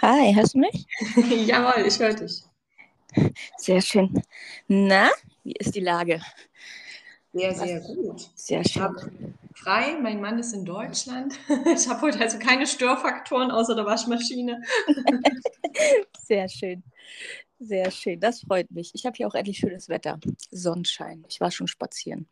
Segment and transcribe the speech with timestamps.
[0.00, 0.86] Hi, hörst du mich?
[1.46, 2.44] Jawohl, ich höre dich.
[3.56, 4.22] Sehr schön.
[4.68, 5.10] Na,
[5.42, 6.20] wie ist die Lage?
[7.32, 8.30] Sehr, sehr gut.
[8.34, 8.82] Sehr Ich schön.
[8.82, 9.10] habe
[9.54, 11.34] frei, mein Mann ist in Deutschland.
[11.66, 14.62] Ich habe heute also keine Störfaktoren außer der Waschmaschine.
[16.26, 16.82] Sehr schön.
[17.60, 18.20] Sehr schön.
[18.20, 18.92] Das freut mich.
[18.94, 20.20] Ich habe hier auch endlich schönes Wetter.
[20.50, 21.24] Sonnenschein.
[21.28, 22.28] Ich war schon spazieren.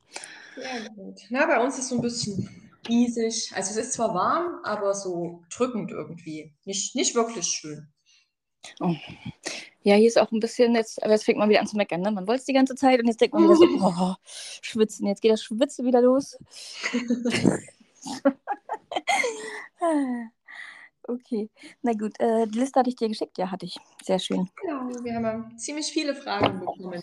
[0.54, 1.20] Sehr gut.
[1.30, 2.48] Na, bei uns ist so ein bisschen
[2.88, 3.52] riesig.
[3.54, 6.54] Also es ist zwar warm, aber so drückend irgendwie.
[6.64, 7.88] Nicht, nicht wirklich schön.
[9.82, 12.00] Ja, hier ist auch ein bisschen jetzt, aber jetzt fängt man wieder an zu meckern.
[12.00, 12.12] Ne?
[12.12, 14.14] Man wollte es die ganze Zeit und jetzt denkt man wieder so, oh,
[14.62, 15.06] schwitzen.
[15.06, 16.38] Jetzt geht das Schwitzen wieder los.
[21.08, 21.50] okay,
[21.82, 22.18] na gut.
[22.20, 23.36] Äh, die Liste hatte ich dir geschickt.
[23.38, 23.76] Ja, hatte ich.
[24.04, 24.48] Sehr schön.
[24.62, 27.02] Genau, wir haben ja ziemlich viele Fragen bekommen.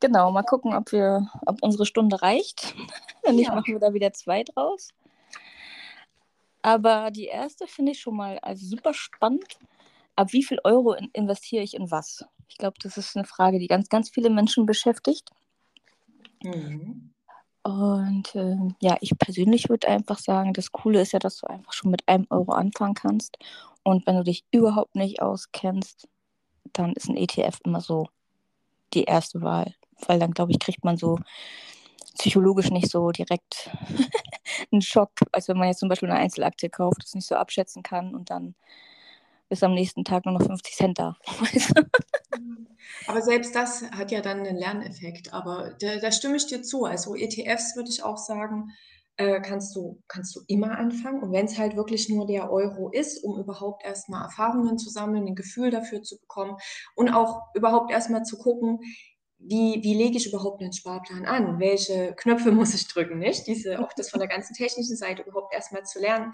[0.00, 2.74] Genau, mal gucken, ob wir, ob unsere Stunde reicht.
[3.22, 3.54] Wenn nicht, Ja.
[3.54, 4.88] machen wir da wieder zwei draus.
[6.62, 9.58] Aber die erste finde ich schon mal also super spannend.
[10.16, 12.24] Ab wie viel Euro in, investiere ich in was?
[12.48, 15.30] Ich glaube, das ist eine Frage, die ganz, ganz viele Menschen beschäftigt.
[16.42, 17.12] Mhm.
[17.62, 21.72] Und ähm, ja, ich persönlich würde einfach sagen, das Coole ist ja, dass du einfach
[21.72, 23.38] schon mit einem Euro anfangen kannst.
[23.82, 26.08] Und wenn du dich überhaupt nicht auskennst,
[26.72, 28.08] dann ist ein ETF immer so
[28.94, 29.74] die erste Wahl.
[30.06, 31.18] Weil dann, glaube ich, kriegt man so
[32.18, 33.70] psychologisch nicht so direkt
[34.72, 37.82] einen Schock, als wenn man jetzt zum Beispiel eine Einzelaktie kauft, das nicht so abschätzen
[37.82, 38.54] kann und dann
[39.48, 41.16] ist am nächsten Tag nur noch 50 Cent da.
[43.06, 45.32] Aber selbst das hat ja dann einen Lerneffekt.
[45.32, 46.84] Aber da, da stimme ich dir zu.
[46.84, 48.70] Also ETFs würde ich auch sagen,
[49.16, 51.22] äh, kannst du, kannst du immer anfangen.
[51.22, 55.26] Und wenn es halt wirklich nur der Euro ist, um überhaupt erstmal Erfahrungen zu sammeln,
[55.26, 56.56] ein Gefühl dafür zu bekommen
[56.94, 58.80] und auch überhaupt erstmal zu gucken,
[59.40, 61.58] wie, wie lege ich überhaupt einen Sparplan an?
[61.58, 63.46] Welche Knöpfe muss ich drücken, nicht?
[63.46, 66.32] Diese, auch das von der ganzen technischen Seite überhaupt erstmal zu lernen,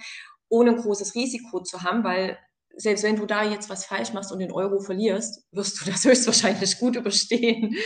[0.49, 2.39] ohne ein großes Risiko zu haben, weil
[2.77, 6.05] selbst wenn du da jetzt was falsch machst und den Euro verlierst, wirst du das
[6.05, 7.77] höchstwahrscheinlich gut überstehen.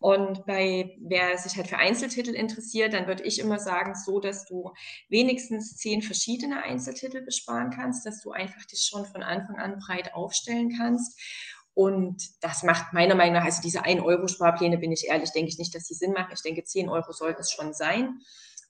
[0.00, 4.44] Und bei wer sich halt für Einzeltitel interessiert, dann würde ich immer sagen, so dass
[4.44, 4.70] du
[5.08, 10.12] wenigstens zehn verschiedene Einzeltitel besparen kannst, dass du einfach dich schon von Anfang an breit
[10.12, 11.18] aufstellen kannst.
[11.74, 15.74] Und das macht meiner Meinung nach, also diese 1-Euro-Sparpläne, bin ich ehrlich, denke ich nicht,
[15.74, 16.32] dass die Sinn machen.
[16.32, 18.20] Ich denke, 10 Euro sollten es schon sein.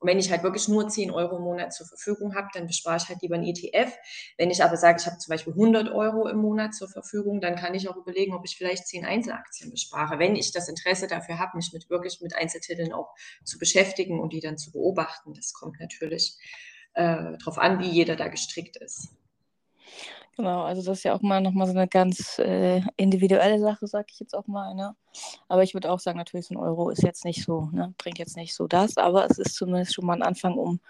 [0.00, 2.96] Und wenn ich halt wirklich nur 10 Euro im Monat zur Verfügung habe, dann bespare
[2.96, 3.92] ich halt lieber einen ETF.
[4.36, 7.56] Wenn ich aber sage, ich habe zum Beispiel 100 Euro im Monat zur Verfügung, dann
[7.56, 11.38] kann ich auch überlegen, ob ich vielleicht 10 Einzelaktien bespare, wenn ich das Interesse dafür
[11.38, 15.32] habe, mich mit wirklich mit Einzeltiteln auch zu beschäftigen und die dann zu beobachten.
[15.34, 16.36] Das kommt natürlich
[16.94, 19.08] äh, darauf an, wie jeder da gestrickt ist.
[20.36, 24.10] Genau, also das ist ja auch mal nochmal so eine ganz äh, individuelle Sache, sag
[24.10, 24.74] ich jetzt auch mal.
[24.74, 24.96] Ne?
[25.48, 27.94] Aber ich würde auch sagen, natürlich so ein Euro ist jetzt nicht so, ne?
[27.98, 30.80] bringt jetzt nicht so das, aber es ist zumindest schon mal ein Anfang, um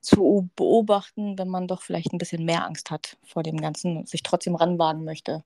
[0.00, 4.08] zu beobachten, wenn man doch vielleicht ein bisschen mehr Angst hat vor dem Ganzen und
[4.08, 5.44] sich trotzdem ranwagen möchte.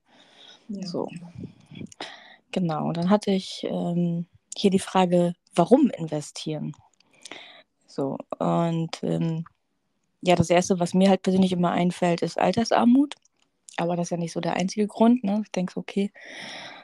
[0.69, 0.87] Ja.
[0.87, 1.07] So.
[2.51, 4.25] Genau, dann hatte ich ähm,
[4.55, 6.73] hier die Frage, warum investieren?
[7.85, 9.45] So, und ähm,
[10.21, 13.15] ja, das Erste, was mir halt persönlich immer einfällt, ist Altersarmut.
[13.77, 15.23] Aber das ist ja nicht so der einzige Grund.
[15.23, 15.41] Ne?
[15.43, 16.11] Ich denke, okay,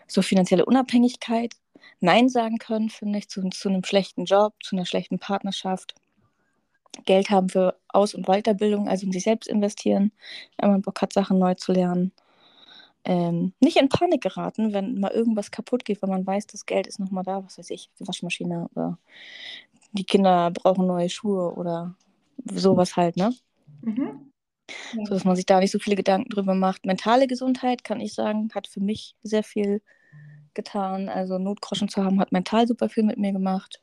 [0.07, 1.55] so finanzielle Unabhängigkeit,
[1.99, 5.95] Nein sagen können, finde ich, zu, zu einem schlechten Job, zu einer schlechten Partnerschaft.
[7.05, 10.11] Geld haben für Aus- und Weiterbildung, also in sich selbst investieren,
[10.57, 12.11] wenn man Bock hat, Sachen neu zu lernen.
[13.03, 16.85] Ähm, nicht in Panik geraten, wenn mal irgendwas kaputt geht, weil man weiß, das Geld
[16.85, 18.99] ist nochmal da, was weiß ich, die Waschmaschine oder
[19.93, 21.95] die Kinder brauchen neue Schuhe oder
[22.45, 23.33] sowas halt, ne?
[23.81, 24.31] Mhm.
[24.93, 25.05] Ja.
[25.05, 26.85] So dass man sich da nicht so viele Gedanken drüber macht.
[26.85, 29.81] Mentale Gesundheit, kann ich sagen, hat für mich sehr viel
[30.53, 31.09] getan.
[31.09, 33.81] Also Notgroschen zu haben, hat mental super viel mit mir gemacht.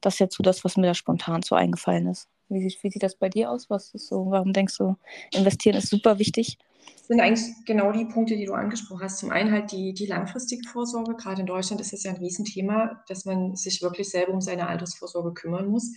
[0.00, 2.28] Das ist jetzt so das, was mir da spontan so eingefallen ist.
[2.48, 3.68] Wie sieht, wie sieht das bei dir aus?
[3.68, 4.96] Was ist so, warum denkst du,
[5.32, 6.58] investieren ist super wichtig?
[6.96, 9.18] Das sind eigentlich genau die Punkte, die du angesprochen hast.
[9.18, 11.14] Zum einen halt die, die langfristige Vorsorge.
[11.16, 14.68] Gerade in Deutschland ist das ja ein Riesenthema, dass man sich wirklich selber um seine
[14.68, 15.92] Altersvorsorge kümmern muss.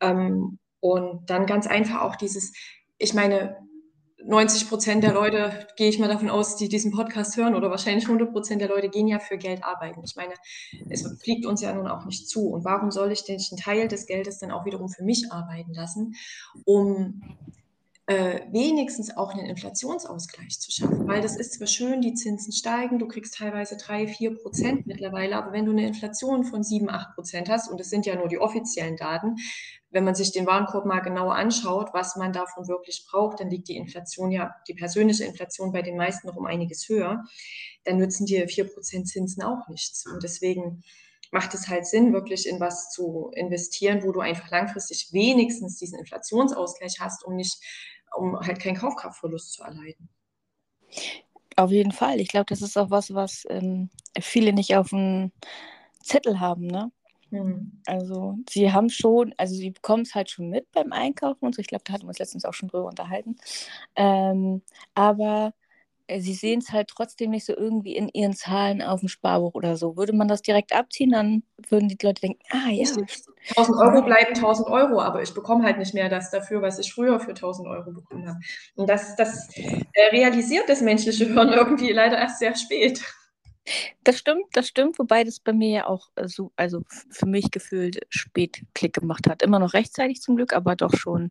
[0.00, 2.52] Ähm, und dann ganz einfach auch dieses,
[3.02, 3.56] ich meine,
[4.24, 8.04] 90 Prozent der Leute, gehe ich mal davon aus, die diesen Podcast hören, oder wahrscheinlich
[8.04, 10.02] 100 Prozent der Leute gehen ja für Geld arbeiten.
[10.04, 10.34] Ich meine,
[10.88, 12.48] es fliegt uns ja nun auch nicht zu.
[12.48, 15.74] Und warum soll ich denn einen Teil des Geldes dann auch wiederum für mich arbeiten
[15.74, 16.14] lassen,
[16.64, 17.22] um
[18.12, 21.08] äh, wenigstens auch einen Inflationsausgleich zu schaffen.
[21.08, 25.36] Weil das ist zwar schön, die Zinsen steigen, du kriegst teilweise 3, 4 Prozent mittlerweile,
[25.36, 28.28] aber wenn du eine Inflation von 7, 8 Prozent hast, und das sind ja nur
[28.28, 29.36] die offiziellen Daten,
[29.90, 33.68] wenn man sich den Warenkorb mal genauer anschaut, was man davon wirklich braucht, dann liegt
[33.68, 37.24] die Inflation ja, die persönliche Inflation bei den meisten noch um einiges höher.
[37.84, 40.06] Dann nützen dir 4 Prozent Zinsen auch nichts.
[40.06, 40.82] Und deswegen
[41.30, 45.98] macht es halt Sinn, wirklich in was zu investieren, wo du einfach langfristig wenigstens diesen
[45.98, 47.58] Inflationsausgleich hast, um nicht,
[48.16, 50.08] um halt keinen Kaufkraftverlust zu erleiden.
[51.56, 52.20] Auf jeden Fall.
[52.20, 55.32] Ich glaube, das ist auch was, was ähm, viele nicht auf dem
[56.02, 56.90] Zettel haben, ne?
[57.30, 57.80] Mhm.
[57.86, 61.60] Also sie haben schon, also sie bekommen es halt schon mit beim Einkaufen und so.
[61.60, 63.36] Ich glaube, da hatten wir uns letztens auch schon drüber unterhalten.
[63.96, 64.62] Ähm,
[64.94, 65.54] aber
[66.20, 69.76] sie sehen es halt trotzdem nicht so irgendwie in ihren Zahlen auf dem Sparbuch oder
[69.76, 69.96] so.
[69.96, 72.86] Würde man das direkt abziehen, dann würden die Leute denken, ah ja.
[73.56, 76.92] 1000 Euro bleiben 1000 Euro, aber ich bekomme halt nicht mehr das dafür, was ich
[76.92, 78.38] früher für 1000 Euro bekommen habe.
[78.74, 83.02] Und das, das äh, realisiert das menschliche Hirn irgendwie leider erst sehr spät.
[84.02, 87.50] Das stimmt, das stimmt, wobei das bei mir ja auch äh, so, also für mich
[87.50, 89.42] gefühlt spät Klick gemacht hat.
[89.42, 91.30] Immer noch rechtzeitig zum Glück, aber doch schon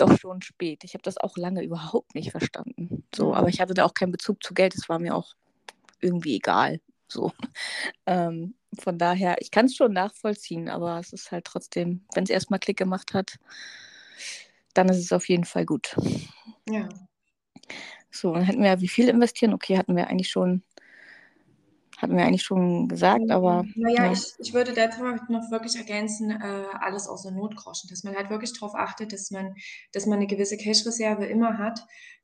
[0.00, 0.84] doch schon spät.
[0.84, 3.04] Ich habe das auch lange überhaupt nicht verstanden.
[3.14, 4.74] So, aber ich hatte da auch keinen Bezug zu Geld.
[4.74, 5.34] Es war mir auch
[6.00, 6.80] irgendwie egal.
[7.08, 7.32] So.
[8.06, 12.30] Ähm, von daher, ich kann es schon nachvollziehen, aber es ist halt trotzdem, wenn es
[12.30, 13.38] erstmal Klick gemacht hat,
[14.74, 15.96] dann ist es auf jeden Fall gut.
[16.68, 16.88] Ja.
[18.10, 19.54] So, dann hätten wir ja, wie viel investieren?
[19.54, 20.62] Okay, hatten wir eigentlich schon
[22.00, 23.30] hatten wir eigentlich schon gesagt, mhm.
[23.30, 23.64] aber.
[23.74, 24.12] Naja, ja.
[24.12, 28.52] ich, ich würde dazu noch wirklich ergänzen, äh, alles außer Notgroschen, dass man halt wirklich
[28.52, 29.54] darauf achtet, dass man,
[29.92, 31.80] dass man eine gewisse Cash-Reserve immer hat.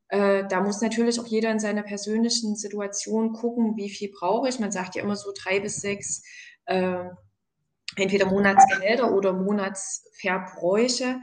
[0.08, 4.60] Äh, da muss natürlich auch jeder in seiner persönlichen Situation gucken, wie viel brauche ich.
[4.60, 6.22] Man sagt ja immer so drei bis sechs,
[6.66, 7.04] äh,
[7.96, 11.20] entweder Monatsgehälter oder Monatsverbräuche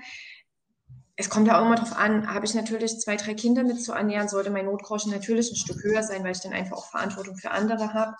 [1.23, 3.93] es kommt ja auch immer darauf an, habe ich natürlich zwei, drei Kinder mit zu
[3.93, 7.37] ernähren, sollte mein Notgroschen natürlich ein Stück höher sein, weil ich dann einfach auch Verantwortung
[7.37, 8.15] für andere habe.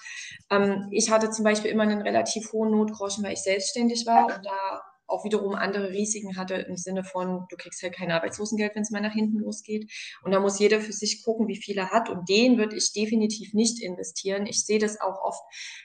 [0.50, 4.46] Ähm, ich hatte zum Beispiel immer einen relativ hohen Notgroschen, weil ich selbstständig war und
[4.46, 8.84] da auch wiederum andere Risiken hatte im Sinne von, du kriegst halt kein Arbeitslosengeld, wenn
[8.84, 9.92] es mal nach hinten losgeht.
[10.24, 12.10] Und da muss jeder für sich gucken, wie viel er hat.
[12.10, 14.46] Und den würde ich definitiv nicht investieren.
[14.46, 15.42] Ich sehe das auch oft,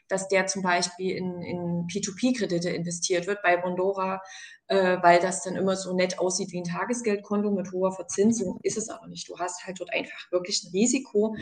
[0.09, 4.21] dass der zum Beispiel in, in P2P-Kredite investiert wird bei Bondora,
[4.69, 8.61] äh, weil das dann immer so nett aussieht wie ein Tagesgeldkonto mit hoher Verzinsung.
[8.63, 9.29] Ist es aber nicht.
[9.29, 11.35] Du hast halt dort einfach wirklich ein Risiko,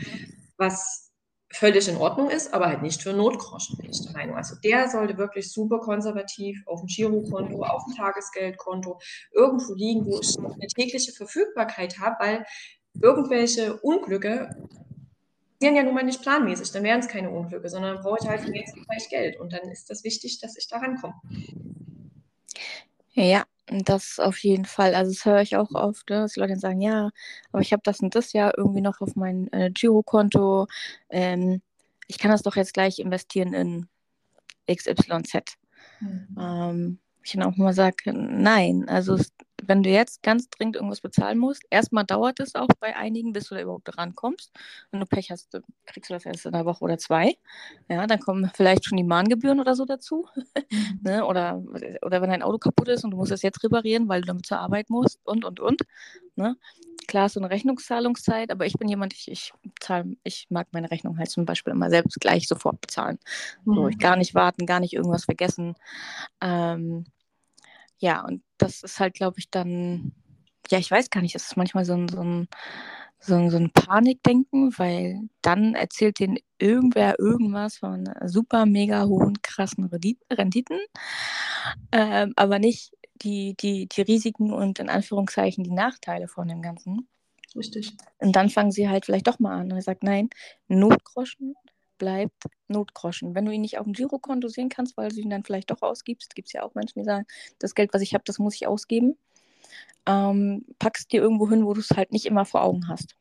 [0.57, 1.06] was
[1.49, 4.35] völlig in Ordnung ist, aber halt nicht für Notgroschen, bin ich der Meinung.
[4.35, 8.99] Also der sollte wirklich super konservativ auf dem Girokonto, auf dem Tagesgeldkonto
[9.31, 12.45] irgendwo liegen, wo ich eine tägliche Verfügbarkeit habe, weil
[13.01, 14.49] irgendwelche Unglücke
[15.59, 18.29] passieren ja nun mal nicht planmäßig, dann wären es keine Unglücke, sondern dann brauche ich
[18.29, 21.15] halt jetzt gleich Geld und dann ist das wichtig, dass ich da rankomme.
[23.13, 24.95] Ja, das auf jeden Fall.
[24.95, 27.09] Also das höre ich auch oft, ne, dass Leute sagen, ja,
[27.51, 30.67] aber ich habe das und das ja irgendwie noch auf mein äh, Girokonto.
[31.09, 31.61] Ähm,
[32.07, 33.87] ich kann das doch jetzt gleich investieren in
[34.69, 35.57] XYZ.
[35.99, 36.37] Mhm.
[36.39, 41.01] Ähm, ich dann auch mal sage, nein, also es, wenn du jetzt ganz dringend irgendwas
[41.01, 44.51] bezahlen musst, erstmal dauert es auch bei einigen, bis du da überhaupt rankommst.
[44.91, 47.37] Wenn du Pech hast, kriegst du das erst in einer Woche oder zwei.
[47.89, 50.27] Ja, dann kommen vielleicht schon die Mahngebühren oder so dazu.
[50.35, 50.45] Mhm.
[51.03, 51.25] ne?
[51.25, 51.63] oder,
[52.01, 54.45] oder wenn dein Auto kaputt ist und du musst es jetzt reparieren, weil du damit
[54.45, 55.81] zur Arbeit musst und, und, und.
[56.35, 56.55] Ne?
[57.07, 61.17] Klar, so eine Rechnungszahlungszeit, aber ich bin jemand, ich, ich zahle, ich mag meine Rechnung
[61.17, 63.17] halt zum Beispiel immer selbst gleich sofort bezahlen.
[63.63, 63.75] Mhm.
[63.75, 65.75] So, ich gar nicht warten, gar nicht irgendwas vergessen.
[66.41, 67.05] Ähm,
[67.99, 70.13] ja, und das ist halt, glaube ich, dann,
[70.69, 72.47] ja, ich weiß gar nicht, das ist manchmal so ein, so ein,
[73.19, 79.41] so ein, so ein Panikdenken, weil dann erzählt denen irgendwer irgendwas von super, mega hohen,
[79.41, 79.89] krassen
[80.31, 80.79] Renditen,
[81.91, 87.07] ähm, aber nicht die, die, die Risiken und in Anführungszeichen die Nachteile von dem Ganzen.
[87.55, 87.93] Richtig.
[88.19, 90.29] Und dann fangen sie halt vielleicht doch mal an und sagt, nein,
[90.67, 91.55] Notgroschen
[91.97, 93.35] bleibt Notgroschen.
[93.35, 95.81] Wenn du ihn nicht auf dem Girokonto sehen kannst, weil du ihn dann vielleicht doch
[95.81, 97.25] ausgibst, gibt es ja auch Menschen, die sagen,
[97.59, 99.17] das Geld, was ich habe, das muss ich ausgeben,
[100.05, 103.15] ähm, packst dir irgendwo hin, wo du es halt nicht immer vor Augen hast.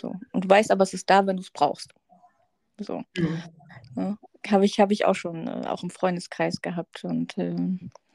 [0.00, 0.14] So.
[0.32, 1.92] Und du weißt aber, es ist da, wenn du es brauchst.
[2.78, 3.02] So.
[3.16, 3.42] Mhm.
[3.96, 4.18] Ja,
[4.48, 7.56] habe ich, hab ich auch schon, äh, auch im Freundeskreis gehabt und äh,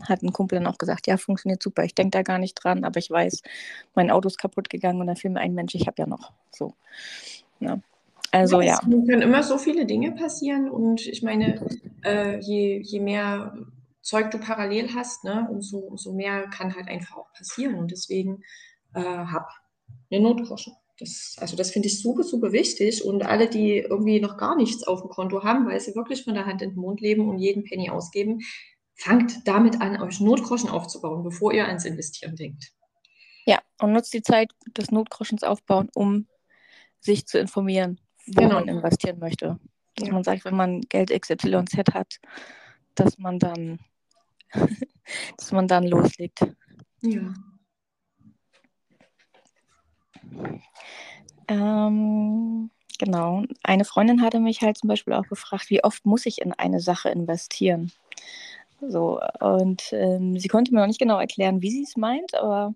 [0.02, 2.84] hat ein Kumpel dann auch gesagt, ja, funktioniert super, ich denke da gar nicht dran,
[2.84, 3.42] aber ich weiß,
[3.96, 6.32] mein Auto ist kaputt gegangen und dann fiel mir ein Mensch, ich habe ja noch.
[6.52, 6.74] So.
[7.60, 7.80] Ja.
[8.34, 8.80] Also ja.
[8.82, 11.64] Es können immer so viele Dinge passieren und ich meine,
[12.04, 13.56] äh, je, je mehr
[14.02, 17.76] Zeug du parallel hast, ne, umso, umso mehr kann halt einfach auch passieren.
[17.76, 18.44] Und deswegen
[18.96, 19.50] äh, hab
[20.10, 20.74] eine Notgroschen.
[20.98, 23.06] Das, also das finde ich super, super wichtig.
[23.06, 26.34] Und alle, die irgendwie noch gar nichts auf dem Konto haben, weil sie wirklich von
[26.34, 28.40] der Hand in den Mund leben und jeden Penny ausgeben,
[28.96, 32.72] fangt damit an, euch Notgroschen aufzubauen, bevor ihr ans Investieren denkt.
[33.46, 36.26] Ja, und nutzt die Zeit des Notgroschens aufbauen, um
[37.00, 38.56] sich zu informieren wo genau.
[38.56, 39.60] man investieren möchte.
[39.96, 40.14] Dass ja.
[40.14, 42.20] man sagt, wenn man Geld XYZ hat,
[42.96, 43.80] dass man dann,
[45.38, 46.40] dass man dann loslegt.
[47.02, 47.34] Ja.
[51.48, 53.44] Ähm, genau.
[53.64, 56.80] Eine Freundin hatte mich halt zum Beispiel auch gefragt, wie oft muss ich in eine
[56.80, 57.92] Sache investieren?
[58.82, 62.74] So, und ähm, sie konnte mir noch nicht genau erklären, wie sie es meint, aber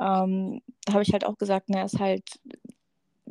[0.00, 2.24] ähm, da habe ich halt auch gesagt, na, ist halt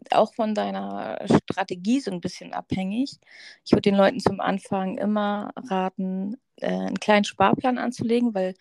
[0.10, 3.20] auch von deiner Strategie so ein bisschen abhängig.
[3.66, 8.56] Ich würde den Leuten zum Anfang immer raten, äh, einen kleinen Sparplan anzulegen, weil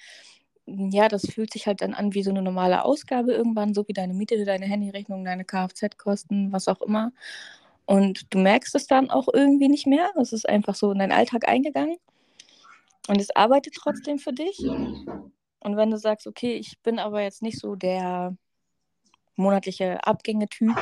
[0.66, 3.92] ja, das fühlt sich halt dann an wie so eine normale Ausgabe irgendwann, so wie
[3.92, 7.12] deine Miete, deine Handyrechnung, deine Kfz-Kosten, was auch immer.
[7.86, 10.10] Und du merkst es dann auch irgendwie nicht mehr.
[10.20, 11.96] Es ist einfach so in deinen Alltag eingegangen.
[13.08, 14.60] Und es arbeitet trotzdem für dich.
[14.60, 18.36] Und wenn du sagst, okay, ich bin aber jetzt nicht so der
[19.34, 20.76] monatliche Abgänge-Typ,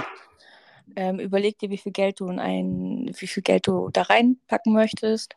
[0.97, 4.73] ähm, überleg dir, wie viel Geld du in ein, wie viel Geld du da reinpacken
[4.73, 5.37] möchtest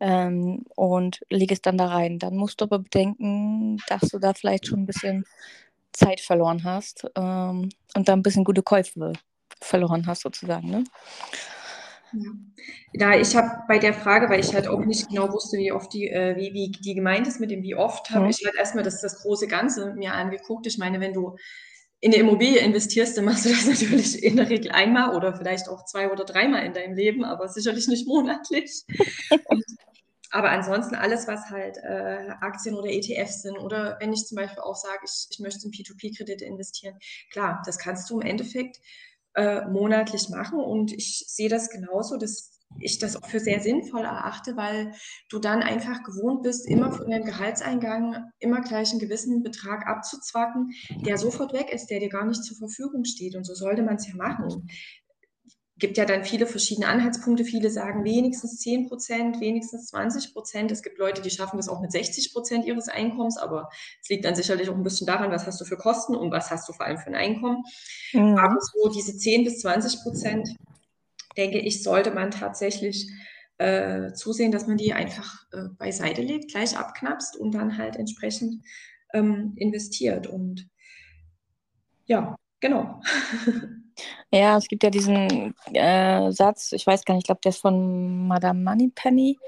[0.00, 2.18] ähm, und leg es dann da rein.
[2.18, 5.24] Dann musst du aber bedenken, dass du da vielleicht schon ein bisschen
[5.92, 9.12] Zeit verloren hast ähm, und da ein bisschen gute Käufe
[9.60, 10.70] verloren hast, sozusagen.
[10.70, 10.84] Ne?
[12.92, 15.92] Ja, ich habe bei der Frage, weil ich halt auch nicht genau wusste, wie oft
[15.92, 18.30] die, äh, wie, wie die gemeint ist mit dem wie oft, habe mhm.
[18.30, 20.66] ich halt erstmal das, das große Ganze mir angeguckt.
[20.66, 21.36] Ich meine, wenn du
[22.02, 25.68] in eine Immobilie investierst, dann machst du das natürlich in der Regel einmal oder vielleicht
[25.68, 28.84] auch zwei oder dreimal in deinem Leben, aber sicherlich nicht monatlich.
[29.46, 29.64] Und,
[30.32, 34.62] aber ansonsten alles, was halt äh, Aktien oder ETFs sind oder wenn ich zum Beispiel
[34.62, 36.98] auch sage, ich, ich möchte in P2P-Kredite investieren,
[37.30, 38.80] klar, das kannst du im Endeffekt
[39.34, 40.58] äh, monatlich machen.
[40.58, 44.92] Und ich sehe das genauso, dass ich das auch für sehr sinnvoll erachte, weil
[45.28, 50.72] du dann einfach gewohnt bist, immer von deinem Gehaltseingang immer gleich einen gewissen Betrag abzuzwacken,
[51.06, 53.36] der sofort weg ist, der dir gar nicht zur Verfügung steht.
[53.36, 54.68] Und so sollte man es ja machen
[55.82, 57.44] gibt ja dann viele verschiedene Anhaltspunkte.
[57.44, 60.70] Viele sagen wenigstens 10 Prozent, wenigstens 20 Prozent.
[60.70, 63.68] Es gibt Leute, die schaffen das auch mit 60 Prozent ihres Einkommens, aber
[64.00, 66.52] es liegt dann sicherlich auch ein bisschen daran, was hast du für Kosten und was
[66.52, 67.64] hast du vor allem für ein Einkommen.
[68.12, 68.38] Mhm.
[68.38, 70.54] Aber so diese 10 bis 20 Prozent,
[71.36, 73.10] denke ich, sollte man tatsächlich
[73.58, 78.64] äh, zusehen, dass man die einfach äh, beiseite legt, gleich abknapst und dann halt entsprechend
[79.12, 80.26] ähm, investiert.
[80.26, 80.68] Und
[82.06, 83.00] ja, genau.
[84.30, 87.60] Ja, es gibt ja diesen äh, Satz, ich weiß gar nicht, ich glaube, der ist
[87.60, 89.38] von Madame Moneypenny.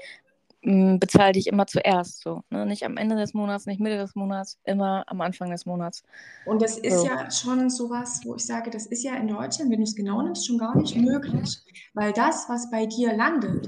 [0.65, 2.41] Bezahle dich immer zuerst so.
[2.49, 2.65] Ne?
[2.65, 6.03] Nicht am Ende des Monats, nicht Mitte des Monats, immer am Anfang des Monats.
[6.45, 7.05] Und das ist so.
[7.05, 10.23] ja schon sowas, wo ich sage, das ist ja in Deutschland, wenn du es genau
[10.23, 11.59] nimmst, schon gar nicht möglich.
[11.93, 13.67] Weil das, was bei dir landet,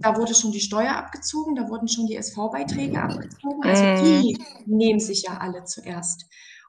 [0.00, 3.64] da wurde schon die Steuer abgezogen, da wurden schon die SV-Beiträge abgezogen.
[3.64, 4.04] Also mm.
[4.04, 6.26] die nehmen sich ja alle zuerst.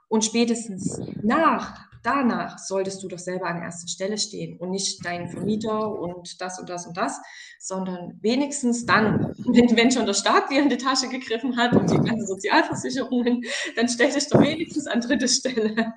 [0.07, 5.29] Und spätestens nach danach solltest du doch selber an erster Stelle stehen und nicht dein
[5.29, 7.19] Vermieter und das und das und das,
[7.59, 11.89] sondern wenigstens dann, wenn, wenn schon der Staat dir in die Tasche gegriffen hat und
[11.89, 13.43] die ganzen Sozialversicherungen,
[13.75, 15.93] dann stell dich doch wenigstens an dritte Stelle.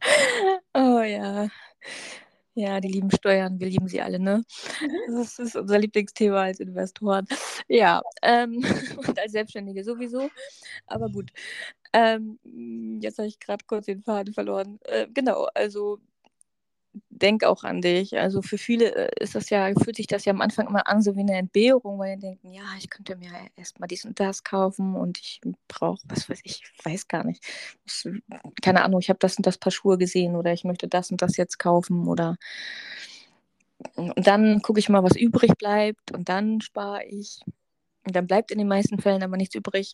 [0.74, 1.48] oh ja.
[2.58, 4.42] Ja, die lieben Steuern, wir lieben sie alle, ne?
[4.80, 5.14] Mhm.
[5.16, 7.24] Das ist unser Lieblingsthema als Investoren.
[7.68, 8.64] Ja, ähm,
[9.06, 10.28] und als Selbstständige sowieso.
[10.88, 11.30] Aber gut.
[11.92, 12.40] Ähm,
[13.00, 14.80] jetzt habe ich gerade kurz den Faden verloren.
[14.86, 16.00] Äh, genau, also
[17.18, 18.18] denk auch an dich.
[18.18, 21.02] Also für viele äh, ist das ja, fühlt sich das ja am Anfang immer an,
[21.02, 24.44] so wie eine Entbehrung, weil die denken, ja, ich könnte mir erstmal dies und das
[24.44, 27.44] kaufen und ich brauche, was weiß ich, ich weiß gar nicht.
[27.84, 28.08] Ich,
[28.62, 31.22] keine Ahnung, ich habe das und das Paar Schuhe gesehen oder ich möchte das und
[31.22, 32.36] das jetzt kaufen oder
[33.94, 37.40] und dann gucke ich mal, was übrig bleibt und dann spare ich.
[38.06, 39.92] Und dann bleibt in den meisten Fällen aber nichts übrig.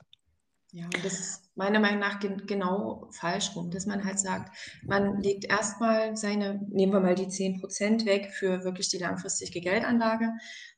[0.77, 4.53] Ja, und das ist meiner Meinung nach genau falsch rum, dass man halt sagt,
[4.89, 10.33] man legt erstmal seine, nehmen wir mal die 10% weg für wirklich die langfristige Geldanlage,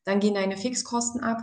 [0.04, 1.42] dann gehen deine Fixkosten ab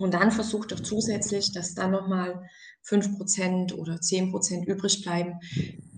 [0.00, 2.42] und dann versucht doch zusätzlich, dass dann nochmal
[2.82, 5.38] 5% oder 10% übrig bleiben,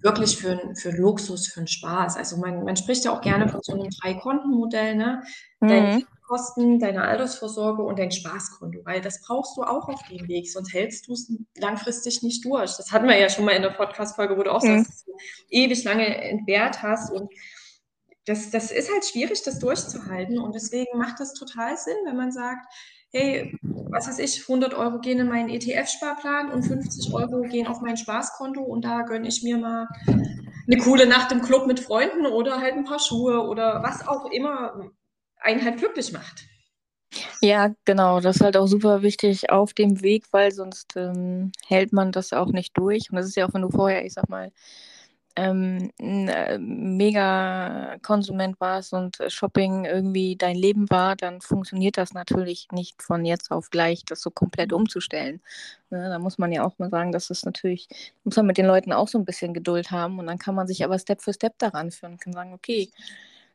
[0.02, 2.18] wirklich für, für Luxus, für einen Spaß.
[2.18, 5.22] Also man, man spricht ja auch gerne von so einem Drei-Konten-Modell, ne?
[5.60, 6.04] Mhm.
[6.32, 10.72] Kosten, deine Altersvorsorge und dein Spaßkonto, weil das brauchst du auch auf dem Weg, sonst
[10.72, 12.74] hältst du es langfristig nicht durch.
[12.78, 14.78] Das hatten wir ja schon mal in der Podcast-Folge, wo du auch mhm.
[14.78, 15.12] sagst, dass du
[15.50, 17.30] ewig lange entbehrt hast und
[18.24, 22.32] das, das ist halt schwierig, das durchzuhalten und deswegen macht das total Sinn, wenn man
[22.32, 22.64] sagt,
[23.12, 27.82] hey, was weiß ich, 100 Euro gehen in meinen ETF-Sparplan und 50 Euro gehen auf
[27.82, 32.24] mein Spaßkonto und da gönne ich mir mal eine coole Nacht im Club mit Freunden
[32.24, 34.92] oder halt ein paar Schuhe oder was auch immer
[35.42, 36.46] einen halt glücklich macht.
[37.42, 38.20] Ja, genau.
[38.20, 42.32] Das ist halt auch super wichtig auf dem Weg, weil sonst ähm, hält man das
[42.32, 43.10] auch nicht durch.
[43.10, 44.50] Und das ist ja auch, wenn du vorher, ich sag mal,
[45.36, 52.68] ähm, äh, mega Konsument warst und Shopping irgendwie dein Leben war, dann funktioniert das natürlich
[52.72, 55.40] nicht von jetzt auf gleich, das so komplett umzustellen.
[55.90, 57.88] Ne, da muss man ja auch mal sagen, dass das natürlich,
[58.24, 60.66] muss man mit den Leuten auch so ein bisschen Geduld haben und dann kann man
[60.66, 62.90] sich aber Step für Step daran führen, kann sagen, okay,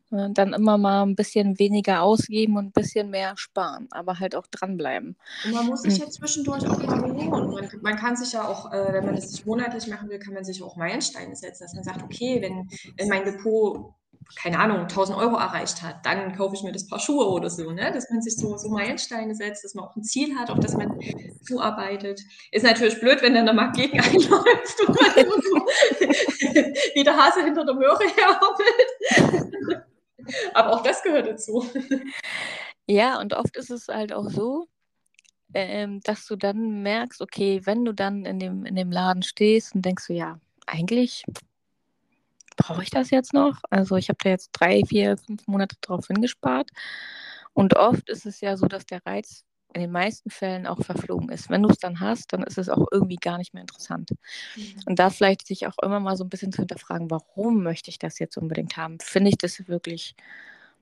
[0.09, 4.47] dann immer mal ein bisschen weniger ausgeben und ein bisschen mehr sparen, aber halt auch
[4.47, 5.17] dranbleiben.
[5.45, 6.03] Und man muss sich hm.
[6.03, 7.51] ja zwischendurch auch mal belohnen.
[7.51, 10.33] Man, man kann sich ja auch, äh, wenn man das nicht monatlich machen will, kann
[10.33, 13.93] man sich auch Meilensteine setzen, dass man sagt, okay, wenn, wenn mein Depot
[14.35, 17.71] keine Ahnung, 1000 Euro erreicht hat, dann kaufe ich mir das Paar Schuhe oder so,
[17.71, 17.91] ne?
[17.93, 20.75] dass man sich so, so Meilensteine setzt, dass man auch ein Ziel hat, auf das
[20.75, 20.99] man
[21.41, 22.21] zuarbeitet.
[22.51, 25.55] Ist natürlich blöd, wenn dann der Markt gegen einläuft und man so
[26.95, 29.85] wie der Hase hinter der Möhre herhoppelt.
[30.53, 31.65] Aber auch das gehört dazu.
[32.89, 34.65] Ja, und oft ist es halt auch so,
[35.53, 39.75] ähm, dass du dann merkst, okay, wenn du dann in dem, in dem Laden stehst
[39.75, 41.25] und denkst du, ja, eigentlich
[42.55, 43.59] brauche ich das jetzt noch?
[43.69, 46.71] Also ich habe da jetzt drei, vier, fünf Monate drauf hingespart.
[47.53, 49.43] Und oft ist es ja so, dass der Reiz
[49.73, 51.49] in den meisten Fällen auch verflogen ist.
[51.49, 54.11] Wenn du es dann hast, dann ist es auch irgendwie gar nicht mehr interessant.
[54.55, 54.75] Mhm.
[54.85, 57.99] Und da vielleicht sich auch immer mal so ein bisschen zu hinterfragen, warum möchte ich
[57.99, 58.99] das jetzt unbedingt haben?
[58.99, 60.15] Finde ich das wirklich,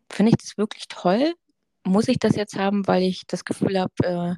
[0.10, 1.34] finde ich das wirklich toll?
[1.84, 4.36] Muss ich das jetzt haben, weil ich das Gefühl habe, äh,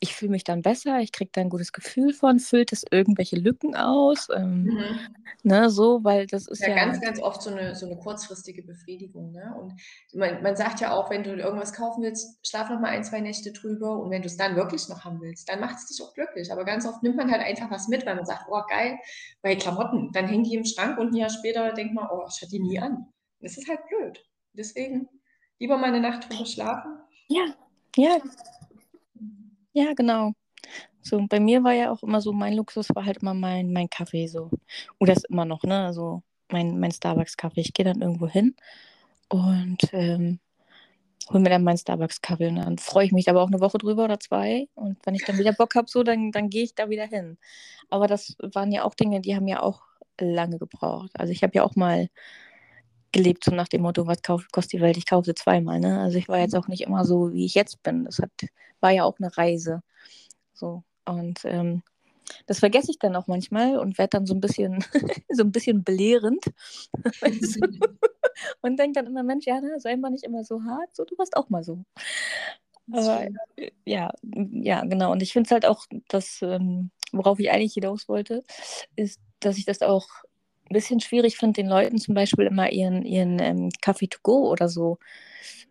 [0.00, 3.36] ich fühle mich dann besser, ich kriege da ein gutes Gefühl von, füllt es irgendwelche
[3.36, 4.98] Lücken aus, ähm, mhm.
[5.42, 8.62] ne, so, weil das ist ja, ja, ganz, ganz oft so eine, so eine kurzfristige
[8.62, 9.74] Befriedigung, ne, und
[10.14, 13.20] man, man sagt ja auch, wenn du irgendwas kaufen willst, schlaf noch mal ein, zwei
[13.20, 16.02] Nächte drüber und wenn du es dann wirklich noch haben willst, dann macht es dich
[16.02, 18.62] auch glücklich, aber ganz oft nimmt man halt einfach was mit, weil man sagt, oh,
[18.68, 18.98] geil,
[19.42, 22.40] bei Klamotten, dann hängen die im Schrank und ein Jahr später denkt man, oh, ich
[22.42, 23.06] hatte die nie an.
[23.40, 24.24] Das ist halt blöd.
[24.54, 25.08] Deswegen
[25.58, 26.98] lieber mal eine Nacht drüber schlafen.
[27.28, 27.54] Ja,
[27.96, 28.18] ja,
[29.76, 30.32] ja, genau.
[31.02, 33.90] So, bei mir war ja auch immer so, mein Luxus war halt immer mein, mein
[33.90, 34.50] Kaffee so.
[35.00, 35.86] Oder ist immer noch, ne?
[35.86, 37.60] Also mein, mein Starbucks-Kaffee.
[37.62, 38.56] Ich gehe dann irgendwo hin
[39.30, 40.40] und ähm,
[41.30, 44.04] hole mir dann meinen Starbucks-Kaffee und dann freue ich mich aber auch eine Woche drüber
[44.04, 44.68] oder zwei.
[44.74, 47.38] Und wenn ich dann wieder Bock habe, so, dann, dann gehe ich da wieder hin.
[47.90, 49.82] Aber das waren ja auch Dinge, die haben ja auch
[50.20, 51.10] lange gebraucht.
[51.14, 52.08] Also ich habe ja auch mal
[53.16, 55.80] gelebt, so nach dem Motto, was kauf, kostet die Welt, ich kaufe sie zweimal.
[55.80, 56.00] Ne?
[56.00, 58.04] Also ich war jetzt auch nicht immer so, wie ich jetzt bin.
[58.04, 58.30] Das hat,
[58.80, 59.80] war ja auch eine Reise.
[60.52, 60.82] So.
[61.06, 61.82] Und ähm,
[62.46, 64.84] das vergesse ich dann auch manchmal und werde dann so ein bisschen,
[65.30, 66.44] so ein bisschen belehrend.
[68.60, 71.16] und denke dann immer, Mensch, ja, ne, sei mal nicht immer so hart, so, du
[71.16, 71.84] warst auch mal so.
[72.92, 73.26] Aber,
[73.84, 75.10] ja, ja, genau.
[75.10, 78.44] Und ich finde es halt auch, dass, ähm, worauf ich eigentlich hinaus wollte,
[78.94, 80.06] ist, dass ich das auch
[80.68, 84.50] ein bisschen schwierig finde, den Leuten zum Beispiel immer ihren, ihren ähm, Kaffee to go
[84.50, 84.98] oder so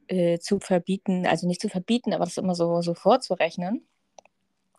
[0.08, 3.86] äh, zu verbieten, also nicht zu verbieten, aber das immer so, so vorzurechnen.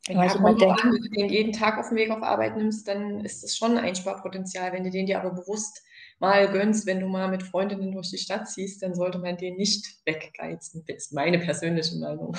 [0.08, 2.56] Ja, also man denkt, an, wenn du den jeden Tag auf dem Weg auf Arbeit
[2.56, 4.72] nimmst, dann ist das schon ein Einsparpotenzial.
[4.72, 5.82] Wenn du den dir aber bewusst
[6.20, 9.56] mal gönnst, wenn du mal mit Freundinnen durch die Stadt ziehst, dann sollte man den
[9.56, 10.84] nicht weggeizen.
[10.86, 12.36] Das ist meine persönliche Meinung.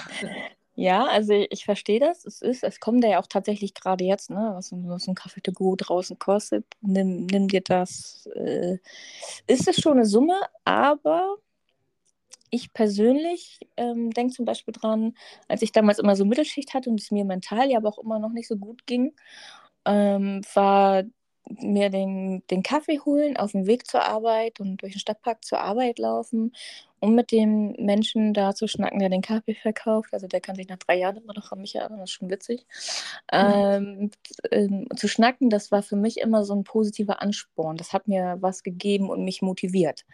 [0.79, 2.23] Ja, also ich verstehe das.
[2.23, 5.51] Es ist, es kommt ja auch tatsächlich gerade jetzt, ne, was, was ein Kaffee to
[5.51, 6.65] go draußen kostet.
[6.81, 8.27] Nimm, nimm dir das.
[8.35, 8.77] Äh,
[9.47, 11.37] ist es schon eine Summe, aber
[12.49, 15.13] ich persönlich ähm, denke zum Beispiel dran,
[15.47, 18.19] als ich damals immer so Mittelschicht hatte und es mir mental ja aber auch immer
[18.19, 19.13] noch nicht so gut ging,
[19.85, 21.03] ähm, war
[21.49, 25.59] mir den, den Kaffee holen auf dem Weg zur Arbeit und durch den Stadtpark zur
[25.59, 26.53] Arbeit laufen,
[26.99, 30.09] um mit dem Menschen da zu schnacken, der den Kaffee verkauft.
[30.13, 32.29] Also der kann sich nach drei Jahren immer noch an mich erinnern, das ist schon
[32.29, 32.65] witzig.
[33.31, 34.11] Mhm.
[34.51, 37.77] Ähm, zu schnacken, das war für mich immer so ein positiver Ansporn.
[37.77, 40.05] Das hat mir was gegeben und mich motiviert.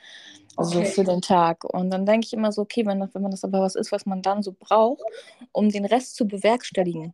[0.56, 0.88] Also okay.
[0.88, 1.64] für den Tag.
[1.64, 4.06] Und dann denke ich immer so, okay, wenn, wenn man das aber was ist, was
[4.06, 5.04] man dann so braucht,
[5.52, 7.14] um den Rest zu bewerkstelligen,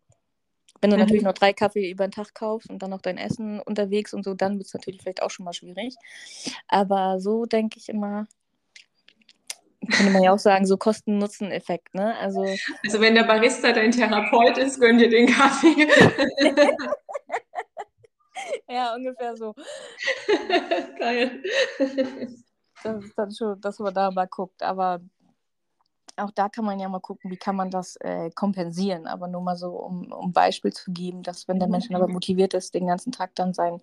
[0.82, 1.02] wenn du mhm.
[1.02, 4.24] natürlich nur drei Kaffee über den Tag kaufst und dann noch dein Essen unterwegs und
[4.24, 5.96] so, dann wird es natürlich vielleicht auch schon mal schwierig.
[6.68, 8.28] Aber so denke ich immer,
[9.92, 12.16] könnte man ja auch sagen, so Kosten-Nutzen-Effekt, ne?
[12.18, 12.46] Also,
[12.84, 15.88] also wenn der Barista dein Therapeut ist, gönn dir den Kaffee.
[18.70, 19.56] ja, ungefähr so.
[21.00, 21.44] Geil.
[22.84, 24.62] Das ist dann schon, dass man da mal guckt.
[24.64, 25.02] Aber
[26.20, 29.08] auch da kann man ja mal gucken, wie kann man das äh, kompensieren.
[29.08, 32.08] Aber nur mal so, um, um Beispiel zu geben, dass wenn der Mensch dann aber
[32.08, 33.82] motiviert ist, den ganzen Tag dann seinen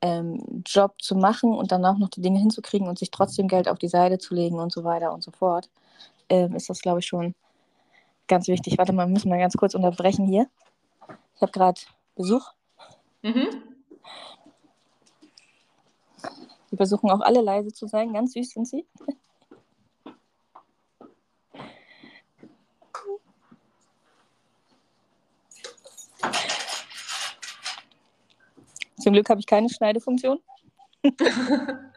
[0.00, 3.78] ähm, Job zu machen und danach noch die Dinge hinzukriegen und sich trotzdem Geld auf
[3.78, 5.70] die Seite zu legen und so weiter und so fort,
[6.28, 7.34] ähm, ist das, glaube ich, schon
[8.26, 8.78] ganz wichtig.
[8.78, 10.48] Warte mal, müssen wir ganz kurz unterbrechen hier.
[11.36, 11.80] Ich habe gerade
[12.16, 12.52] Besuch.
[13.22, 13.48] Mhm.
[16.70, 18.12] Wir versuchen auch alle leise zu sein.
[18.12, 18.86] Ganz süß sind sie.
[29.02, 30.38] Zum Glück habe ich keine Schneidefunktion.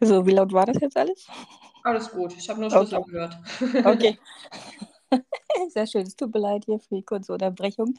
[0.00, 1.26] So, wie laut war das jetzt alles?
[1.82, 3.10] Alles gut, ich habe nur Schlüssel okay.
[3.10, 3.38] gehört.
[3.86, 4.18] okay.
[5.68, 7.94] Sehr schön, es tut mir leid hier für die kurze Unterbrechung.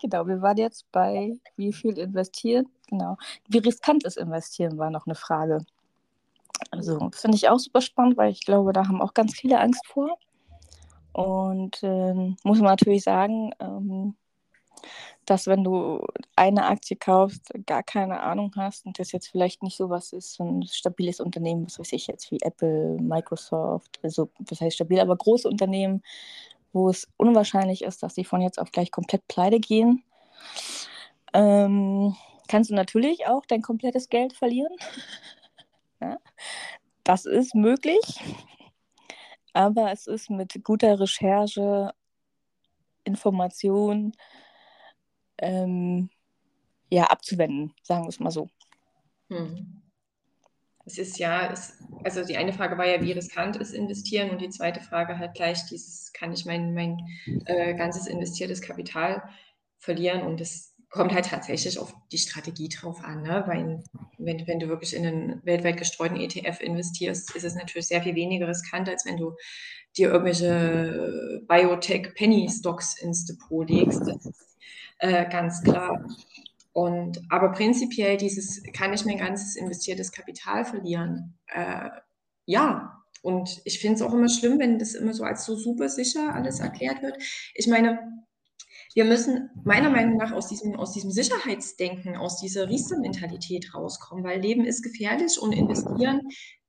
[0.00, 2.68] Genau, wir waren jetzt bei wie viel investieren.
[2.88, 3.16] Genau.
[3.48, 5.64] Wie riskant ist investieren, war noch eine Frage.
[6.70, 9.86] Also finde ich auch super spannend, weil ich glaube, da haben auch ganz viele Angst
[9.86, 10.18] vor.
[11.12, 14.14] Und äh, muss man natürlich sagen, ähm,
[15.28, 19.76] dass wenn du eine Aktie kaufst, gar keine Ahnung hast und das jetzt vielleicht nicht
[19.76, 24.62] so was ist, ein stabiles Unternehmen, was weiß ich jetzt, wie Apple, Microsoft, also was
[24.62, 26.02] heißt stabil, aber große Unternehmen,
[26.72, 30.02] wo es unwahrscheinlich ist, dass die von jetzt auf gleich komplett pleite gehen,
[31.34, 32.16] ähm,
[32.48, 34.72] kannst du natürlich auch dein komplettes Geld verlieren.
[36.00, 36.16] ja,
[37.04, 38.00] das ist möglich,
[39.52, 41.92] aber es ist mit guter Recherche,
[43.04, 44.12] Information,
[45.38, 46.10] ähm,
[46.90, 48.48] ja, abzuwenden, sagen wir es mal so.
[49.28, 49.82] Hm.
[50.84, 54.40] Es ist ja, es, also die eine Frage war ja, wie riskant ist investieren und
[54.40, 56.96] die zweite Frage halt gleich dieses, kann ich mein, mein
[57.44, 59.22] äh, ganzes investiertes Kapital
[59.76, 63.44] verlieren und das kommt halt tatsächlich auf die Strategie drauf an, ne?
[63.46, 63.82] weil
[64.16, 68.14] wenn, wenn du wirklich in einen weltweit gestreuten ETF investierst, ist es natürlich sehr viel
[68.14, 69.34] weniger riskant, als wenn du
[69.96, 74.00] dir irgendwelche Biotech-Penny-Stocks ins Depot legst.
[74.00, 74.56] Das ist
[74.98, 76.06] äh, ganz klar.
[76.72, 81.36] Und, aber prinzipiell dieses, kann ich mein ganzes investiertes Kapital verlieren?
[81.48, 81.90] Äh,
[82.46, 82.94] ja.
[83.20, 86.34] Und ich finde es auch immer schlimm, wenn das immer so als so super sicher
[86.34, 87.20] alles erklärt wird.
[87.54, 87.98] Ich meine,
[88.94, 94.40] wir müssen meiner Meinung nach aus diesem, aus diesem Sicherheitsdenken, aus dieser Riester-Mentalität rauskommen, weil
[94.40, 96.22] Leben ist gefährlich und investieren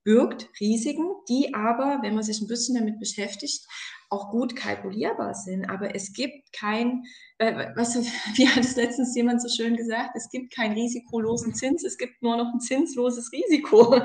[0.10, 3.67] birgt Risiken, die aber, wenn man sich ein bisschen damit beschäftigt,
[4.10, 5.69] auch gut kalkulierbar sind.
[5.69, 7.04] Aber es gibt kein,
[7.38, 7.95] äh, was,
[8.36, 12.24] wie hat es letztens jemand so schön gesagt, es gibt keinen risikolosen Zins, es gibt
[12.24, 13.93] nur noch ein zinsloses Risiko.
[13.93, 14.02] Und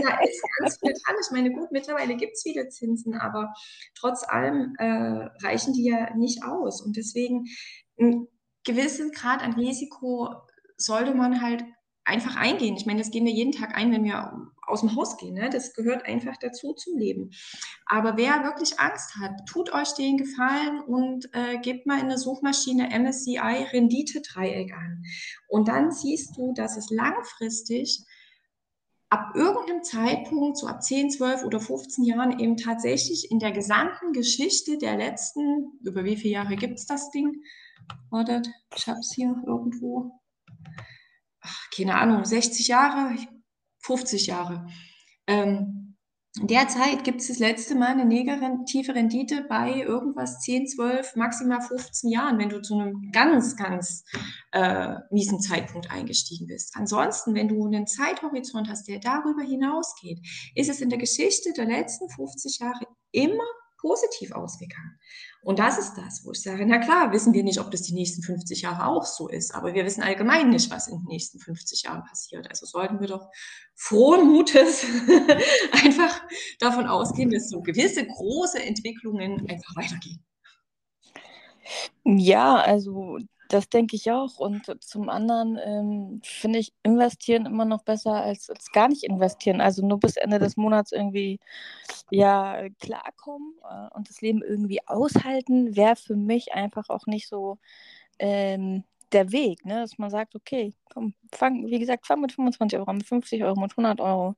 [0.00, 1.16] da ist ganz viel dran.
[1.20, 3.52] Ich meine, gut, mittlerweile gibt es viele Zinsen, aber
[3.94, 6.80] trotz allem äh, reichen die ja nicht aus.
[6.80, 7.44] Und deswegen
[8.00, 8.28] ein
[8.64, 10.34] gewissen Grad an Risiko
[10.78, 11.64] sollte man halt
[12.04, 12.76] einfach eingehen.
[12.76, 14.32] Ich meine, das gehen wir jeden Tag ein, wenn wir
[14.66, 15.34] aus dem Haus gehen.
[15.34, 15.50] Ne?
[15.50, 17.30] Das gehört einfach dazu zum Leben.
[17.86, 22.18] Aber wer wirklich Angst hat, tut euch den Gefallen und äh, gebt mal in der
[22.18, 25.02] Suchmaschine MSCI Rendite-Dreieck an.
[25.48, 28.04] Und dann siehst du, dass es langfristig
[29.10, 34.12] ab irgendeinem Zeitpunkt, so ab 10, 12 oder 15 Jahren, eben tatsächlich in der gesamten
[34.12, 37.42] Geschichte der letzten, über wie viele Jahre gibt es das Ding?
[38.10, 40.20] Wartet, ich habe es hier irgendwo
[41.44, 43.16] ach, keine Ahnung, 60 Jahre,
[43.84, 44.66] 50 Jahre.
[45.26, 45.96] Ähm,
[46.40, 52.10] derzeit gibt es das letzte Mal eine negative Rendite bei irgendwas 10, 12, maximal 15
[52.10, 54.04] Jahren, wenn du zu einem ganz, ganz
[54.52, 56.74] äh, miesen Zeitpunkt eingestiegen bist.
[56.76, 60.20] Ansonsten, wenn du einen Zeithorizont hast, der darüber hinausgeht,
[60.54, 63.44] ist es in der Geschichte der letzten 50 Jahre immer
[63.84, 64.98] positiv ausgegangen.
[65.42, 67.92] Und das ist das, wo ich sage, na klar, wissen wir nicht, ob das die
[67.92, 71.38] nächsten 50 Jahre auch so ist, aber wir wissen allgemein nicht, was in den nächsten
[71.38, 72.48] 50 Jahren passiert.
[72.48, 73.28] Also sollten wir doch
[73.74, 74.86] frohen Mutes
[75.72, 76.22] einfach
[76.60, 80.24] davon ausgehen, dass so gewisse große Entwicklungen einfach weitergehen.
[82.04, 84.38] Ja, also das denke ich auch.
[84.38, 89.60] Und zum anderen ähm, finde ich investieren immer noch besser als, als gar nicht investieren.
[89.60, 91.40] Also nur bis Ende des Monats irgendwie
[92.10, 97.58] ja klarkommen äh, und das Leben irgendwie aushalten, wäre für mich einfach auch nicht so
[98.18, 99.80] ähm, der Weg, ne?
[99.80, 103.60] dass man sagt, okay, komm, fang, wie gesagt, fang mit 25 Euro, mit 50 Euro,
[103.60, 104.34] mit 100 Euro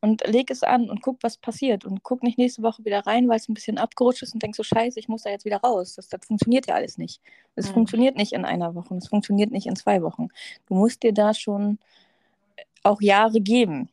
[0.00, 1.84] und leg es an und guck, was passiert.
[1.84, 4.56] Und guck nicht nächste Woche wieder rein, weil es ein bisschen abgerutscht ist und denkst
[4.56, 5.94] so, scheiße, ich muss da jetzt wieder raus.
[5.94, 7.20] Das, das funktioniert ja alles nicht.
[7.56, 7.74] Es mhm.
[7.74, 10.28] funktioniert nicht in einer Woche, es funktioniert nicht in zwei Wochen.
[10.66, 11.78] Du musst dir da schon
[12.82, 13.88] auch Jahre geben.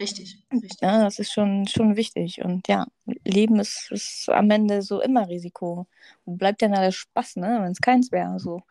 [0.00, 0.80] Richtig, richtig.
[0.80, 2.42] Ja, das ist schon, schon wichtig.
[2.44, 2.86] Und ja,
[3.24, 5.86] Leben ist, ist am Ende so immer Risiko.
[6.24, 7.60] Wo bleibt denn da der Spaß, ne?
[7.62, 8.40] wenn es keins wäre?
[8.40, 8.62] So.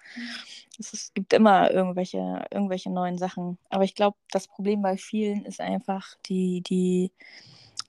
[0.77, 3.57] Es, ist, gibt immer irgendwelche, irgendwelche neuen Sachen.
[3.69, 7.11] Aber ich glaube, das Problem bei vielen ist einfach die, die,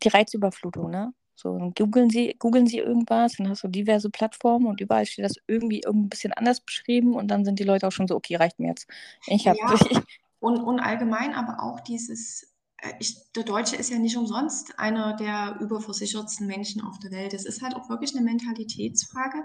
[0.02, 0.90] die Reizüberflutung.
[0.90, 1.12] Ne?
[1.34, 5.24] So, dann googeln sie, googeln sie irgendwas, dann hast du diverse Plattformen und überall steht
[5.24, 8.36] das irgendwie ein bisschen anders beschrieben und dann sind die Leute auch schon so, okay,
[8.36, 8.86] reicht mir jetzt.
[9.26, 9.66] Ich habe ja,
[10.38, 12.53] und, und allgemein aber auch dieses
[12.98, 17.34] ich, der Deutsche ist ja nicht umsonst einer der überversichertsten Menschen auf der Welt.
[17.34, 19.44] Es ist halt auch wirklich eine Mentalitätsfrage,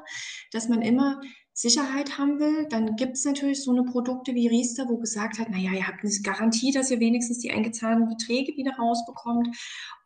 [0.51, 1.21] dass man immer
[1.53, 2.67] Sicherheit haben will.
[2.69, 6.03] Dann gibt es natürlich so eine Produkte wie Riester, wo gesagt hat, naja, ihr habt
[6.03, 9.49] eine Garantie, dass ihr wenigstens die eingezahlten Beträge wieder rausbekommt.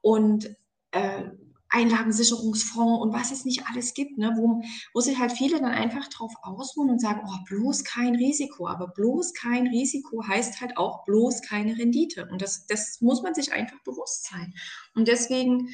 [0.02, 0.56] Und
[0.92, 1.26] äh,
[1.74, 4.34] Einlagensicherungsfonds und was es nicht alles gibt, ne?
[4.38, 4.62] wo,
[4.94, 8.68] wo sich halt viele dann einfach drauf ausruhen und sagen, oh, bloß kein Risiko.
[8.68, 12.28] Aber bloß kein Risiko heißt halt auch bloß keine Rendite.
[12.32, 14.54] Und das, das muss man sich einfach bewusst sein.
[14.94, 15.70] Und deswegen,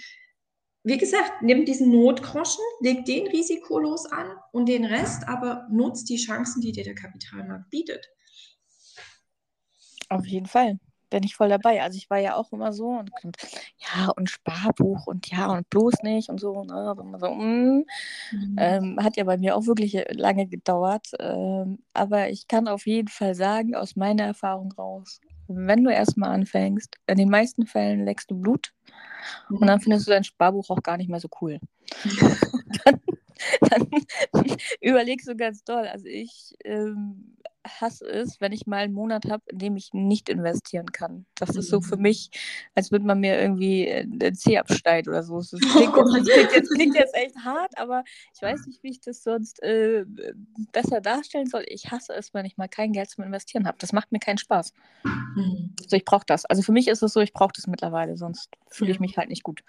[0.83, 6.17] wie gesagt, nimm diesen Notgroschen, leg den risikolos an und den Rest, aber nutzt die
[6.17, 8.07] Chancen, die dir der Kapitalmarkt bietet.
[10.07, 10.79] Auf jeden Fall
[11.09, 11.81] bin ich voll dabei.
[11.81, 13.37] Also ich war ja auch immer so und, und
[13.77, 16.63] ja und Sparbuch und ja und bloß nicht und so.
[16.63, 16.95] Ne?
[17.19, 17.85] so mm.
[18.31, 18.55] mhm.
[18.57, 21.07] ähm, hat ja bei mir auch wirklich lange gedauert.
[21.19, 26.31] Ähm, aber ich kann auf jeden Fall sagen, aus meiner Erfahrung raus, wenn du erstmal
[26.31, 28.71] anfängst, in den meisten Fällen leckst du Blut
[29.49, 29.57] mhm.
[29.57, 31.59] und dann findest du dein Sparbuch auch gar nicht mehr so cool.
[32.85, 33.01] dann,
[33.61, 33.87] dann
[34.81, 35.87] überlegst du ganz doll.
[35.87, 40.29] Also ich ähm, hasse es, wenn ich mal einen Monat habe, in dem ich nicht
[40.29, 41.25] investieren kann.
[41.35, 42.03] Das ist so für mhm.
[42.03, 42.29] mich,
[42.73, 45.37] als würde man mir irgendwie äh, den Zeh abschneiden oder so.
[45.39, 48.91] Das klingt, jetzt, das klingt, jetzt, klingt jetzt echt hart, aber ich weiß nicht, wie
[48.91, 50.05] ich das sonst äh,
[50.71, 51.65] besser darstellen soll.
[51.67, 53.77] Ich hasse es, wenn ich mal kein Geld zum Investieren habe.
[53.79, 54.73] Das macht mir keinen Spaß.
[55.03, 55.75] Mhm.
[55.83, 56.45] Also ich brauche das.
[56.45, 59.29] Also für mich ist es so, ich brauche das mittlerweile, sonst fühle ich mich halt
[59.29, 59.63] nicht gut.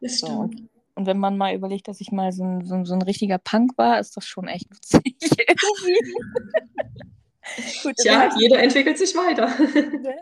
[0.00, 2.94] Das so, und, und, wenn man mal überlegt, dass ich mal so ein, so, so
[2.94, 5.16] ein richtiger Punk war, ist das schon echt witzig
[7.82, 9.48] Gut, Tja, jeder entwickelt sich weiter.
[10.02, 10.16] Ne?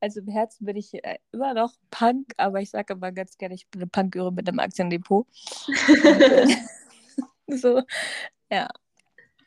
[0.00, 3.54] Also im Herzen bin ich äh, immer noch Punk, aber ich sage immer ganz gerne,
[3.54, 5.26] ich bin eine Punkgöre mit einem Aktiendepot.
[7.48, 7.82] so,
[8.50, 8.68] ja.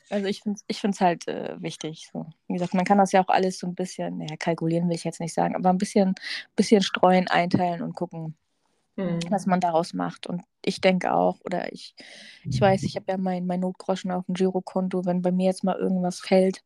[0.09, 2.07] Also ich finde es ich halt äh, wichtig.
[2.11, 2.27] So.
[2.47, 5.03] Wie gesagt, man kann das ja auch alles so ein bisschen, naja, kalkulieren will ich
[5.05, 6.13] jetzt nicht sagen, aber ein bisschen,
[6.55, 8.35] bisschen streuen, einteilen und gucken,
[8.95, 9.19] mhm.
[9.29, 10.27] was man daraus macht.
[10.27, 11.95] Und ich denke auch, oder ich,
[12.43, 15.63] ich weiß, ich habe ja mein, mein Notgroschen auf dem Girokonto, wenn bei mir jetzt
[15.63, 16.63] mal irgendwas fällt,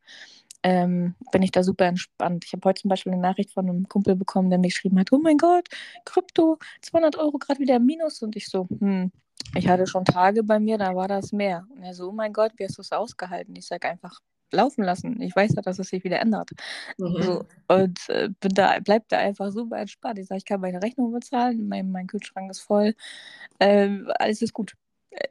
[0.64, 2.46] ähm, bin ich da super entspannt.
[2.46, 5.12] Ich habe heute zum Beispiel eine Nachricht von einem Kumpel bekommen, der mir geschrieben hat,
[5.12, 5.68] oh mein Gott,
[6.06, 8.22] Krypto, 200 Euro gerade wieder im Minus.
[8.22, 9.12] Und ich so, hm,
[9.56, 11.66] ich hatte schon Tage bei mir, da war das mehr.
[11.70, 13.56] Und er so, oh mein Gott, wie hast du es ausgehalten?
[13.56, 14.20] Ich sage einfach,
[14.52, 15.22] laufen lassen.
[15.22, 16.52] Ich weiß ja, dass es sich wieder ändert.
[16.98, 17.22] Mhm.
[17.22, 20.20] So, und äh, bin da, bleib da einfach super entspannt.
[20.20, 22.96] Ich sage, ich kann meine Rechnung bezahlen, mein, mein Kühlschrank ist voll,
[23.60, 24.74] ähm, alles ist gut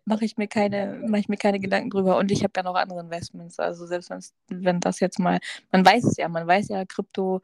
[0.05, 2.17] mache ich mir keine, mache ich mir keine Gedanken drüber.
[2.19, 3.59] Und ich habe ja noch andere Investments.
[3.59, 4.11] Also selbst
[4.49, 5.39] wenn das jetzt mal,
[5.73, 7.41] man weiß es ja, man weiß ja, Krypto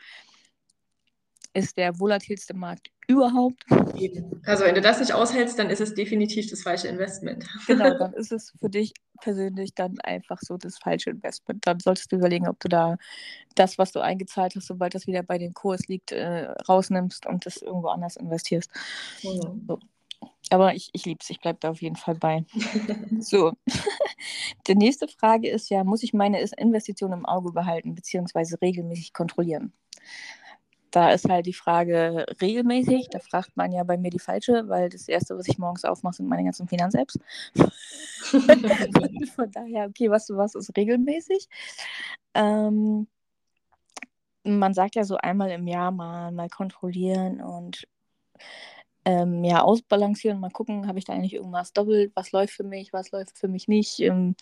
[1.54, 3.64] ist der volatilste Markt überhaupt.
[4.46, 7.44] Also wenn du das nicht aushältst, dann ist es definitiv das falsche Investment.
[7.66, 11.66] Genau, dann ist es für dich persönlich dann einfach so das falsche Investment.
[11.66, 12.96] Dann solltest du überlegen, ob du da
[13.54, 17.44] das, was du eingezahlt hast, sobald das wieder bei dem Kurs liegt, äh, rausnimmst und
[17.44, 18.70] das irgendwo anders investierst.
[19.22, 19.64] Mhm.
[19.66, 19.78] So.
[20.50, 22.44] Aber ich, ich liebe es, ich bleibe da auf jeden Fall bei.
[23.20, 23.52] so.
[24.66, 28.56] Die nächste Frage ist ja, muss ich meine Investition im Auge behalten bzw.
[28.60, 29.72] regelmäßig kontrollieren?
[30.90, 34.90] Da ist halt die Frage regelmäßig, da fragt man ja bei mir die falsche, weil
[34.90, 37.18] das Erste, was ich morgens aufmache, sind meine ganzen Finanz-Apps.
[39.34, 41.48] Von daher, okay, was du was ist regelmäßig.
[42.34, 43.06] Ähm,
[44.44, 47.88] man sagt ja so einmal im Jahr mal, mal kontrollieren und
[49.04, 52.92] ähm, ja, ausbalancieren, mal gucken, habe ich da eigentlich irgendwas doppelt, was läuft für mich,
[52.92, 54.36] was läuft für mich nicht, ähm,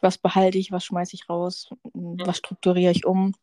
[0.00, 3.34] was behalte ich, was schmeiße ich raus, ähm, was strukturiere ich um.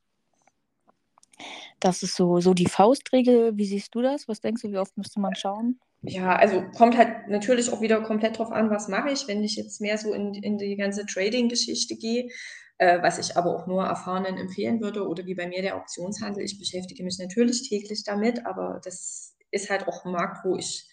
[1.80, 3.58] Das ist so, so die Faustregel.
[3.58, 4.28] Wie siehst du das?
[4.28, 5.80] Was denkst du, wie oft müsste man schauen?
[6.02, 9.56] Ja, also kommt halt natürlich auch wieder komplett drauf an, was mache ich, wenn ich
[9.56, 12.30] jetzt mehr so in, in die ganze Trading-Geschichte gehe,
[12.78, 16.44] äh, was ich aber auch nur Erfahrenen empfehlen würde oder wie bei mir der Optionshandel.
[16.44, 20.90] Ich beschäftige mich natürlich täglich damit, aber das ist halt auch ein Markt, wo ich,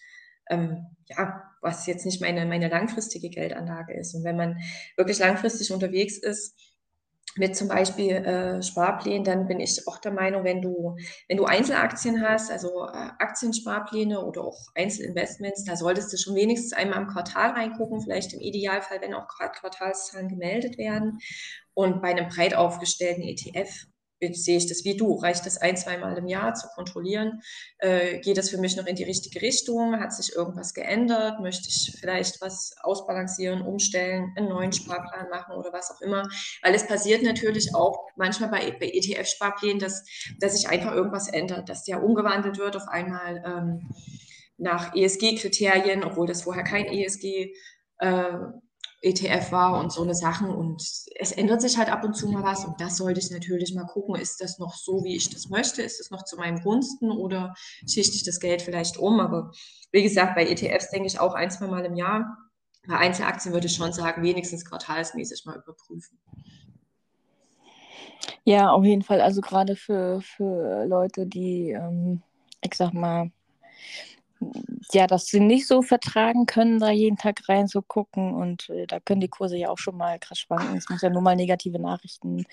[0.49, 4.15] ähm, ja, was jetzt nicht meine, meine langfristige Geldanlage ist.
[4.15, 4.59] Und wenn man
[4.95, 6.55] wirklich langfristig unterwegs ist,
[7.37, 10.97] mit zum Beispiel äh, Sparplänen, dann bin ich auch der Meinung, wenn du,
[11.29, 16.73] wenn du Einzelaktien hast, also äh, Aktiensparpläne oder auch Einzelinvestments, da solltest du schon wenigstens
[16.73, 21.19] einmal im Quartal reingucken, vielleicht im Idealfall, wenn auch gerade Quartalszahlen gemeldet werden.
[21.73, 23.85] Und bei einem breit aufgestellten ETF
[24.33, 25.15] sehe ich das wie du.
[25.15, 27.41] Reicht das ein, zweimal im Jahr zu kontrollieren?
[27.79, 29.99] Äh, geht das für mich noch in die richtige Richtung?
[29.99, 31.39] Hat sich irgendwas geändert?
[31.39, 36.27] Möchte ich vielleicht was ausbalancieren, umstellen, einen neuen Sparplan machen oder was auch immer?
[36.61, 40.05] Weil es passiert natürlich auch manchmal bei, bei ETF-Sparplänen, dass,
[40.39, 43.89] dass sich einfach irgendwas ändert, dass der umgewandelt wird auf einmal ähm,
[44.57, 47.53] nach ESG-Kriterien, obwohl das vorher kein ESG
[47.97, 48.33] äh,
[49.01, 50.49] ETF war und so eine Sachen.
[50.49, 52.65] Und es ändert sich halt ab und zu mal was.
[52.65, 55.81] Und das sollte ich natürlich mal gucken, ist das noch so, wie ich das möchte?
[55.81, 57.53] Ist das noch zu meinem Gunsten oder
[57.87, 59.19] schichte ich das Geld vielleicht um?
[59.19, 59.51] Aber
[59.91, 62.37] wie gesagt, bei ETFs denke ich auch ein, zwei Mal im Jahr.
[62.87, 66.19] Bei Einzelaktien würde ich schon sagen, wenigstens quartalsmäßig mal überprüfen.
[68.43, 69.21] Ja, auf jeden Fall.
[69.21, 72.21] Also gerade für, für Leute, die, ähm,
[72.63, 73.31] ich sag mal,
[74.91, 78.33] ja, dass sie nicht so vertragen können, da jeden Tag reinzugucken.
[78.33, 80.77] Und äh, da können die Kurse ja auch schon mal krass schwanken.
[80.77, 82.45] Es muss ja nur mal negative Nachrichten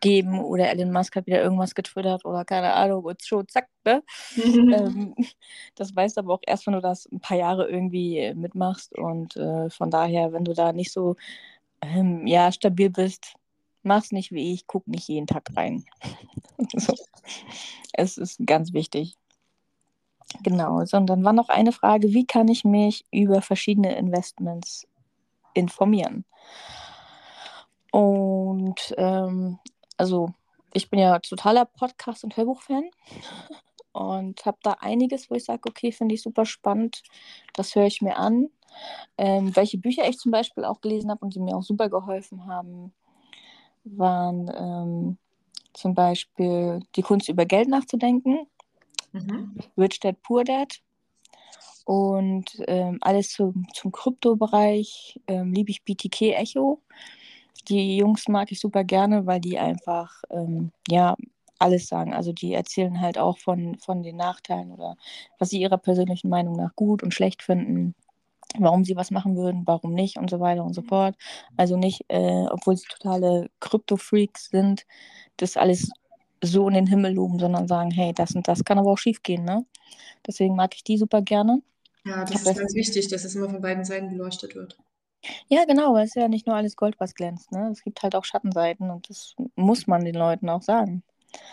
[0.00, 4.02] geben oder Elon Musk hat wieder irgendwas getwittert oder keine Ahnung und schon zack, ne?
[4.36, 5.14] ähm,
[5.74, 8.96] das weißt du aber auch erst, wenn du das ein paar Jahre irgendwie äh, mitmachst.
[8.96, 11.16] Und äh, von daher, wenn du da nicht so
[11.82, 13.34] ähm, ja, stabil bist,
[13.82, 15.84] mach's nicht wie ich, guck nicht jeden Tag rein.
[16.74, 16.94] so.
[17.92, 19.16] Es ist ganz wichtig.
[20.42, 24.86] Genau, sondern war noch eine Frage, wie kann ich mich über verschiedene Investments
[25.54, 26.24] informieren?
[27.90, 29.58] Und ähm,
[29.96, 30.30] also
[30.72, 32.90] ich bin ja totaler Podcast- und Hörbuchfan
[33.92, 37.02] und habe da einiges, wo ich sage, okay, finde ich super spannend,
[37.52, 38.48] das höre ich mir an.
[39.16, 42.46] Ähm, welche Bücher ich zum Beispiel auch gelesen habe und die mir auch super geholfen
[42.46, 42.92] haben,
[43.84, 45.18] waren ähm,
[45.74, 48.48] zum Beispiel Die Kunst über Geld nachzudenken
[49.14, 49.54] Mhm.
[50.22, 50.80] Poor Dad.
[51.84, 56.80] Und ähm, alles zum, zum Kryptobereich ähm, liebe ich BTK Echo.
[57.68, 61.16] Die Jungs mag ich super gerne, weil die einfach ähm, ja
[61.58, 62.14] alles sagen.
[62.14, 64.96] Also die erzählen halt auch von, von den Nachteilen oder
[65.38, 67.94] was sie ihrer persönlichen Meinung nach gut und schlecht finden,
[68.58, 71.16] warum sie was machen würden, warum nicht und so weiter und so fort.
[71.56, 74.86] Also nicht, äh, obwohl sie totale Krypto-Freaks sind,
[75.36, 75.90] das alles
[76.44, 79.22] so in den Himmel loben, sondern sagen, hey, das und das kann aber auch schief
[79.22, 79.64] gehen, ne?
[80.26, 81.62] Deswegen mag ich die super gerne.
[82.04, 84.78] Ja, das ist das ganz wichtig, dass es immer von beiden Seiten beleuchtet wird.
[85.48, 87.70] Ja, genau, weil es ist ja nicht nur alles Gold, was glänzt, ne?
[87.70, 91.02] Es gibt halt auch Schattenseiten und das muss man den Leuten auch sagen.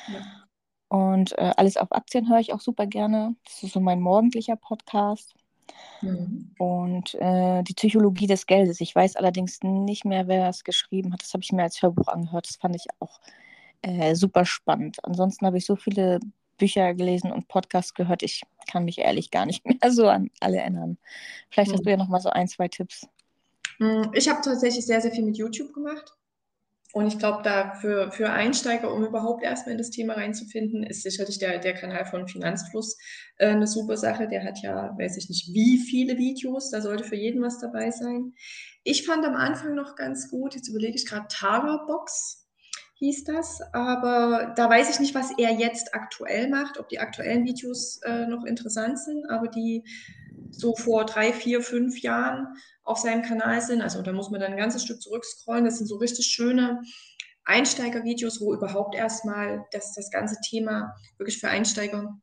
[0.08, 0.41] Ja.
[0.89, 3.36] Und äh, alles auf Aktien höre ich auch super gerne.
[3.45, 5.36] Das ist so mein morgendlicher Podcast.
[6.01, 6.54] Mhm.
[6.58, 8.82] Und äh, die Psychologie des Geldes.
[8.82, 11.21] Ich weiß allerdings nicht mehr, wer das geschrieben hat.
[11.21, 12.49] Das habe ich mir als Hörbuch angehört.
[12.49, 13.21] Das fand ich auch
[13.81, 14.97] äh, super spannend.
[15.03, 16.19] Ansonsten habe ich so viele
[16.57, 20.57] Bücher gelesen und Podcasts gehört, ich kann mich ehrlich gar nicht mehr so an alle
[20.57, 20.97] erinnern.
[21.49, 21.85] Vielleicht hast hm.
[21.85, 23.07] du ja noch mal so ein, zwei Tipps.
[23.77, 26.15] Hm, ich habe tatsächlich sehr, sehr viel mit YouTube gemacht.
[26.93, 31.03] Und ich glaube, da für, für Einsteiger, um überhaupt erstmal in das Thema reinzufinden, ist
[31.03, 32.97] sicherlich der, der Kanal von Finanzfluss
[33.37, 34.27] äh, eine super Sache.
[34.27, 36.69] Der hat ja, weiß ich nicht, wie viele Videos.
[36.69, 38.33] Da sollte für jeden was dabei sein.
[38.83, 42.40] Ich fand am Anfang noch ganz gut, jetzt überlege ich gerade, Tara Box
[43.01, 43.61] hieß das.
[43.73, 48.27] Aber da weiß ich nicht, was er jetzt aktuell macht, ob die aktuellen Videos äh,
[48.27, 49.83] noch interessant sind, aber die
[50.51, 52.47] so vor drei, vier, fünf Jahren
[52.83, 53.81] auf seinem Kanal sind.
[53.81, 55.65] Also da muss man dann ein ganzes Stück zurückscrollen.
[55.65, 56.81] Das sind so richtig schöne
[57.43, 62.21] Einsteigervideos, wo überhaupt erstmal das, das ganze Thema wirklich für Einsteiger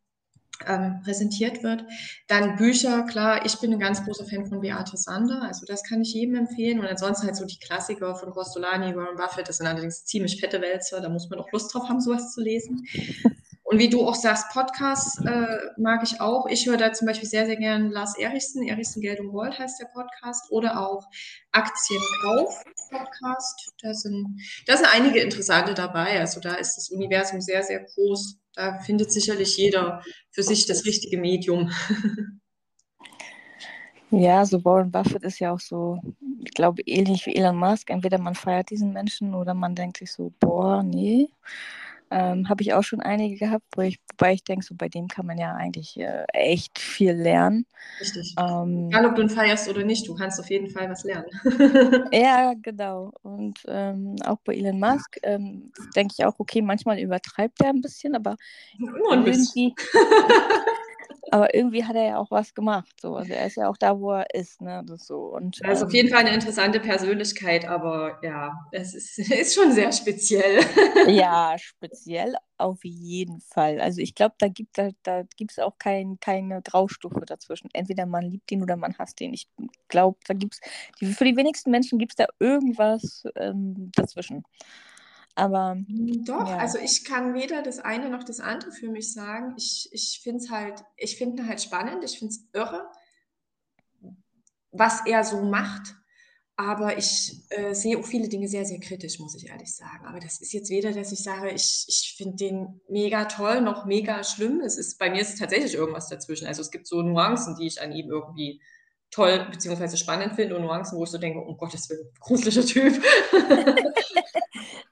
[0.66, 1.84] ähm, präsentiert wird.
[2.26, 6.02] Dann Bücher, klar, ich bin ein ganz großer Fan von Beate Sander, also das kann
[6.02, 6.80] ich jedem empfehlen.
[6.80, 10.60] Und ansonsten halt so die Klassiker von Costolani, Warren Buffett, das sind allerdings ziemlich fette
[10.60, 12.86] Wälzer, da muss man auch Lust drauf haben, sowas zu lesen.
[13.70, 16.46] Und wie du auch sagst, Podcasts äh, mag ich auch.
[16.46, 19.78] Ich höre da zum Beispiel sehr, sehr gern Lars Erichsen, Erichsen Geld und Gold heißt
[19.78, 21.04] der Podcast, oder auch
[21.52, 23.74] Aktienkauf Podcast.
[23.82, 26.18] Da sind, da sind einige interessante dabei.
[26.18, 28.38] Also da ist das Universum sehr, sehr groß.
[28.54, 31.70] Da findet sicherlich jeder für sich das richtige Medium.
[34.10, 36.00] Ja, so Warren Buffett ist ja auch so,
[36.42, 37.90] ich glaube, ähnlich wie Elon Musk.
[37.90, 41.28] Entweder man feiert diesen Menschen oder man denkt sich so, boah, nee.
[42.10, 45.08] Ähm, Habe ich auch schon einige gehabt, wo ich, wobei ich denke, so bei dem
[45.08, 47.66] kann man ja eigentlich äh, echt viel lernen.
[48.00, 48.34] Richtig.
[48.38, 51.28] Ähm, Egal, ob du ihn feierst oder nicht, du kannst auf jeden Fall was lernen.
[52.12, 53.12] ja, genau.
[53.22, 57.82] Und ähm, auch bei Elon Musk ähm, denke ich auch, okay, manchmal übertreibt er ein
[57.82, 58.36] bisschen, aber
[58.78, 59.74] Nur ein bisschen.
[61.30, 62.92] aber irgendwie hat er ja auch was gemacht.
[63.00, 63.16] So.
[63.16, 64.60] Also er ist ja auch da, wo er ist.
[64.60, 64.82] Ne?
[64.86, 65.34] Das so.
[65.34, 69.72] Und, also auf ähm, jeden Fall eine interessante Persönlichkeit, aber ja, es ist, ist schon
[69.72, 70.60] sehr speziell.
[71.06, 73.80] ja, speziell auf jeden Fall.
[73.80, 77.68] Also ich glaube, da gibt es da, da auch kein, keine Graustufe dazwischen.
[77.72, 79.32] Entweder man liebt ihn oder man hasst ihn.
[79.32, 79.48] Ich
[79.88, 84.44] glaube, da gibt es, für die wenigsten Menschen gibt es da irgendwas ähm, dazwischen.
[85.34, 85.76] Aber.
[86.24, 86.58] Doch, ja.
[86.58, 89.54] also ich kann weder das eine noch das andere für mich sagen.
[89.56, 92.90] Ich, ich finde es halt, ich finde halt spannend, ich finde es irre,
[94.72, 95.94] was er so macht.
[96.60, 100.04] Aber ich äh, sehe auch viele Dinge sehr, sehr kritisch, muss ich ehrlich sagen.
[100.06, 103.86] Aber das ist jetzt weder, dass ich sage, ich, ich finde den mega toll, noch
[103.86, 104.60] mega schlimm.
[104.60, 106.48] Es ist, bei mir ist es tatsächlich irgendwas dazwischen.
[106.48, 108.60] Also es gibt so Nuancen, die ich an ihm irgendwie
[109.10, 109.96] toll bzw.
[109.96, 113.02] spannend finde und Nuancen, wo ich so denke, oh Gott, das wird ein gruseliger Typ.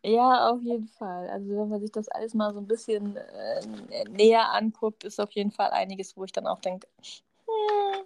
[0.06, 1.28] Ja, auf jeden Fall.
[1.28, 5.32] Also wenn man sich das alles mal so ein bisschen äh, näher anguckt, ist auf
[5.32, 8.04] jeden Fall einiges, wo ich dann auch denke, hm.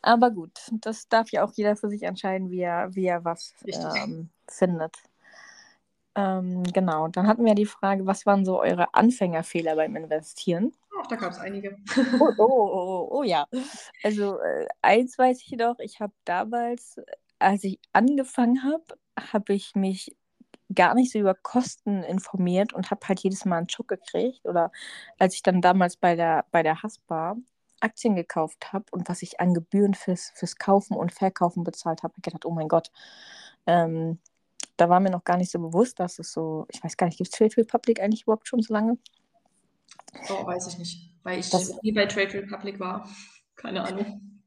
[0.00, 3.52] aber gut, das darf ja auch jeder für sich entscheiden, wie er, wie er was
[3.66, 4.96] ähm, findet.
[6.14, 10.72] Ähm, genau, dann hatten wir die Frage, was waren so eure Anfängerfehler beim Investieren?
[11.00, 11.76] Ach, da gab es einige.
[12.18, 13.46] Oh, oh, oh, oh, oh, ja.
[14.02, 17.00] Also äh, eins weiß ich noch, ich habe damals,
[17.38, 18.84] als ich angefangen habe,
[19.32, 20.16] habe ich mich
[20.74, 24.44] gar nicht so über Kosten informiert und habe halt jedes Mal einen Schock gekriegt.
[24.44, 24.72] Oder
[25.18, 27.36] als ich dann damals bei der, bei der Haspa
[27.80, 32.12] Aktien gekauft habe und was ich an Gebühren fürs, fürs Kaufen und Verkaufen bezahlt habe,
[32.12, 32.90] habe ich gedacht, oh mein Gott,
[33.66, 34.18] ähm,
[34.76, 37.18] da war mir noch gar nicht so bewusst, dass es so, ich weiß gar nicht,
[37.18, 38.98] gibt es Trade Republic eigentlich überhaupt schon so lange?
[40.30, 43.08] Oh, weiß ich nicht, weil ich das, nie bei Trade Republic war.
[43.56, 44.40] Keine Ahnung.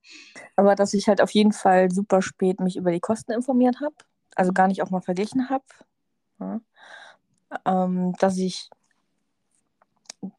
[0.55, 3.95] Aber dass ich halt auf jeden Fall super spät mich über die Kosten informiert habe,
[4.35, 5.63] also gar nicht auch mal verglichen habe.
[6.39, 6.61] Ja.
[7.65, 8.69] Ähm, dass ich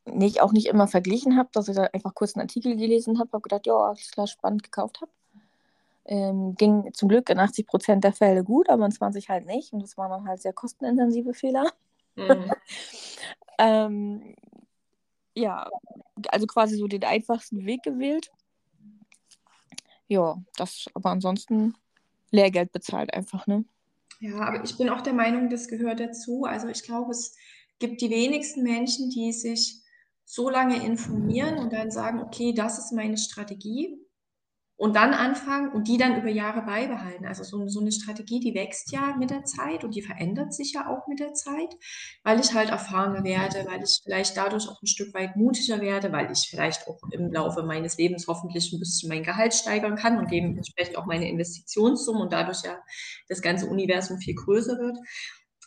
[0.05, 3.31] nicht, auch nicht immer verglichen habe, dass ich da einfach kurz einen Artikel gelesen habe,
[3.33, 5.11] habe gedacht, ja, alles klar, spannend gekauft habe.
[6.05, 9.73] Ähm, ging zum Glück in 80 Prozent der Fälle gut, aber in 20 halt nicht.
[9.73, 11.71] Und das waren dann halt sehr kostenintensive Fehler.
[12.17, 12.53] Mhm.
[13.59, 14.35] ähm,
[15.35, 15.69] ja,
[16.29, 18.31] also quasi so den einfachsten Weg gewählt.
[20.09, 21.75] Ja, das, aber ansonsten
[22.31, 23.65] Lehrgeld bezahlt einfach, ne?
[24.21, 26.45] Ja, aber ich bin auch der Meinung, das gehört dazu.
[26.45, 27.37] Also ich glaube, es
[27.79, 29.81] gibt die wenigsten Menschen, die sich
[30.25, 33.99] so lange informieren und dann sagen, okay, das ist meine Strategie
[34.77, 37.27] und dann anfangen und die dann über Jahre beibehalten.
[37.27, 40.73] Also so, so, eine Strategie, die wächst ja mit der Zeit und die verändert sich
[40.73, 41.77] ja auch mit der Zeit,
[42.25, 46.11] weil ich halt erfahrener werde, weil ich vielleicht dadurch auch ein Stück weit mutiger werde,
[46.11, 50.19] weil ich vielleicht auch im Laufe meines Lebens hoffentlich ein bisschen mein Gehalt steigern kann
[50.19, 52.77] und dementsprechend auch meine Investitionssumme und dadurch ja
[53.29, 54.97] das ganze Universum viel größer wird.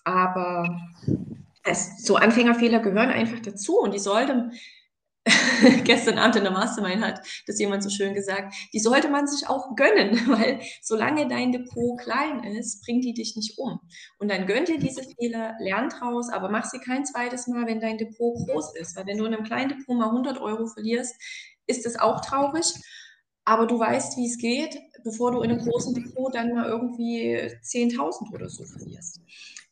[0.04, 0.78] Aber
[1.64, 4.52] es, so Anfängerfehler gehören einfach dazu und die sollten
[5.84, 9.48] gestern Abend in der Mastermind hat das jemand so schön gesagt, die sollte man sich
[9.48, 13.80] auch gönnen, weil solange dein Depot klein ist, bringt die dich nicht um.
[14.20, 17.80] Und dann gönnt dir diese Fehler, lern draus, aber mach sie kein zweites Mal, wenn
[17.80, 18.96] dein Depot groß ist.
[18.96, 21.16] Weil wenn du in einem kleinen Depot mal 100 Euro verlierst,
[21.66, 22.66] ist das auch traurig.
[23.46, 27.36] Aber du weißt, wie es geht, bevor du in einem großen Depot dann mal irgendwie
[27.64, 29.22] 10.000 oder so verlierst.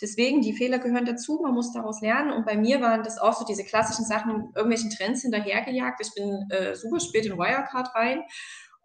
[0.03, 2.33] Deswegen, die Fehler gehören dazu, man muss daraus lernen.
[2.33, 6.01] Und bei mir waren das auch so diese klassischen Sachen, irgendwelchen Trends hinterhergejagt.
[6.05, 8.21] Ich bin äh, super spät in Wirecard rein.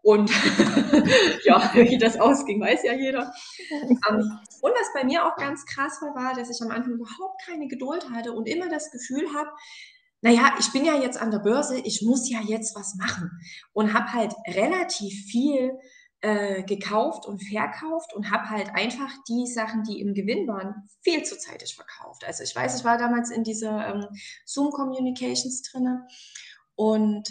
[0.01, 0.31] Und
[1.45, 3.33] ja, wie das ausging, weiß ja jeder.
[3.83, 6.93] Um, ähm, und was bei mir auch ganz krass war, war, dass ich am Anfang
[6.93, 9.51] überhaupt keine Geduld hatte und immer das Gefühl habe,
[10.21, 13.41] naja, ich bin ja jetzt an der Börse, ich muss ja jetzt was machen.
[13.73, 15.73] Und habe halt relativ viel
[16.21, 21.23] äh, gekauft und verkauft und habe halt einfach die Sachen, die im Gewinn waren, viel
[21.23, 22.25] zu zeitig verkauft.
[22.27, 24.07] Also ich weiß, ich war damals in dieser ähm,
[24.45, 26.07] Zoom Communications drinne
[26.75, 27.29] und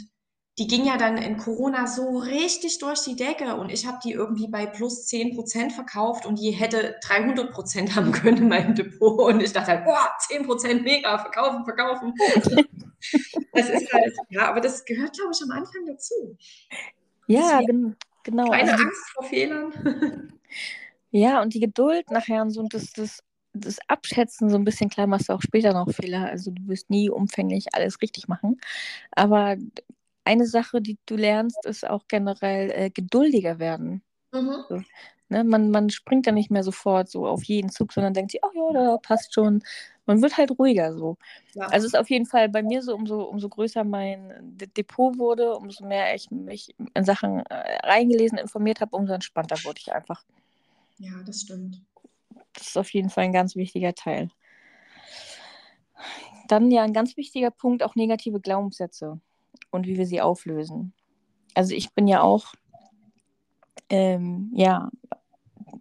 [0.59, 4.11] die ging ja dann in Corona so richtig durch die Decke und ich habe die
[4.11, 9.41] irgendwie bei plus 10% verkauft und die hätte 300% haben können in meinem Depot und
[9.41, 12.13] ich dachte halt, boah, 10% mega, verkaufen, verkaufen.
[13.53, 16.37] das ist halt, ja, aber das gehört, glaube ich, am Anfang dazu.
[17.27, 17.93] Ja, genau.
[18.27, 18.49] Genau.
[18.49, 19.71] Keine also Angst vor Fehlern.
[21.11, 23.23] ja, und die Geduld nachher und so und das, das,
[23.53, 26.27] das Abschätzen so ein bisschen, klar machst du auch später noch Fehler.
[26.27, 28.59] Also du wirst nie umfänglich alles richtig machen.
[29.11, 29.55] Aber
[30.25, 34.03] eine Sache, die du lernst, ist auch generell äh, geduldiger werden.
[34.33, 34.65] Mhm.
[34.67, 34.81] So,
[35.29, 35.45] ne?
[35.45, 38.53] man, man springt dann nicht mehr sofort so auf jeden Zug, sondern denkt sich, ach
[38.53, 39.63] ja, da passt schon
[40.07, 41.17] man wird halt ruhiger so.
[41.53, 41.65] Ja.
[41.67, 45.55] Also es ist auf jeden Fall bei mir so, umso, umso größer mein Depot wurde,
[45.55, 50.23] umso mehr ich mich in Sachen äh, reingelesen, informiert habe, umso entspannter wurde ich einfach.
[50.97, 51.81] Ja, das stimmt.
[52.53, 54.31] Das ist auf jeden Fall ein ganz wichtiger Teil.
[56.47, 59.19] Dann ja ein ganz wichtiger Punkt, auch negative Glaubenssätze
[59.69, 60.93] und wie wir sie auflösen.
[61.53, 62.53] Also ich bin ja auch
[63.89, 64.89] ähm, ja,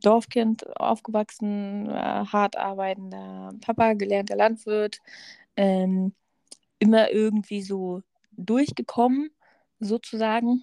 [0.05, 1.93] Dorfkind aufgewachsen, äh,
[2.27, 4.99] hart arbeitender Papa, gelernter Landwirt,
[5.57, 6.15] ähm,
[6.79, 9.31] immer irgendwie so durchgekommen,
[9.81, 10.63] sozusagen.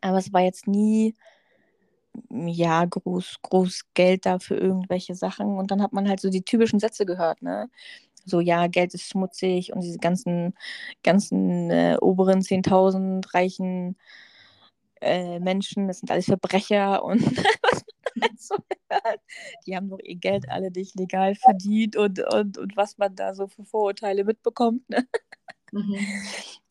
[0.00, 1.14] Aber es war jetzt nie,
[2.30, 5.58] ja, groß, groß Geld da für irgendwelche Sachen.
[5.58, 7.70] Und dann hat man halt so die typischen Sätze gehört, ne?
[8.26, 10.54] So, ja, Geld ist schmutzig und diese ganzen,
[11.02, 13.96] ganzen äh, oberen 10.000 reichen
[15.00, 17.22] äh, Menschen, das sind alles Verbrecher und
[17.62, 17.84] was
[18.38, 18.56] so
[19.66, 23.34] Die haben doch ihr Geld alle nicht legal verdient und, und, und was man da
[23.34, 24.88] so für Vorurteile mitbekommt.
[24.88, 25.06] Ne?
[25.72, 25.96] Mhm.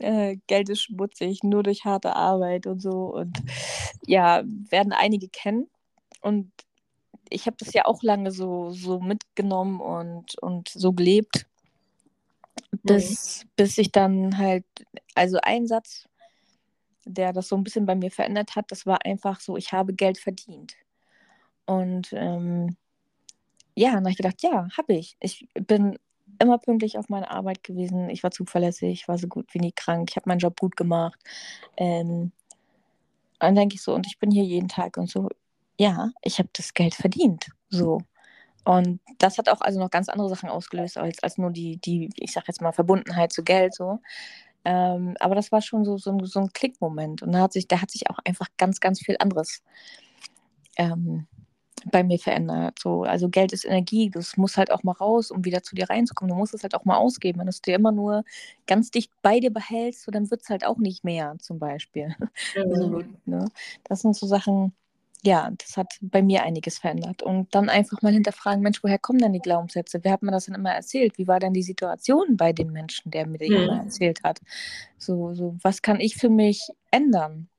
[0.02, 3.14] Äh, Geld ist schmutzig, nur durch harte Arbeit und so.
[3.14, 3.38] Und
[4.08, 5.70] ja, werden einige kennen.
[6.22, 6.54] Und
[7.30, 11.48] ich habe das ja auch lange so, so mitgenommen und, und so gelebt,
[12.84, 13.50] bis, mhm.
[13.58, 14.64] bis ich dann halt,
[15.16, 16.08] also ein Satz,
[17.06, 19.94] der das so ein bisschen bei mir verändert hat, das war einfach so, ich habe
[19.94, 20.76] Geld verdient.
[21.70, 22.76] Und ähm,
[23.76, 25.18] ja, dann habe ich gedacht, ja, habe ich.
[25.20, 26.00] Ich bin
[26.40, 28.10] immer pünktlich auf meine Arbeit gewesen.
[28.10, 30.10] Ich war zuverlässig, ich war so gut wie nie krank.
[30.10, 31.20] Ich habe meinen Job gut gemacht.
[31.78, 32.32] Ähm,
[33.38, 35.30] dann denke ich so, und ich bin hier jeden Tag und so,
[35.78, 37.52] ja, ich habe das Geld verdient.
[37.70, 38.02] So.
[38.66, 42.10] Und das hat auch also noch ganz andere Sachen ausgelöst, als, als nur die, die,
[42.16, 44.00] ich sag jetzt mal, Verbundenheit zu Geld so.
[44.66, 47.22] Ähm, aber das war schon so, so, so ein Klickmoment.
[47.22, 49.62] Und da hat sich, da hat sich auch einfach ganz, ganz viel anderes
[50.78, 51.28] ähm,
[51.92, 52.80] bei mir verändert.
[52.80, 55.90] So, also Geld ist Energie, das muss halt auch mal raus, um wieder zu dir
[55.90, 56.34] reinzukommen.
[56.34, 57.40] Du musst es halt auch mal ausgeben.
[57.40, 58.24] Wenn du es dir immer nur
[58.68, 62.16] ganz dicht bei dir behältst, so, dann wird es halt auch nicht mehr, zum Beispiel.
[62.56, 62.76] Mhm.
[62.76, 63.46] So, ne?
[63.84, 64.74] Das sind so Sachen,
[65.24, 67.22] ja, das hat bei mir einiges verändert.
[67.24, 70.00] Und dann einfach mal hinterfragen, Mensch, woher kommen denn die Glaubenssätze?
[70.04, 71.18] Wer hat mir das denn immer erzählt?
[71.18, 73.58] Wie war denn die Situation bei dem Menschen, der mir die mhm.
[73.58, 74.40] immer erzählt hat?
[74.98, 77.50] So, so, was kann ich für mich ändern?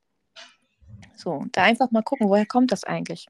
[1.15, 3.27] So, da einfach mal gucken, woher kommt das eigentlich?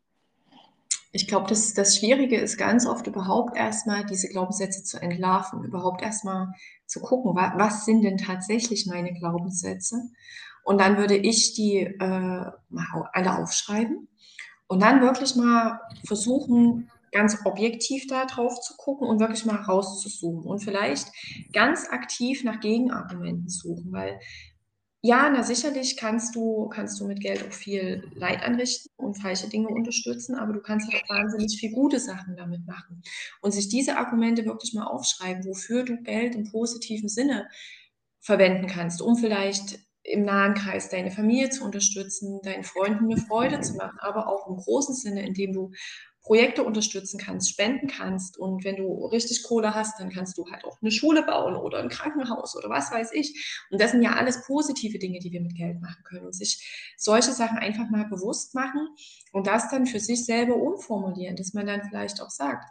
[1.11, 6.01] Ich glaube, das, das Schwierige ist ganz oft überhaupt erstmal diese Glaubenssätze zu entlarven, überhaupt
[6.01, 6.53] erstmal
[6.85, 10.09] zu gucken, was, was sind denn tatsächlich meine Glaubenssätze?
[10.63, 12.45] Und dann würde ich die äh,
[13.13, 14.07] alle aufschreiben
[14.67, 20.45] und dann wirklich mal versuchen, ganz objektiv da drauf zu gucken und wirklich mal rauszuzoomen
[20.45, 21.11] und vielleicht
[21.51, 24.19] ganz aktiv nach Gegenargumenten suchen, weil
[25.03, 29.49] ja, na sicherlich kannst du, kannst du mit Geld auch viel Leid anrichten und falsche
[29.49, 33.01] Dinge unterstützen, aber du kannst halt auch wahnsinnig viel gute Sachen damit machen.
[33.41, 37.49] Und sich diese Argumente wirklich mal aufschreiben, wofür du Geld im positiven Sinne
[38.19, 43.59] verwenden kannst, um vielleicht im nahen Kreis deine Familie zu unterstützen, deinen Freunden eine Freude
[43.61, 45.71] zu machen, aber auch im großen Sinne, indem du
[46.23, 50.63] Projekte unterstützen kannst, spenden kannst und wenn du richtig Kohle hast, dann kannst du halt
[50.65, 53.63] auch eine Schule bauen oder ein Krankenhaus oder was weiß ich.
[53.71, 56.93] Und das sind ja alles positive Dinge, die wir mit Geld machen können und sich
[56.95, 58.87] solche Sachen einfach mal bewusst machen
[59.31, 62.65] und das dann für sich selber umformulieren, dass man dann vielleicht auch sagt,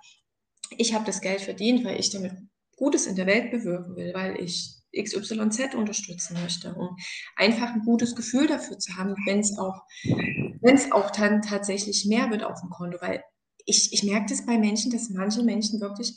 [0.79, 2.33] ich habe das Geld verdient, weil ich damit
[2.77, 6.97] Gutes in der Welt bewirken will, weil ich XYZ unterstützen möchte, um
[7.37, 9.83] einfach ein gutes Gefühl dafür zu haben, wenn es auch,
[10.61, 13.23] wenn es auch dann tatsächlich mehr wird auf dem Konto, weil
[13.67, 16.15] ich, ich merke das bei Menschen, dass manche Menschen wirklich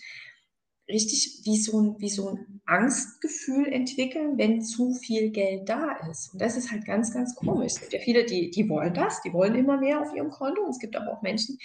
[0.90, 6.34] richtig wie so, ein, wie so ein Angstgefühl entwickeln, wenn zu viel Geld da ist.
[6.34, 7.74] Und das ist halt ganz, ganz komisch.
[7.74, 10.62] Es gibt ja viele, die, die wollen das, die wollen immer mehr auf ihrem Konto.
[10.62, 11.58] Und es gibt aber auch Menschen,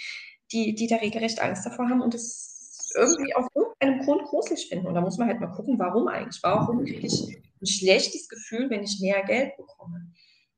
[0.51, 4.87] die, die da regelrecht Angst davor haben und das irgendwie auf irgendeinem Grund gruselig finden.
[4.87, 6.41] Und da muss man halt mal gucken, warum eigentlich.
[6.41, 10.11] Warum kriege ich ein schlechtes Gefühl, wenn ich mehr Geld bekomme?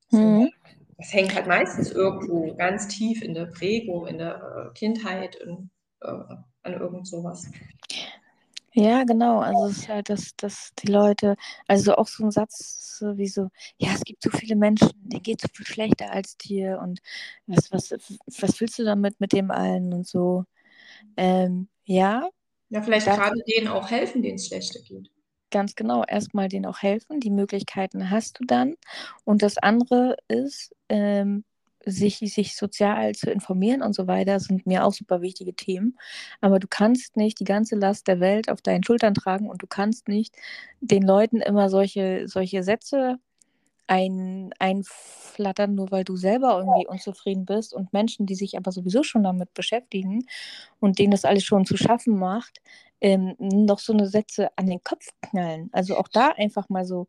[0.10, 0.18] So.
[0.18, 0.52] Mhm
[1.02, 4.36] das hängt halt meistens irgendwo ganz tief in der Prägung, in der
[4.70, 5.72] äh, Kindheit, in,
[6.02, 7.50] äh, an irgend sowas.
[8.74, 9.40] Ja, genau.
[9.40, 11.36] Also es ist halt, dass, dass die Leute,
[11.68, 15.24] also auch so ein Satz so wie so, ja, es gibt so viele Menschen, denen
[15.24, 17.00] geht so viel schlechter als dir und
[17.48, 17.92] was, was,
[18.40, 20.46] was willst du damit mit dem allen und so.
[21.18, 22.30] Ähm, ja.
[22.70, 25.10] Ja, vielleicht gerade denen auch helfen, denen es schlechter geht.
[25.52, 27.20] Ganz genau, erstmal denen auch helfen.
[27.20, 28.76] Die Möglichkeiten hast du dann.
[29.26, 31.44] Und das andere ist, ähm,
[31.86, 35.98] sich, sich sozial zu informieren und so weiter, sind mir auch super wichtige Themen.
[36.40, 39.68] Aber du kannst nicht die ganze Last der Welt auf deinen Schultern tragen und du
[39.68, 40.36] kannst nicht
[40.80, 43.18] den Leuten immer solche, solche Sätze
[43.88, 49.04] ein, einflattern, nur weil du selber irgendwie unzufrieden bist und Menschen, die sich aber sowieso
[49.04, 50.26] schon damit beschäftigen
[50.80, 52.62] und denen das alles schon zu schaffen macht,
[53.02, 55.70] ähm, noch so eine Sätze an den Kopf knallen.
[55.74, 57.08] Also auch da einfach mal so,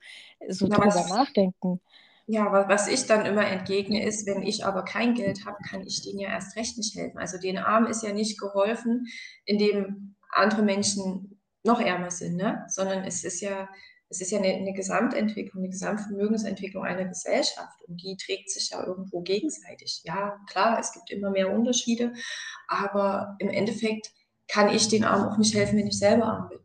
[0.49, 1.81] so ja, drüber was, nachdenken.
[2.27, 6.03] Ja, was ich dann immer entgegne ist, wenn ich aber kein Geld habe, kann ich
[6.03, 7.19] denen ja erst recht nicht helfen.
[7.19, 9.07] Also den Armen ist ja nicht geholfen,
[9.45, 12.65] indem andere Menschen noch ärmer sind, ne?
[12.69, 13.69] sondern es ist ja
[14.13, 18.85] es ist ja eine, eine, Gesamtentwicklung, eine Gesamtvermögensentwicklung einer Gesellschaft und die trägt sich ja
[18.85, 20.03] irgendwo gegenseitig.
[20.05, 22.13] Ja, klar, es gibt immer mehr Unterschiede,
[22.69, 24.13] aber im Endeffekt
[24.53, 26.59] kann ich den Armen auch nicht helfen, wenn ich selber arm bin.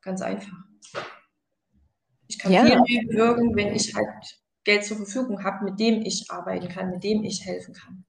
[0.00, 0.56] Ganz einfach.
[2.26, 2.64] Ich kann ja.
[2.64, 6.90] viel mehr bewirken, wenn ich halt Geld zur Verfügung habe, mit dem ich arbeiten kann,
[6.90, 8.04] mit dem ich helfen kann.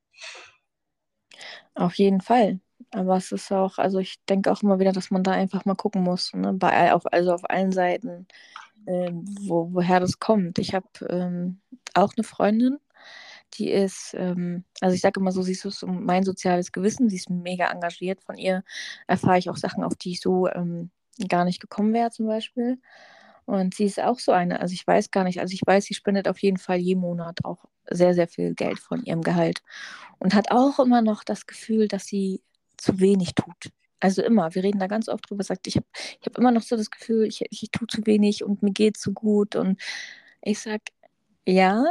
[1.76, 2.62] Auf jeden Fall.
[2.92, 5.76] Aber es ist auch, also ich denke auch immer wieder, dass man da einfach mal
[5.76, 6.54] gucken muss, ne?
[6.54, 8.28] Bei, auf, also auf allen Seiten,
[8.88, 10.60] ähm, wo, woher das kommt.
[10.60, 11.60] Ich habe ähm,
[11.94, 12.78] auch eine Freundin,
[13.58, 17.18] die ist, ähm, also ich sage immer so, sie ist so mein soziales Gewissen, sie
[17.18, 18.22] ist mega engagiert.
[18.22, 18.64] Von ihr
[19.08, 20.92] erfahre ich auch Sachen, auf die ich so ähm,
[21.30, 22.80] gar nicht gekommen wäre, zum Beispiel.
[23.46, 25.94] Und sie ist auch so eine, also ich weiß gar nicht, also ich weiß, sie
[25.94, 29.62] spendet auf jeden Fall jeden Monat auch sehr, sehr viel Geld von ihrem Gehalt
[30.20, 32.42] und hat auch immer noch das Gefühl, dass sie
[32.78, 33.72] zu wenig tut.
[34.00, 36.62] Also immer, wir reden da ganz oft drüber, sagt, ich habe ich hab immer noch
[36.62, 39.56] so das Gefühl, ich, ich, ich tue zu wenig und mir geht zu gut.
[39.56, 39.82] Und
[40.42, 40.84] ich sage,
[41.46, 41.86] ja,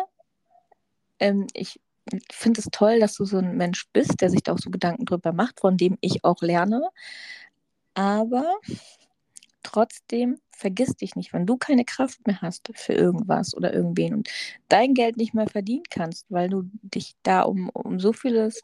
[1.22, 1.80] ähm, ich
[2.30, 5.04] finde es toll, dass du so ein Mensch bist, der sich da auch so Gedanken
[5.04, 6.82] drüber macht, von dem ich auch lerne.
[7.94, 8.44] Aber
[9.62, 14.30] trotzdem vergiss dich nicht, wenn du keine Kraft mehr hast für irgendwas oder irgendwen und
[14.68, 18.60] dein Geld nicht mehr verdienen kannst, weil du dich da um, um so vieles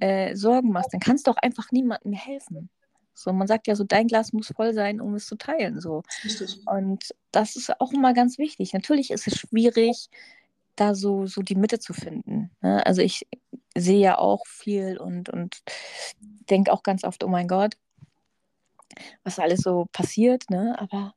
[0.00, 2.68] äh, Sorgen machst, dann kannst du auch einfach niemandem helfen.
[3.14, 5.80] So, man sagt ja so, dein Glas muss voll sein, um es zu teilen.
[5.80, 6.02] So.
[6.66, 8.72] Und das ist auch immer ganz wichtig.
[8.72, 10.08] Natürlich ist es schwierig,
[10.76, 12.50] da so, so die Mitte zu finden.
[12.60, 12.84] Ne?
[12.86, 13.26] Also ich
[13.76, 15.62] sehe ja auch viel und, und
[16.50, 17.76] denke auch ganz oft, oh mein Gott,
[19.24, 20.76] was alles so passiert, ne?
[20.78, 21.14] Aber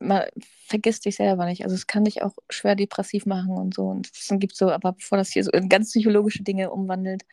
[0.00, 0.22] man
[0.66, 1.64] vergisst sich selber nicht.
[1.64, 3.88] Also es kann dich auch schwer depressiv machen und so.
[3.88, 7.24] Und es gibt so, aber bevor das hier so in ganz psychologische Dinge umwandelt,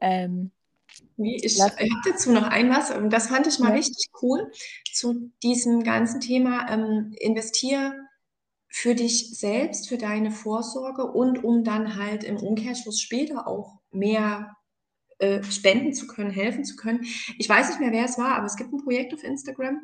[0.00, 0.50] ähm,
[1.18, 1.74] ich, ich habe
[2.06, 3.74] dazu noch ein was, das fand ich mal ja.
[3.74, 4.50] richtig cool,
[4.92, 8.05] zu diesem ganzen Thema ähm, investier
[8.76, 14.54] für dich selbst, für deine Vorsorge und um dann halt im Umkehrschluss später auch mehr
[15.18, 17.06] äh, spenden zu können, helfen zu können.
[17.38, 19.80] Ich weiß nicht mehr, wer es war, aber es gibt ein Projekt auf Instagram,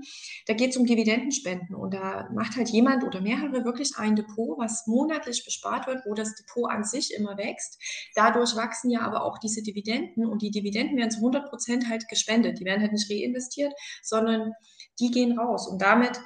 [0.47, 4.59] da geht es um Dividendenspenden und da macht halt jemand oder mehrere wirklich ein Depot,
[4.59, 7.80] was monatlich bespart wird, wo das Depot an sich immer wächst.
[8.14, 12.09] Dadurch wachsen ja aber auch diese Dividenden und die Dividenden werden zu 100 Prozent halt
[12.09, 12.61] gespendet.
[12.61, 13.72] Die werden halt nicht reinvestiert,
[14.03, 14.53] sondern
[15.01, 16.20] die gehen raus und damit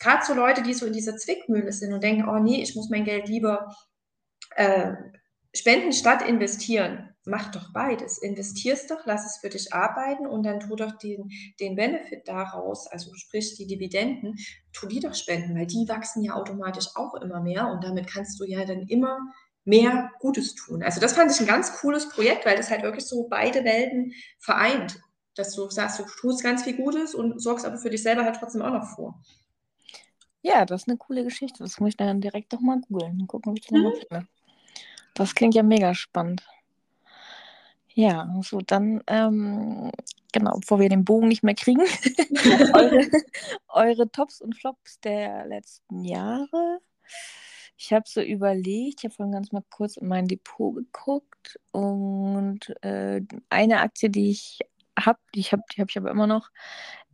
[0.00, 2.90] gerade so Leute, die so in dieser Zwickmühle sind und denken, oh nee, ich muss
[2.90, 3.74] mein Geld lieber
[4.56, 4.92] äh,
[5.54, 8.18] spenden statt investieren mach doch beides.
[8.18, 11.30] Investierst doch, lass es für dich arbeiten und dann tu doch den,
[11.60, 14.36] den Benefit daraus, also sprich die Dividenden,
[14.72, 18.40] tu die doch spenden, weil die wachsen ja automatisch auch immer mehr und damit kannst
[18.40, 19.18] du ja dann immer
[19.64, 20.82] mehr Gutes tun.
[20.82, 24.12] Also das fand ich ein ganz cooles Projekt, weil das halt wirklich so beide Welten
[24.38, 25.00] vereint.
[25.34, 28.36] Dass du sagst, du tust ganz viel Gutes und sorgst aber für dich selber halt
[28.36, 29.20] trotzdem auch noch vor.
[30.46, 31.64] Ja, das ist eine coole Geschichte.
[31.64, 33.82] Das muss ich dann direkt doch mal googeln und gucken, ob ich das mhm.
[33.82, 34.28] nochmal finde.
[35.14, 36.46] Das klingt ja mega spannend.
[37.94, 39.90] Ja, so dann, ähm,
[40.32, 41.80] genau, bevor wir den Bogen nicht mehr kriegen,
[42.74, 43.08] eure,
[43.68, 46.78] eure Tops und Flops der letzten Jahre.
[47.76, 52.72] Ich habe so überlegt, ich habe vorhin ganz mal kurz in mein Depot geguckt und
[52.84, 53.20] äh,
[53.50, 54.60] eine Aktie, die ich
[54.98, 56.50] habe, die habe die hab ich aber immer noch,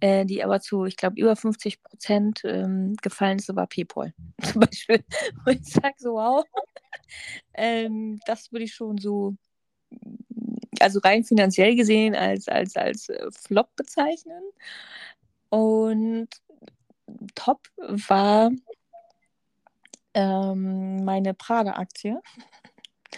[0.03, 4.63] äh, die aber zu, ich glaube, über 50 Prozent ähm, gefallen ist, war PayPal zum
[4.63, 5.05] Beispiel.
[5.45, 6.45] Wo ich sage so, wow,
[7.55, 9.37] ähm, das würde ich schon so
[10.81, 14.43] also rein finanziell gesehen als, als, als äh, Flop bezeichnen.
[15.51, 16.29] Und
[17.37, 18.51] top war
[20.15, 22.21] ähm, meine Prada-Aktie.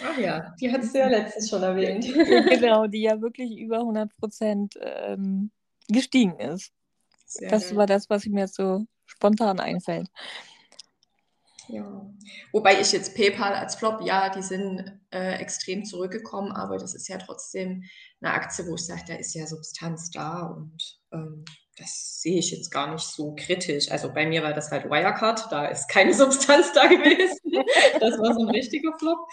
[0.04, 2.04] Ach ja, die hattest du ja letztens schon erwähnt.
[2.04, 5.50] genau, die ja wirklich über 100 Prozent ähm,
[5.88, 6.72] gestiegen ist.
[7.26, 10.08] Sehr das war das, was mir jetzt so spontan einfällt.
[11.68, 12.06] Ja,
[12.52, 17.08] wobei ich jetzt PayPal als Flop, ja, die sind äh, extrem zurückgekommen, aber das ist
[17.08, 17.84] ja trotzdem
[18.20, 20.76] eine Aktie, wo ich sage, da ist ja Substanz da und
[21.12, 21.44] ähm,
[21.78, 23.90] das sehe ich jetzt gar nicht so kritisch.
[23.90, 27.64] Also bei mir war das halt Wirecard, da ist keine Substanz da gewesen.
[27.98, 29.26] das war so ein richtiger Flop.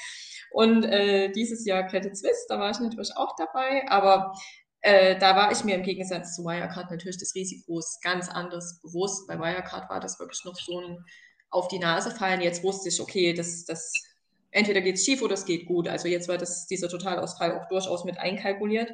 [0.52, 4.34] Und äh, dieses Jahr Credit Suisse, da war ich natürlich auch dabei, aber
[4.82, 9.28] äh, da war ich mir im Gegensatz zu Wirecard natürlich des Risikos ganz anders bewusst.
[9.28, 11.06] Bei Wirecard war das wirklich noch so ein
[11.52, 12.42] auf die Nase fallen.
[12.42, 13.94] Jetzt wusste ich, okay, das, das
[14.52, 15.88] entweder geht es schief oder es geht gut.
[15.88, 18.92] Also jetzt war das, dieser Totalausfall auch durchaus mit einkalkuliert.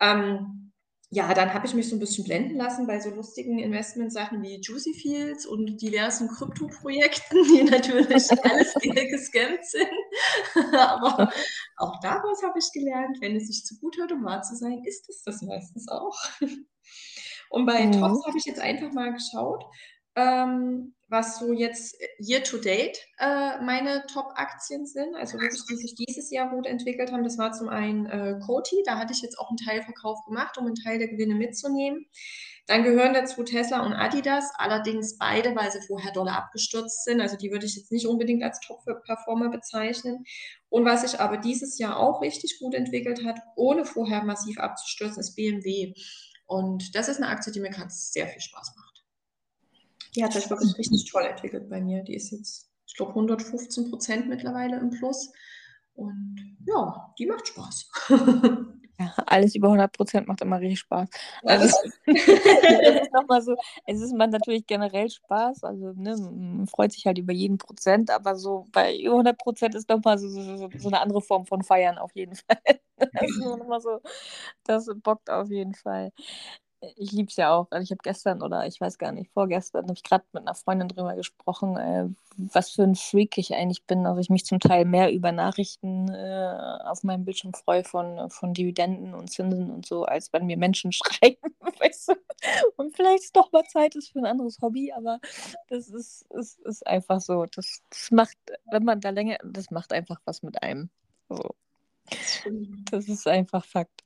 [0.00, 0.71] Ähm,
[1.14, 4.62] ja, dann habe ich mich so ein bisschen blenden lassen bei so lustigen Investmentsachen wie
[4.62, 10.72] Juicy Fields und diversen Krypto-Projekten, die natürlich alles gescammt sind.
[10.74, 11.30] Aber
[11.76, 14.82] auch daraus habe ich gelernt, wenn es sich zu gut hört, um wahr zu sein,
[14.86, 16.18] ist es das meistens auch.
[17.50, 17.92] Und bei mhm.
[17.92, 19.66] Tops habe ich jetzt einfach mal geschaut,
[20.14, 25.94] ähm, was so jetzt year to date äh, meine Top-Aktien sind, also wirklich, die sich
[25.94, 27.22] dieses Jahr gut entwickelt haben.
[27.22, 30.66] Das war zum einen äh, Coty, da hatte ich jetzt auch einen Teilverkauf gemacht, um
[30.66, 32.06] einen Teil der Gewinne mitzunehmen.
[32.66, 37.20] Dann gehören dazu Tesla und Adidas, allerdings beide, weil sie vorher doll abgestürzt sind.
[37.20, 40.24] Also die würde ich jetzt nicht unbedingt als Top-Performer bezeichnen.
[40.68, 45.20] Und was sich aber dieses Jahr auch richtig gut entwickelt hat, ohne vorher massiv abzustürzen,
[45.20, 45.92] ist BMW.
[46.46, 48.91] Und das ist eine Aktie, die mir gerade sehr viel Spaß macht.
[50.14, 52.02] Die hat sich wirklich richtig toll entwickelt bei mir.
[52.02, 55.32] Die ist jetzt, ich glaube, 115 Prozent mittlerweile im Plus.
[55.94, 57.90] Und ja, die macht Spaß.
[58.98, 61.08] Ja, alles über 100 Prozent macht immer richtig Spaß.
[61.44, 61.82] Also, das
[63.02, 63.56] ist nochmal so,
[63.86, 68.10] es ist man natürlich generell Spaß, also ne, man freut sich halt über jeden Prozent,
[68.10, 71.62] aber so bei über 100 Prozent ist nochmal so, so, so, eine andere Form von
[71.62, 72.58] Feiern auf jeden Fall.
[73.14, 73.98] Das ist nochmal so,
[74.62, 76.12] das bockt auf jeden Fall.
[76.96, 77.68] Ich liebe es ja auch.
[77.70, 80.54] Also ich habe gestern oder ich weiß gar nicht, vorgestern habe ich gerade mit einer
[80.54, 84.04] Freundin drüber gesprochen, äh, was für ein Freak ich eigentlich bin.
[84.06, 88.52] Also ich mich zum Teil mehr über Nachrichten äh, auf meinem Bildschirm freue von, von
[88.52, 92.14] Dividenden und Zinsen und so, als wenn mir Menschen schreiben, weißt du?
[92.76, 95.20] Und vielleicht ist doch mal Zeit ist für ein anderes Hobby, aber
[95.68, 97.46] das ist, ist, ist einfach so.
[97.46, 98.36] Das, das macht,
[98.70, 100.90] wenn man da länger, das macht einfach was mit einem.
[101.28, 101.54] So.
[102.90, 104.02] Das ist einfach Fakt.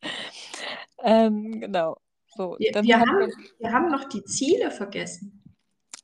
[1.02, 1.96] Ähm, genau.
[2.36, 5.42] So, wir, wir, haben, wir haben noch die Ziele vergessen.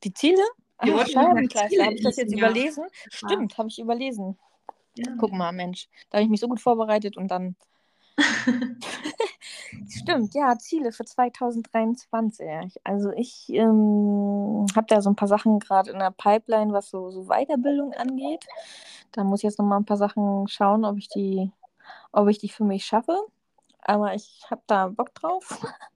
[0.03, 0.43] Die Ziele?
[0.78, 2.85] Ach, Scheibenkleister, habe ich das jetzt überlesen?
[3.11, 4.39] Stimmt, habe ich überlesen.
[4.97, 5.12] Ja.
[5.18, 7.57] Guck mal, Mensch, da habe ich mich so gut vorbereitet und dann.
[9.89, 12.80] Stimmt, ja, Ziele für 2023.
[12.85, 17.11] Also ich ähm, habe da so ein paar Sachen gerade in der Pipeline, was so,
[17.11, 18.45] so Weiterbildung angeht.
[19.12, 21.51] Da muss ich jetzt noch mal ein paar Sachen schauen, ob ich die,
[22.12, 23.18] ob ich die für mich schaffe.
[23.83, 25.61] Aber ich habe da Bock drauf.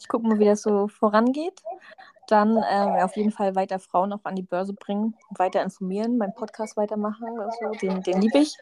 [0.00, 1.62] Ich gucke mal, wie das so vorangeht.
[2.26, 6.34] Dann äh, auf jeden Fall weiter Frauen auch an die Börse bringen, weiter informieren, meinen
[6.34, 7.24] Podcast weitermachen.
[7.38, 8.56] Also, den, den liebe ich.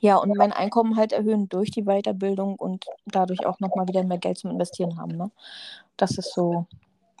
[0.00, 4.18] Ja, und mein Einkommen halt erhöhen durch die Weiterbildung und dadurch auch nochmal wieder mehr
[4.18, 5.16] Geld zum Investieren haben.
[5.16, 5.30] Ne?
[5.96, 6.66] Das ist so,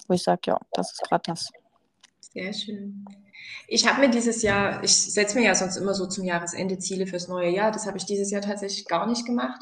[0.08, 1.50] wo ich sage, ja, das ist gerade das.
[2.20, 3.04] Sehr schön.
[3.68, 7.06] Ich habe mir dieses Jahr, ich setze mir ja sonst immer so zum Jahresende Ziele
[7.06, 7.72] fürs neue Jahr.
[7.72, 9.60] Das habe ich dieses Jahr tatsächlich gar nicht gemacht,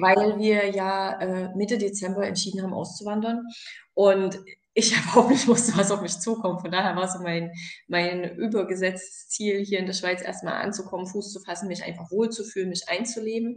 [0.00, 3.46] weil wir ja äh, Mitte Dezember entschieden haben, auszuwandern.
[3.94, 4.38] Und
[4.78, 6.60] ich überhaupt nicht wusste, was auf mich zukommt.
[6.60, 7.50] Von daher war so mein,
[7.88, 12.68] mein übergesetztes Ziel, hier in der Schweiz erstmal anzukommen, Fuß zu fassen, mich einfach wohlzufühlen,
[12.68, 13.56] mich einzuleben.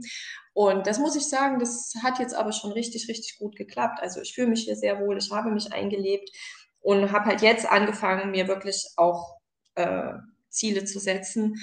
[0.54, 4.00] Und das muss ich sagen, das hat jetzt aber schon richtig, richtig gut geklappt.
[4.02, 6.30] Also ich fühle mich hier sehr wohl, ich habe mich eingelebt
[6.80, 9.39] und habe halt jetzt angefangen, mir wirklich auch
[9.76, 10.14] äh,
[10.50, 11.56] Ziele zu setzen.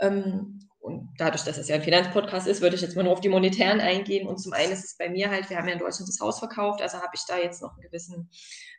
[0.00, 3.20] Ähm, und dadurch, dass es ja ein Finanzpodcast ist, würde ich jetzt mal nur auf
[3.20, 4.26] die monetären eingehen.
[4.26, 6.38] Und zum einen ist es bei mir halt, wir haben ja in Deutschland das Haus
[6.38, 8.30] verkauft, also habe ich da jetzt noch einen gewissen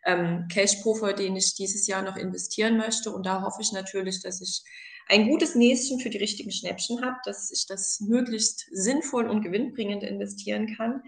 [0.06, 3.12] ähm, Cash-Puffer, den ich dieses Jahr noch investieren möchte.
[3.12, 4.64] Und da hoffe ich natürlich, dass ich
[5.08, 10.04] ein gutes Näschen für die richtigen Schnäppchen habe, dass ich das möglichst sinnvoll und gewinnbringend
[10.04, 11.04] investieren kann.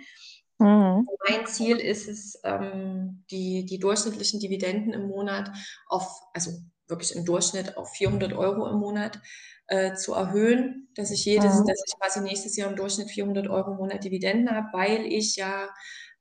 [0.59, 1.07] Mhm.
[1.27, 5.51] Mein Ziel ist es, ähm, die, die durchschnittlichen Dividenden im Monat
[5.87, 6.51] auf, also
[6.91, 9.19] wirklich im Durchschnitt auf 400 Euro im Monat
[9.67, 11.65] äh, zu erhöhen, dass ich jedes, mhm.
[11.65, 15.35] dass ich quasi nächstes Jahr im Durchschnitt 400 Euro im Monat Dividenden habe, weil ich
[15.37, 15.69] ja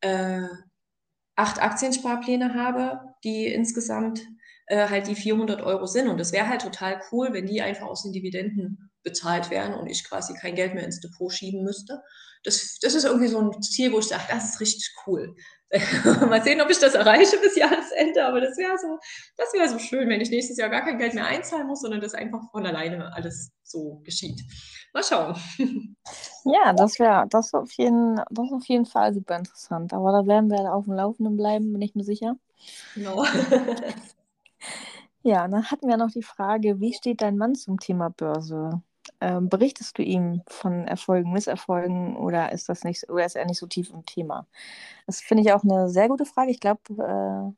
[0.01, 0.47] äh,
[1.37, 4.23] acht Aktiensparpläne habe, die insgesamt
[4.67, 6.09] äh, halt die 400 Euro sind.
[6.09, 9.89] Und das wäre halt total cool, wenn die einfach aus den Dividenden bezahlt wären und
[9.89, 12.03] ich quasi kein Geld mehr ins Depot schieben müsste.
[12.45, 15.35] Das, das ist irgendwie so ein Ziel, wo ich sage, das ist richtig cool.
[16.29, 18.99] Mal sehen, ob ich das erreiche bis Jahresende, aber das wäre so,
[19.37, 22.01] das wäre so schön, wenn ich nächstes Jahr gar kein Geld mehr einzahlen muss, sondern
[22.01, 24.41] das einfach von alleine alles so geschieht.
[24.93, 25.37] Mal schauen.
[26.45, 29.93] Ja, das wäre das auf jeden, das auf jeden Fall super interessant.
[29.93, 32.35] Aber da werden wir auf dem Laufenden bleiben, bin ich mir sicher.
[32.95, 33.25] Genau.
[35.23, 38.83] ja, dann hatten wir noch die Frage, wie steht dein Mann zum Thema Börse?
[39.21, 43.59] Ähm, berichtest du ihm von Erfolgen, Misserfolgen oder ist das nicht oder ist er nicht
[43.59, 44.47] so tief im Thema?
[45.07, 46.51] Das finde ich auch eine sehr gute Frage.
[46.51, 47.53] Ich glaube, äh,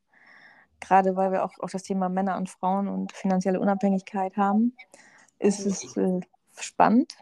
[0.84, 4.76] gerade weil wir auch, auch das Thema Männer und Frauen und finanzielle Unabhängigkeit haben,
[5.38, 6.20] ist es äh,
[6.56, 7.14] spannend.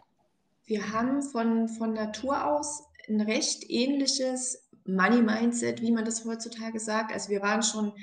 [0.65, 6.79] Wir haben von, von Natur aus ein recht ähnliches Money Mindset, wie man das heutzutage
[6.79, 7.13] sagt.
[7.13, 7.93] Also wir waren schon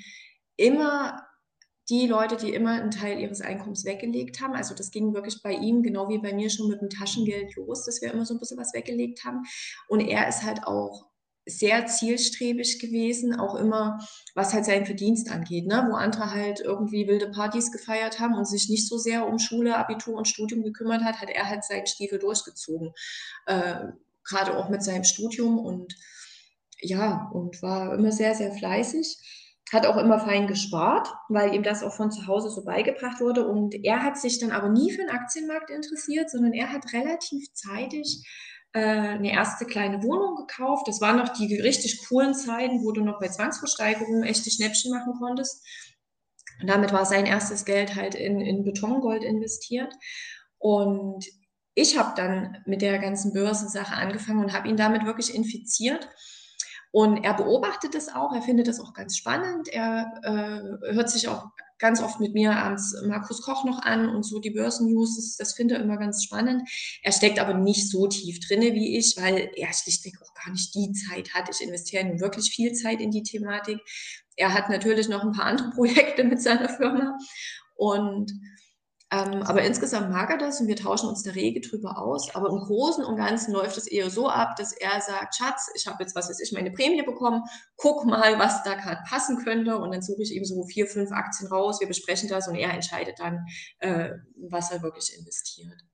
[0.56, 1.27] immer
[1.90, 4.54] die Leute, die immer einen Teil ihres Einkommens weggelegt haben.
[4.54, 7.84] Also das ging wirklich bei ihm, genau wie bei mir schon mit dem Taschengeld los,
[7.84, 9.44] dass wir immer so ein bisschen was weggelegt haben.
[9.88, 11.08] Und er ist halt auch
[11.46, 13.98] sehr zielstrebig gewesen, auch immer,
[14.34, 15.86] was halt seinen Verdienst angeht, ne?
[15.90, 19.76] wo andere halt irgendwie wilde Partys gefeiert haben und sich nicht so sehr um Schule,
[19.76, 22.92] Abitur und Studium gekümmert hat, hat er halt seinen Stiefel durchgezogen.
[23.46, 23.86] Äh,
[24.24, 25.94] Gerade auch mit seinem Studium und
[26.80, 29.16] ja, und war immer sehr, sehr fleißig
[29.72, 33.46] hat auch immer fein gespart, weil ihm das auch von zu Hause so beigebracht wurde.
[33.46, 37.52] Und er hat sich dann aber nie für den Aktienmarkt interessiert, sondern er hat relativ
[37.52, 38.24] zeitig
[38.72, 40.88] äh, eine erste kleine Wohnung gekauft.
[40.88, 45.14] Das waren noch die richtig coolen Zeiten, wo du noch bei Zwangsversteigerungen echte Schnäppchen machen
[45.18, 45.64] konntest.
[46.60, 49.92] Und damit war sein erstes Geld halt in, in Betongold investiert.
[50.58, 51.24] Und
[51.74, 56.08] ich habe dann mit der ganzen Börsensache angefangen und habe ihn damit wirklich infiziert
[56.90, 59.68] und er beobachtet es auch, er findet es auch ganz spannend.
[59.68, 64.24] Er äh, hört sich auch ganz oft mit mir abends Markus Koch noch an und
[64.24, 66.68] so die Börsennews, das, das findet er immer ganz spannend.
[67.02, 70.74] Er steckt aber nicht so tief drinne wie ich, weil er schlichtweg auch gar nicht
[70.74, 71.48] die Zeit hat.
[71.50, 73.78] Ich investiere nun wirklich viel Zeit in die Thematik.
[74.36, 77.16] Er hat natürlich noch ein paar andere Projekte mit seiner Firma
[77.76, 78.32] und
[79.10, 82.34] Ähm, aber insgesamt mag er das und wir tauschen uns da rege drüber aus.
[82.34, 85.86] Aber im Großen und Ganzen läuft es eher so ab, dass er sagt, Schatz, ich
[85.86, 87.42] habe jetzt, was weiß ich, meine Prämie bekommen,
[87.76, 89.78] guck mal, was da gerade passen könnte.
[89.78, 92.74] Und dann suche ich ihm so vier, fünf Aktien raus, wir besprechen das und er
[92.74, 93.46] entscheidet dann,
[93.78, 95.84] äh, was er wirklich investiert.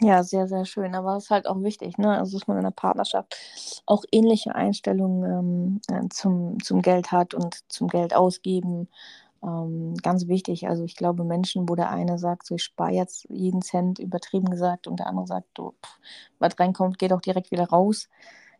[0.00, 0.94] Ja, sehr, sehr schön.
[0.96, 2.18] Aber es ist halt auch wichtig, ne?
[2.18, 3.36] Also, dass man in der Partnerschaft
[3.86, 8.88] auch ähnliche Einstellungen ähm, äh, zum, zum Geld hat und zum Geld ausgeben.
[9.42, 10.68] Ähm, ganz wichtig.
[10.68, 14.50] Also ich glaube, Menschen, wo der eine sagt, so ich spare jetzt jeden Cent, übertrieben
[14.50, 15.98] gesagt, und der andere sagt, oh, pff,
[16.38, 18.08] was reinkommt, geht auch direkt wieder raus.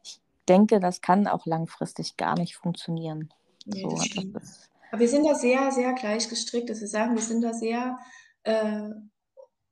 [0.02, 3.32] Ich denke, das kann auch langfristig gar nicht funktionieren.
[3.64, 6.88] Nee, so, das das ist, Aber wir sind da sehr, sehr gleich gestrickt, dass wir
[6.88, 7.98] sagen, wir sind da sehr
[8.42, 8.90] äh,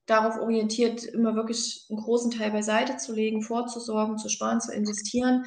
[0.06, 5.44] darauf orientiert, immer wirklich einen großen Teil beiseite zu legen, vorzusorgen, zu sparen, zu investieren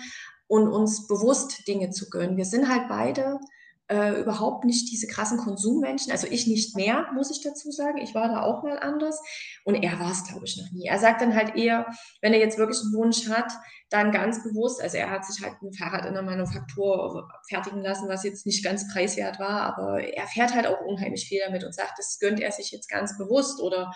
[0.48, 2.36] und uns bewusst Dinge zu gönnen.
[2.36, 3.40] Wir sind halt beide
[3.88, 6.12] äh, überhaupt nicht diese krassen Konsummenschen.
[6.12, 7.98] Also ich nicht mehr, muss ich dazu sagen.
[7.98, 9.22] Ich war da auch mal anders.
[9.66, 10.88] Und er war es, glaube ich, noch nie.
[10.88, 11.86] Er sagt dann halt eher,
[12.22, 13.52] wenn er jetzt wirklich einen Wunsch hat,
[13.90, 18.10] dann ganz bewusst, also er hat sich halt ein Fahrrad in der Manufaktur fertigen lassen,
[18.10, 21.76] was jetzt nicht ganz preiswert war, aber er fährt halt auch unheimlich viel damit und
[21.76, 23.94] sagt, das gönnt er sich jetzt ganz bewusst oder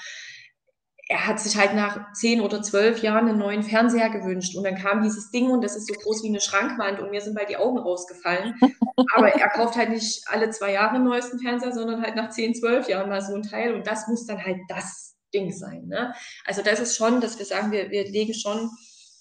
[1.10, 4.55] er hat sich halt nach zehn oder zwölf Jahren einen neuen Fernseher gewünscht.
[4.58, 7.22] Und dann kam dieses Ding und das ist so groß wie eine Schrankwand und mir
[7.22, 8.55] sind bald die Augen rausgefallen.
[9.16, 12.53] Aber er kauft halt nicht alle zwei Jahre einen neuesten Fernseher, sondern halt nach zehn,
[12.53, 13.74] zwölf Jahren mal so ein Teil.
[13.74, 15.86] Und das muss dann halt das Ding sein.
[15.88, 16.14] Ne?
[16.45, 18.70] Also das ist schon, dass wir sagen, wir, wir legen schon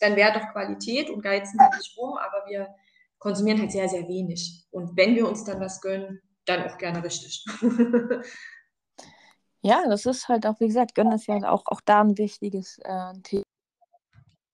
[0.00, 2.68] dann Wert auf Qualität und geizen halt nicht rum, aber wir
[3.18, 4.66] konsumieren halt sehr, sehr wenig.
[4.70, 7.44] Und wenn wir uns dann was gönnen, dann auch gerne richtig.
[9.66, 12.78] ja, das ist halt auch, wie gesagt, Gönnen ist ja auch, auch da ein wichtiges
[12.84, 13.44] äh, Thema.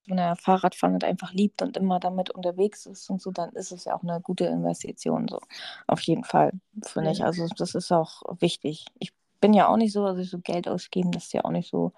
[0.07, 3.73] Wenn er Fahrradfahren halt einfach liebt und immer damit unterwegs ist und so, dann ist
[3.73, 5.29] es ja auch eine gute Investition.
[5.29, 5.41] So.
[5.89, 6.53] Auf jeden Fall,
[6.83, 7.25] finde ich.
[7.25, 8.87] Also das ist auch wichtig.
[9.01, 11.71] Ich bin ja auch nicht so, also so Geld ausgeben, das ist ja auch nicht
[11.71, 11.93] so.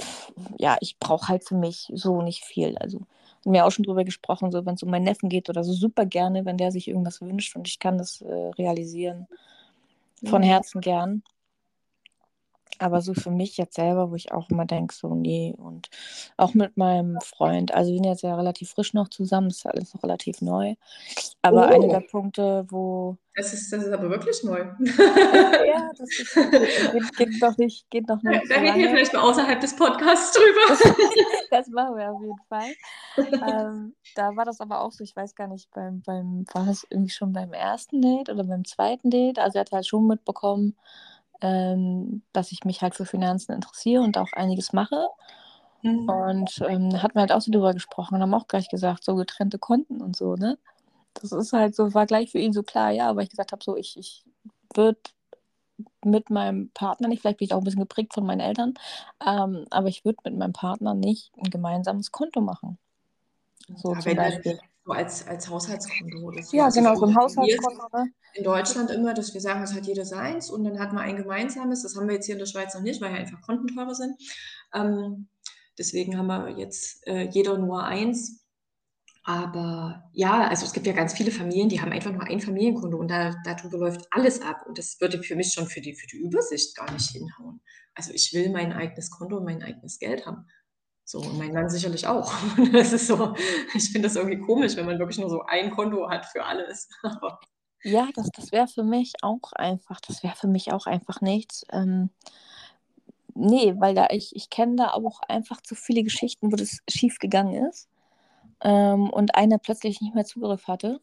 [0.00, 2.78] Pff, ja, ich brauche halt für mich so nicht viel.
[2.78, 3.00] Also
[3.44, 5.72] haben wir auch schon drüber gesprochen, so wenn es um meinen Neffen geht oder so
[5.74, 9.28] super gerne, wenn der sich irgendwas wünscht und ich kann das äh, realisieren.
[10.24, 10.46] Von Mhm.
[10.46, 11.22] Herzen gern.
[12.78, 15.54] Aber so für mich jetzt selber, wo ich auch immer denke, so nee.
[15.56, 15.90] Und
[16.36, 19.66] auch mit meinem Freund, also wir sind jetzt ja relativ frisch noch zusammen, das ist
[19.66, 20.74] alles noch relativ neu.
[21.42, 23.16] Aber einer der Oh, Punkte, wo.
[23.34, 24.66] das ist, das ist aber wirklich neu.
[25.64, 26.34] Ja, das ist,
[26.92, 29.60] geht, geht, noch nicht, geht noch Da, nicht da so reden wir vielleicht mal außerhalb
[29.60, 30.60] des Podcasts drüber.
[30.68, 30.80] Das,
[31.50, 32.76] das machen wir auf jeden Fall.
[33.42, 36.86] Ähm, da war das aber auch so, ich weiß gar nicht, beim, beim, war das
[36.90, 39.38] irgendwie schon beim ersten Date oder beim zweiten Date?
[39.38, 40.76] Also er hat halt schon mitbekommen,
[41.42, 45.08] ähm, dass ich mich halt für Finanzen interessiere und auch einiges mache.
[45.82, 46.08] Mhm.
[46.08, 49.16] Und ähm, hatten wir halt auch so drüber gesprochen und haben auch gleich gesagt, so
[49.16, 50.58] getrennte Konten und so, ne?
[51.14, 53.62] Das ist halt so, war gleich für ihn so klar, ja, aber ich gesagt habe,
[53.62, 54.24] so, ich, ich
[54.74, 55.00] würde
[56.04, 58.74] mit meinem Partner nicht, vielleicht bin ich auch ein bisschen geprägt von meinen Eltern,
[59.26, 62.78] ähm, aber ich würde mit meinem Partner nicht ein gemeinsames Konto machen.
[63.76, 64.58] So Ja, zum Beispiel.
[64.84, 66.32] So als, als Haushaltskonto.
[66.52, 68.10] Ja, Also genau, so ein Haushaltskonto, ne?
[68.34, 71.16] in Deutschland immer, dass wir sagen, es hat jeder seins und dann hat man ein
[71.16, 71.82] gemeinsames.
[71.82, 73.94] Das haben wir jetzt hier in der Schweiz noch nicht, weil ja einfach Konten teurer
[73.94, 74.16] sind.
[74.74, 75.28] Ähm,
[75.78, 78.40] deswegen haben wir jetzt äh, jeder nur eins.
[79.24, 82.96] Aber ja, also es gibt ja ganz viele Familien, die haben einfach nur ein Familienkonto
[82.96, 84.64] und da, darüber läuft alles ab.
[84.66, 87.60] Und das würde für mich schon für die, für die Übersicht gar nicht hinhauen.
[87.94, 90.46] Also ich will mein eigenes Konto und mein eigenes Geld haben.
[91.12, 92.32] So, und mein Mann sicherlich auch.
[92.72, 93.34] Das ist so,
[93.74, 96.88] ich finde das irgendwie komisch, wenn man wirklich nur so ein Konto hat für alles.
[97.84, 101.66] Ja, das, das wäre für mich auch einfach, das wäre für mich auch einfach nichts.
[101.70, 102.08] Ähm,
[103.34, 107.18] nee, weil da ich, ich kenne da auch einfach zu viele Geschichten, wo das schief
[107.18, 107.90] gegangen ist
[108.62, 111.02] ähm, und einer plötzlich nicht mehr Zugriff hatte.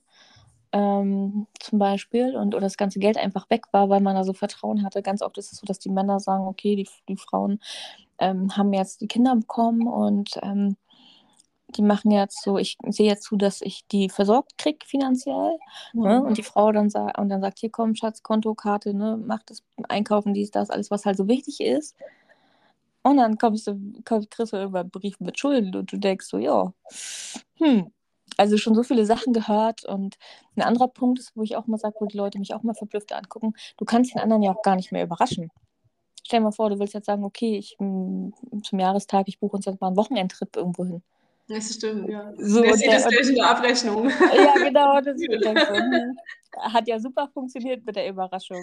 [0.72, 4.34] Ähm, zum Beispiel und oder das ganze Geld einfach weg war, weil man da so
[4.34, 5.04] Vertrauen hatte.
[5.04, 7.60] Ganz oft ist es so, dass die Männer sagen, okay, die, die Frauen
[8.20, 10.76] ähm, haben jetzt die Kinder bekommen und ähm,
[11.76, 15.58] die machen jetzt so, ich sehe jetzt zu, dass ich die versorgt kriege finanziell.
[15.94, 16.20] Ne?
[16.20, 16.26] Mhm.
[16.26, 19.64] Und die Frau dann sagt, und dann sagt, hier komm, Schatz, Kontokarte, ne, mach das
[19.88, 21.96] Einkaufen, dies, das, alles, was halt so wichtig ist.
[23.04, 26.26] Und dann kommst du, komm, kriegst du irgendwann einen Brief mit Schulden und du denkst
[26.26, 26.74] so, ja,
[27.56, 27.92] hm.
[28.38, 29.84] Also schon so viele Sachen gehört.
[29.86, 30.18] Und
[30.56, 32.76] ein anderer Punkt ist, wo ich auch mal sage, wo die Leute mich auch mal
[32.76, 35.52] verblüfft angucken, du kannst den anderen ja auch gar nicht mehr überraschen.
[36.30, 39.56] Stell dir mal vor, du willst jetzt sagen, okay, ich m, zum Jahrestag, ich buche
[39.56, 41.02] uns jetzt mal einen Wochenendtrip irgendwo hin.
[41.48, 42.32] das stimmt, ja.
[42.38, 44.12] So, das und, gleich in der Abrechnung?
[44.36, 46.20] ja, genau, das so, hm,
[46.56, 48.62] hat ja super funktioniert mit der Überraschung.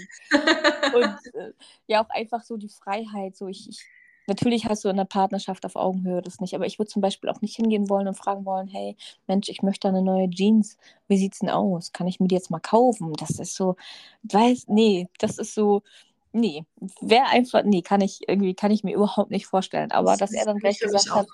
[0.94, 1.50] Und äh,
[1.88, 3.36] ja, auch einfach so die Freiheit.
[3.36, 3.84] So ich, ich,
[4.28, 7.30] natürlich hast du in der Partnerschaft auf Augenhöhe das nicht, aber ich würde zum Beispiel
[7.30, 8.96] auch nicht hingehen wollen und fragen wollen, hey,
[9.26, 10.78] Mensch, ich möchte eine neue Jeans.
[11.08, 11.90] Wie sieht's denn aus?
[11.90, 13.12] Kann ich mir die jetzt mal kaufen?
[13.14, 13.74] Das ist so,
[14.22, 15.82] weiß, nee, das ist so,
[16.36, 16.64] nee,
[17.00, 19.90] wäre einfach, nee, kann ich irgendwie, kann ich mir überhaupt nicht vorstellen.
[19.90, 21.28] Aber Das dass er dann gleich gesagt hat,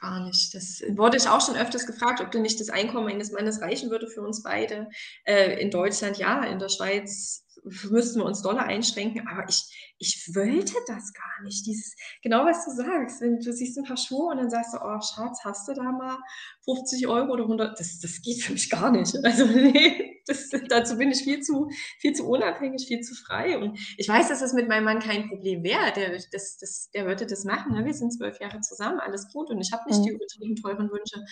[0.00, 0.54] gar nicht.
[0.54, 3.90] Das wurde ich auch schon öfters gefragt, ob denn nicht das Einkommen eines Mannes reichen
[3.90, 4.88] würde für uns beide.
[5.24, 7.44] Äh, in Deutschland ja, in der Schweiz
[7.88, 11.66] müssten wir uns doller einschränken, aber ich, ich wollte das gar nicht.
[11.66, 14.78] Dieses, genau was du sagst, wenn du siehst ein paar Schuhe und dann sagst du,
[14.82, 16.18] oh Schatz, hast du da mal
[16.64, 17.78] 50 Euro oder 100?
[17.78, 19.16] Das, das geht für mich gar nicht.
[19.24, 21.68] Also nee, das, dazu bin ich viel zu,
[21.98, 23.58] viel zu unabhängig, viel zu frei.
[23.58, 25.92] Und ich weiß, dass das mit meinem Mann kein Problem wäre.
[25.94, 27.74] Der, das, das, der würde das machen.
[27.74, 27.84] Ne?
[27.84, 29.50] Wir sind zwölf Jahre zusammen, alles gut.
[29.50, 30.16] Und ich habe nicht die Mhm.
[30.16, 31.24] übertrieben teuren Wünsche.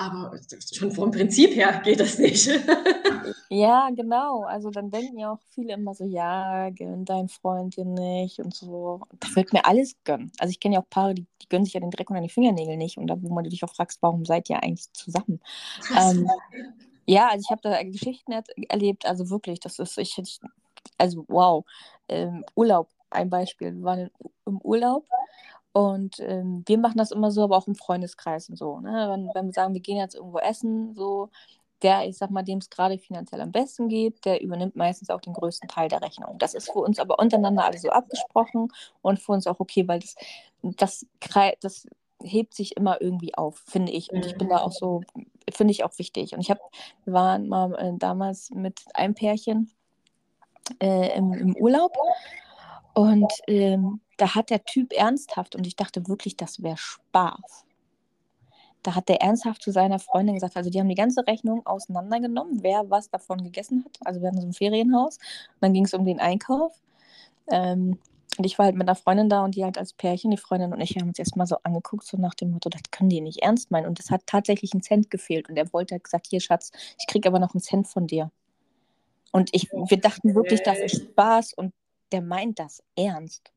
[0.00, 0.30] Aber
[0.72, 2.46] schon vom Prinzip her geht das nicht.
[3.50, 4.44] ja, genau.
[4.44, 8.54] Also dann denken ja auch viele immer so, ja, gönn dein Freund dir nicht und
[8.54, 9.00] so.
[9.18, 10.30] Da wird mir alles gönnen.
[10.38, 12.28] Also ich kenne ja auch Paare, die, die gönnen sich ja den Dreck unter die
[12.28, 12.96] Fingernägel nicht.
[12.96, 15.40] Und da, wo man dich auch fragst, warum seid ihr eigentlich zusammen?
[15.98, 16.28] Ähm,
[17.08, 20.40] ja, also ich habe da Geschichten er erlebt, also wirklich, das ist, ich, ich
[20.98, 21.64] also wow.
[22.08, 23.74] Ähm, Urlaub, ein Beispiel.
[23.74, 24.10] Wir waren
[24.44, 25.06] im Urlaub
[25.72, 28.80] und ähm, wir machen das immer so, aber auch im Freundeskreis und so.
[28.80, 29.08] Ne?
[29.10, 31.30] Wenn, wenn wir sagen, wir gehen jetzt irgendwo essen, so,
[31.82, 35.22] der, ich sag mal, dem es gerade finanziell am besten geht, der übernimmt meistens auch
[35.22, 36.36] den größten Teil der Rechnung.
[36.38, 40.00] Das ist für uns aber untereinander alles so abgesprochen und für uns auch okay, weil
[40.00, 40.14] das,
[40.62, 41.06] das,
[41.60, 41.86] das
[42.22, 44.12] hebt sich immer irgendwie auf, finde ich.
[44.12, 45.02] Und ich bin da auch so,
[45.52, 46.34] finde ich auch wichtig.
[46.34, 46.60] Und ich habe,
[47.04, 49.70] wir waren mal äh, damals mit einem Pärchen
[50.80, 51.96] äh, im, im Urlaub
[52.94, 57.64] und ähm, da hat der Typ ernsthaft, und ich dachte wirklich, das wäre Spaß.
[58.82, 62.62] Da hat der ernsthaft zu seiner Freundin gesagt, also die haben die ganze Rechnung auseinandergenommen,
[62.62, 63.98] wer was davon gegessen hat.
[64.04, 65.18] Also wir hatten so ein Ferienhaus.
[65.18, 66.80] Und dann ging es um den Einkauf.
[67.50, 67.98] Ähm,
[68.38, 70.72] und ich war halt mit einer Freundin da und die halt als Pärchen, die Freundin
[70.72, 73.42] und ich haben uns erstmal so angeguckt, so nach dem Motto, das können die nicht
[73.42, 73.86] ernst meinen.
[73.86, 75.48] Und es hat tatsächlich einen Cent gefehlt.
[75.48, 76.70] Und er wollte halt gesagt, hier Schatz,
[77.00, 78.30] ich kriege aber noch einen Cent von dir.
[79.32, 81.74] Und ich, wir dachten wirklich, das ist Spaß und
[82.12, 83.50] der meint das ernst.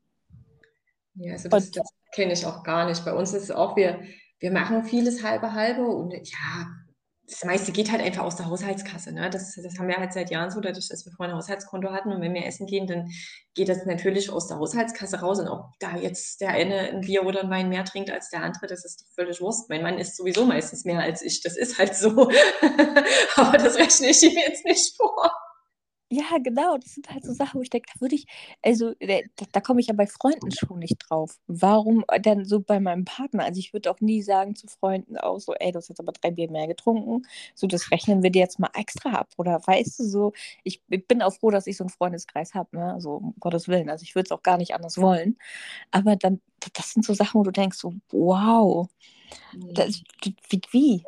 [1.14, 3.04] Ja, also das, das kenne ich auch gar nicht.
[3.04, 4.02] Bei uns ist es auch, wir,
[4.40, 6.66] wir machen vieles halbe halbe und ja,
[7.32, 9.10] das meiste geht halt einfach aus der Haushaltskasse.
[9.12, 9.30] Ne?
[9.30, 12.12] Das, das haben wir halt seit Jahren so, dadurch, dass wir vorhin ein Haushaltskonto hatten
[12.12, 13.10] und wenn wir essen gehen, dann
[13.54, 17.24] geht das natürlich aus der Haushaltskasse raus und ob da jetzt der eine ein Bier
[17.24, 19.70] oder ein Wein mehr trinkt als der andere, das ist völlig Wurst.
[19.70, 22.10] Mein Mann isst sowieso meistens mehr als ich, das ist halt so.
[23.36, 25.32] Aber das rechne ich ihm jetzt nicht vor.
[26.14, 28.26] Ja, genau, das sind halt so Sachen, wo ich denke, da würde ich,
[28.62, 31.38] also da, da komme ich ja bei Freunden schon nicht drauf.
[31.46, 33.44] Warum denn so bei meinem Partner?
[33.44, 36.12] Also ich würde auch nie sagen zu Freunden auch so, ey, du hast jetzt aber
[36.12, 39.30] drei Bier mehr getrunken, so das rechnen wir dir jetzt mal extra ab.
[39.38, 40.32] Oder weißt du so,
[40.64, 42.96] ich, ich bin auch froh, dass ich so einen Freundeskreis habe, ne?
[43.00, 43.88] So um Gottes Willen.
[43.88, 45.38] Also ich würde es auch gar nicht anders wollen.
[45.92, 46.42] Aber dann,
[46.74, 48.88] das sind so Sachen, wo du denkst, so, wow,
[49.74, 50.02] das,
[50.50, 51.04] wie, wie,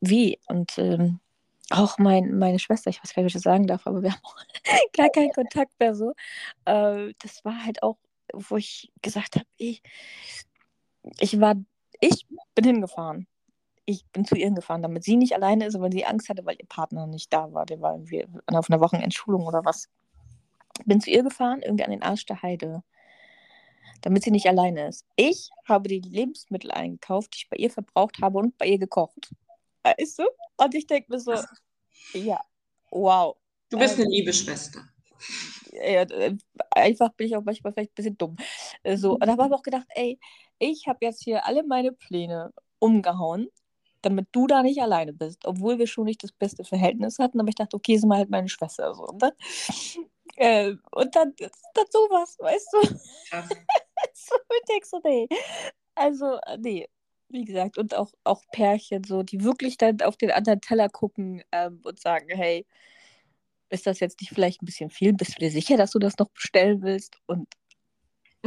[0.00, 0.38] wie?
[0.48, 1.20] Und ähm,
[1.70, 4.12] auch mein, meine Schwester, ich weiß gar nicht, ob ich das sagen darf, aber wir
[4.12, 4.36] haben auch
[4.96, 6.12] gar keinen Kontakt mehr so.
[6.64, 7.98] Äh, das war halt auch,
[8.32, 9.82] wo ich gesagt habe, ich,
[11.18, 11.54] ich war,
[12.00, 13.26] ich bin hingefahren.
[13.88, 16.56] Ich bin zu ihr gefahren, damit sie nicht alleine ist, weil sie Angst hatte, weil
[16.58, 17.66] ihr Partner nicht da war.
[17.66, 19.88] Der war irgendwie auf einer Wochenendschulung oder was.
[20.84, 22.82] Bin zu ihr gefahren, irgendwie an den Arsch der Heide,
[24.02, 25.06] damit sie nicht alleine ist.
[25.14, 29.30] Ich habe die Lebensmittel eingekauft, die ich bei ihr verbraucht habe und bei ihr gekocht.
[29.98, 30.24] Weißt du?
[30.56, 31.34] Und ich denke mir so,
[32.12, 32.40] ja,
[32.90, 33.36] wow.
[33.70, 34.80] Du bist Also- eine liebe Schwester.
[35.72, 36.36] Ja, äh,
[36.70, 38.36] einfach bin ich auch manchmal vielleicht ein bisschen dumm.
[38.82, 40.18] Äh, So, und habe aber auch gedacht, ey,
[40.58, 43.48] ich habe jetzt hier alle meine Pläne umgehauen,
[44.02, 47.48] damit du da nicht alleine bist, obwohl wir schon nicht das beste Verhältnis hatten, aber
[47.48, 48.94] ich dachte, okay, ist mal halt meine Schwester.
[48.94, 49.04] So.
[49.04, 49.32] Und dann,
[50.36, 51.34] äh, und dann,
[51.74, 52.80] dann sowas, weißt du?
[54.14, 55.26] So ich denk so, nee.
[55.94, 56.86] Also, nee,
[57.28, 61.42] wie gesagt, und auch, auch Pärchen, so, die wirklich dann auf den anderen Teller gucken
[61.52, 62.66] ähm, und sagen, hey,
[63.68, 65.12] ist das jetzt nicht vielleicht ein bisschen viel?
[65.12, 67.16] Bist du dir sicher, dass du das noch bestellen willst?
[67.26, 67.48] Und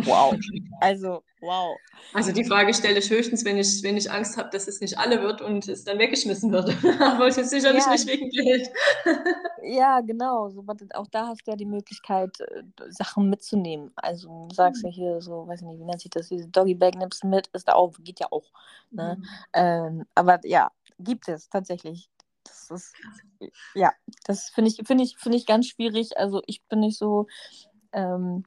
[0.05, 0.35] wow.
[0.81, 1.77] Also, wow.
[2.13, 4.97] Also die Frage stelle ich höchstens, wenn ich, wenn ich Angst habe, dass es nicht
[4.97, 6.73] alle wird und es dann weggeschmissen wird.
[7.01, 7.91] Aber es ist sicherlich Ja.
[7.91, 8.69] nicht wegen Geld.
[9.61, 10.49] Ja, genau.
[10.49, 13.91] So, aber auch da hast du ja die Möglichkeit, äh, Sachen mitzunehmen.
[13.97, 16.75] Also du sagst ja hier so, weiß ich nicht, wie nennt sich das, diese Doggy
[16.75, 18.45] Bag nimmst mit, ist da auch, geht ja auch.
[18.91, 19.21] Ne?
[19.53, 22.09] Ähm, aber ja, gibt es tatsächlich.
[22.45, 22.93] Das ist,
[23.75, 23.91] ja,
[24.23, 26.17] das finde ich, finde ich, finde ich ganz schwierig.
[26.17, 27.27] Also ich bin nicht so.
[27.91, 28.45] Ähm,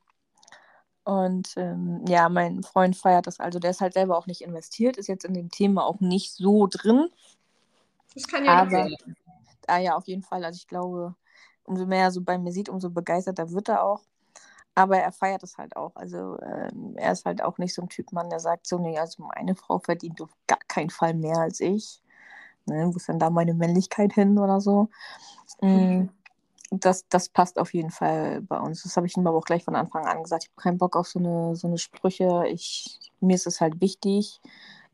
[1.04, 3.58] und ähm, ja, mein Freund feiert das also.
[3.58, 6.68] Der ist halt selber auch nicht investiert, ist jetzt in dem Thema auch nicht so
[6.68, 7.08] drin.
[8.14, 9.16] Das kann ja Aber, werden.
[9.66, 10.44] ah ja, auf jeden Fall.
[10.44, 11.14] Also ich glaube,
[11.64, 14.02] umso mehr er so bei mir sieht, umso begeisterter wird er auch.
[14.74, 15.96] Aber er feiert es halt auch.
[15.96, 18.98] Also ähm, er ist halt auch nicht so ein Typ Mann, der sagt so, nee,
[18.98, 22.02] also meine Frau verdient auf gar keinen Fall mehr als ich.
[22.64, 24.88] Ne, wo ist denn da meine Männlichkeit hin oder so?
[25.60, 26.08] Mm.
[26.72, 28.82] Das, das passt auf jeden Fall bei uns.
[28.82, 30.44] Das habe ich ihm aber auch gleich von Anfang an gesagt.
[30.44, 32.44] Ich habe keinen Bock auf so eine, so eine Sprüche.
[32.48, 34.40] Ich, mir ist es halt wichtig.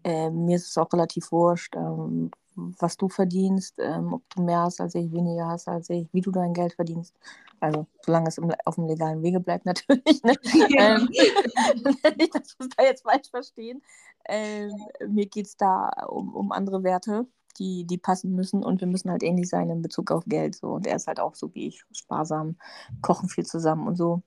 [0.05, 4.61] Äh, mir ist es auch relativ wurscht, ähm, was du verdienst, ähm, ob du mehr
[4.61, 7.14] hast als ich, weniger hast als ich, wie du dein Geld verdienst.
[7.61, 10.22] Also solange es im, auf dem legalen Wege bleibt natürlich.
[10.22, 10.35] Ne?
[10.68, 10.97] Ja.
[10.97, 11.09] Ähm,
[12.18, 13.83] nicht, dass wir es da jetzt falsch verstehen.
[14.29, 14.72] Ähm,
[15.07, 17.26] mir geht es da um, um andere Werte
[17.59, 20.54] die, die passen müssen und wir müssen halt ähnlich sein in Bezug auf Geld.
[20.56, 20.68] So.
[20.68, 22.56] Und er ist halt auch so wie ich, sparsam,
[23.02, 24.22] kochen viel zusammen und so.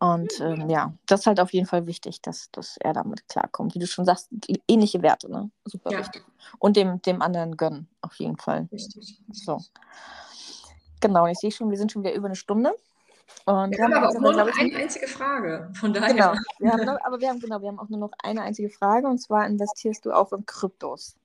[0.00, 3.74] Und ähm, ja, das ist halt auf jeden Fall wichtig, dass, dass er damit klarkommt.
[3.74, 4.28] Wie du schon sagst,
[4.68, 5.50] ähnliche Werte, ne?
[5.64, 5.98] Super ja.
[5.98, 6.22] wichtig.
[6.58, 8.68] Und dem, dem anderen gönnen, auf jeden Fall.
[8.70, 9.20] Richtig.
[9.32, 9.60] So.
[11.00, 12.74] Genau, und ich sehe schon, wir sind schon wieder über eine Stunde.
[13.44, 15.70] Und wir haben aber auch nur noch eine einzige Frage.
[15.74, 16.14] Von daher.
[16.14, 16.32] Genau.
[16.58, 19.06] Wir haben noch, aber wir haben, genau, wir haben auch nur noch eine einzige Frage
[19.08, 21.16] und zwar investierst du auch in Kryptos?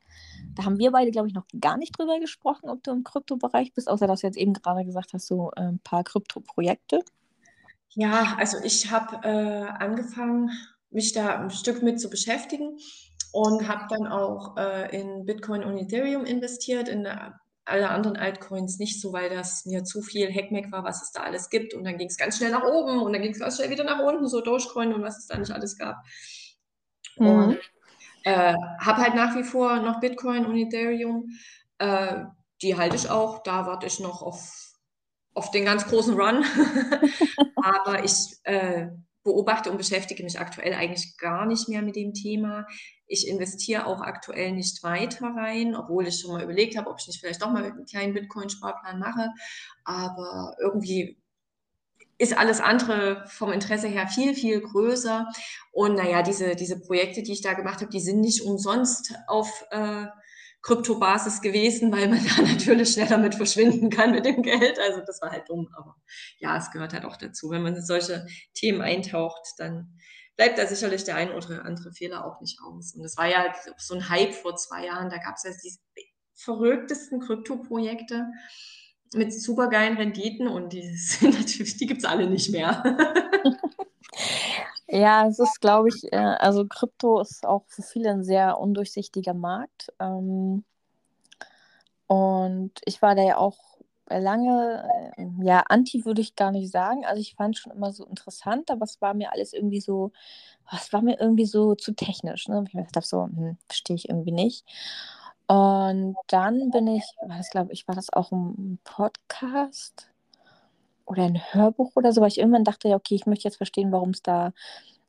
[0.55, 3.73] Da haben wir beide, glaube ich, noch gar nicht drüber gesprochen, ob du im Kryptobereich
[3.73, 7.03] bist, außer dass du jetzt eben gerade gesagt hast, so ein paar Krypto-Projekte.
[7.89, 10.51] Ja, also ich habe äh, angefangen,
[10.89, 12.77] mich da ein Stück mit zu beschäftigen
[13.31, 17.31] und habe dann auch äh, in Bitcoin und Ethereum investiert, in äh,
[17.65, 21.21] alle anderen Altcoins nicht so, weil das mir zu viel Hackmack war, was es da
[21.21, 21.73] alles gibt.
[21.73, 23.85] Und dann ging es ganz schnell nach oben und dann ging es ganz schnell wieder
[23.85, 25.97] nach unten, so Dogecoin und was es da nicht alles gab.
[27.17, 27.27] Mhm.
[27.27, 27.59] Und
[28.23, 31.29] äh, habe halt nach wie vor noch Bitcoin und Ethereum.
[31.77, 32.23] Äh,
[32.61, 33.43] die halte ich auch.
[33.43, 34.73] Da warte ich noch auf,
[35.33, 36.43] auf den ganz großen Run.
[37.55, 38.87] Aber ich äh,
[39.23, 42.67] beobachte und beschäftige mich aktuell eigentlich gar nicht mehr mit dem Thema.
[43.05, 47.07] Ich investiere auch aktuell nicht weiter rein, obwohl ich schon mal überlegt habe, ob ich
[47.07, 49.29] nicht vielleicht doch mal einen kleinen Bitcoin-Sparplan mache.
[49.85, 51.17] Aber irgendwie
[52.23, 55.27] ist alles andere vom Interesse her viel, viel größer.
[55.71, 59.65] Und naja, diese, diese Projekte, die ich da gemacht habe, die sind nicht umsonst auf
[59.71, 60.05] äh,
[60.61, 64.79] Kryptobasis gewesen, weil man da natürlich schneller mit verschwinden kann mit dem Geld.
[64.79, 65.95] Also das war halt dumm, aber
[66.39, 67.51] ja, es gehört halt auch dazu.
[67.51, 69.99] Wenn man in solche Themen eintaucht, dann
[70.37, 72.95] bleibt da sicherlich der ein oder andere Fehler auch nicht aus.
[72.95, 76.09] Und es war ja so ein Hype vor zwei Jahren, da gab es ja die
[76.35, 78.25] verrücktesten Krypto-Projekte
[79.15, 80.81] mit super geilen Renditen und die,
[81.79, 82.83] die gibt es alle nicht mehr.
[84.87, 89.33] ja, es ist, glaube ich, äh, also Krypto ist auch für viele ein sehr undurchsichtiger
[89.33, 89.93] Markt.
[89.99, 90.63] Ähm,
[92.07, 93.57] und ich war da ja auch
[94.09, 97.05] lange, äh, ja, anti würde ich gar nicht sagen.
[97.05, 100.11] Also ich fand es schon immer so interessant, aber es war mir alles irgendwie so,
[100.71, 102.47] es war mir irgendwie so zu technisch.
[102.47, 102.63] Ne?
[102.67, 104.65] Ich dachte so, hm, verstehe ich irgendwie nicht.
[105.47, 110.09] Und dann bin ich, war das glaube ich, war das auch ein Podcast
[111.05, 113.91] oder ein Hörbuch oder so, weil ich irgendwann dachte, ja, okay, ich möchte jetzt verstehen,
[113.91, 114.53] warum es da,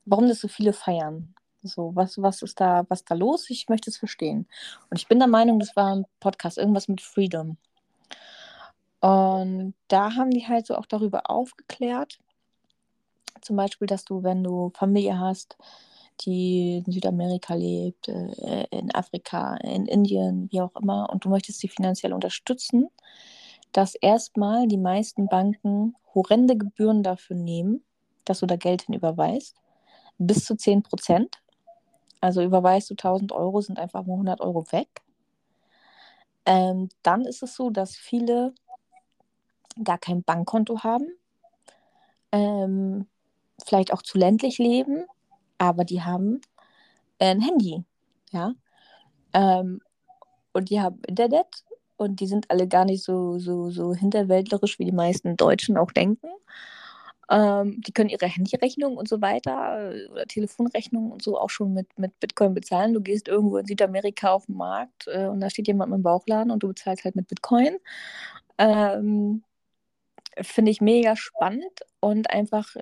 [0.04, 1.34] warum das so viele feiern.
[1.62, 3.48] So, was, was ist da, was da los?
[3.48, 4.46] Ich möchte es verstehen.
[4.90, 7.56] Und ich bin der Meinung, das war ein Podcast, irgendwas mit Freedom.
[9.00, 12.18] Und da haben die halt so auch darüber aufgeklärt.
[13.40, 15.56] Zum Beispiel, dass du, wenn du Familie hast,
[16.22, 21.60] die in Südamerika lebt, äh, in Afrika, in Indien, wie auch immer, und du möchtest
[21.60, 22.88] sie finanziell unterstützen,
[23.72, 27.84] dass erstmal die meisten Banken horrende Gebühren dafür nehmen,
[28.24, 29.56] dass du da Geld hinüberweist,
[30.18, 31.40] bis zu 10 Prozent.
[32.20, 34.88] Also überweist du 1000 Euro, sind einfach mal 100 Euro weg.
[36.46, 38.54] Ähm, dann ist es so, dass viele
[39.82, 41.08] gar kein Bankkonto haben,
[42.30, 43.06] ähm,
[43.64, 45.04] vielleicht auch zu ländlich leben
[45.68, 46.40] aber die haben
[47.18, 47.84] ein Handy,
[48.32, 48.54] ja.
[49.32, 49.80] Ähm,
[50.52, 51.64] und die haben Internet
[51.96, 55.92] und die sind alle gar nicht so, so, so hinterwäldlerisch, wie die meisten Deutschen auch
[55.92, 56.28] denken.
[57.30, 61.72] Ähm, die können ihre Handyrechnung und so weiter äh, oder Telefonrechnung und so auch schon
[61.72, 62.92] mit, mit Bitcoin bezahlen.
[62.92, 66.02] Du gehst irgendwo in Südamerika auf den Markt äh, und da steht jemand mit dem
[66.02, 67.78] Bauchladen und du bezahlst halt mit Bitcoin.
[68.58, 69.42] Ähm,
[70.40, 72.76] Finde ich mega spannend und einfach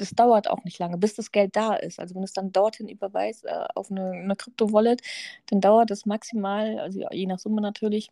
[0.00, 2.00] das dauert auch nicht lange, bis das Geld da ist.
[2.00, 5.02] Also wenn es dann dorthin überweist äh, auf eine, eine Krypto-Wallet,
[5.46, 8.10] dann dauert das maximal, also je nach Summe natürlich,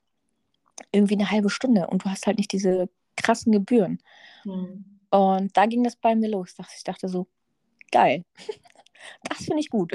[0.93, 4.01] irgendwie eine halbe Stunde und du hast halt nicht diese krassen Gebühren.
[4.45, 4.85] Mhm.
[5.11, 6.55] Und da ging das bei mir los.
[6.77, 7.27] Ich dachte so,
[7.91, 8.25] geil,
[9.29, 9.93] das finde ich gut.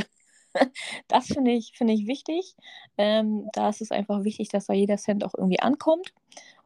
[1.07, 2.55] Das finde ich, find ich wichtig.
[2.99, 6.13] Ähm, da ist es einfach wichtig, dass da jeder Cent auch irgendwie ankommt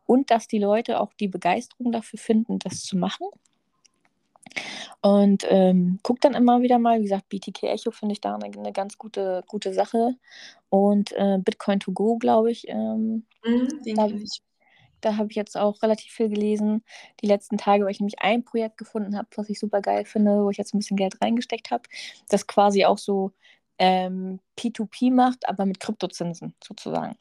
[0.06, 3.27] und dass die Leute auch die Begeisterung dafür finden, das zu machen.
[5.01, 8.45] Und ähm, guck dann immer wieder mal, wie gesagt, BTK Echo finde ich da eine,
[8.45, 10.15] eine, ganz gute, gute Sache.
[10.69, 12.67] Und äh, Bitcoin to go, glaube ich.
[12.67, 14.09] Ähm, mhm, da.
[15.01, 16.84] Da habe ich jetzt auch relativ viel gelesen.
[17.21, 20.43] Die letzten Tage, weil ich nämlich ein Projekt gefunden habe, was ich super geil finde,
[20.43, 21.84] wo ich jetzt ein bisschen Geld reingesteckt habe,
[22.29, 23.31] das quasi auch so
[23.77, 27.15] ähm, P2P macht, aber mit Kryptozinsen sozusagen.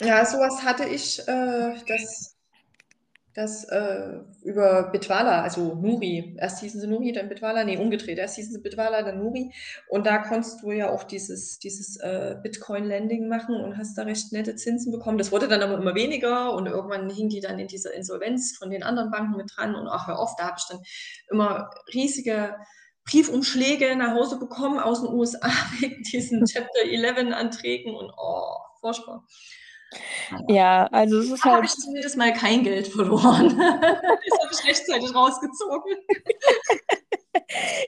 [0.00, 1.18] Ja, sowas hatte ich.
[1.26, 2.35] Äh, das
[3.36, 6.34] das äh, über Bitwala, also Nuri.
[6.38, 8.16] Erst hießen sie Nuri, dann Bitwala, nee, umgedreht.
[8.16, 9.52] Erst hießen sie Bitwala, dann Nuri.
[9.90, 14.32] Und da konntest du ja auch dieses, dieses äh, Bitcoin-Lending machen und hast da recht
[14.32, 15.18] nette Zinsen bekommen.
[15.18, 18.70] Das wurde dann aber immer weniger und irgendwann hing die dann in dieser Insolvenz von
[18.70, 19.74] den anderen Banken mit dran.
[19.74, 20.80] Und auch hör auf, da habe ich dann
[21.30, 22.56] immer riesige
[23.04, 25.50] Briefumschläge nach Hause bekommen aus den USA
[25.80, 29.26] wegen diesen Chapter 11 Anträgen und oh, furchtbar.
[30.48, 31.66] Ja, also es ist Da habe halt.
[31.66, 33.48] ich zumindest mal kein Geld verloren.
[33.58, 35.96] das habe ich rechtzeitig rausgezogen.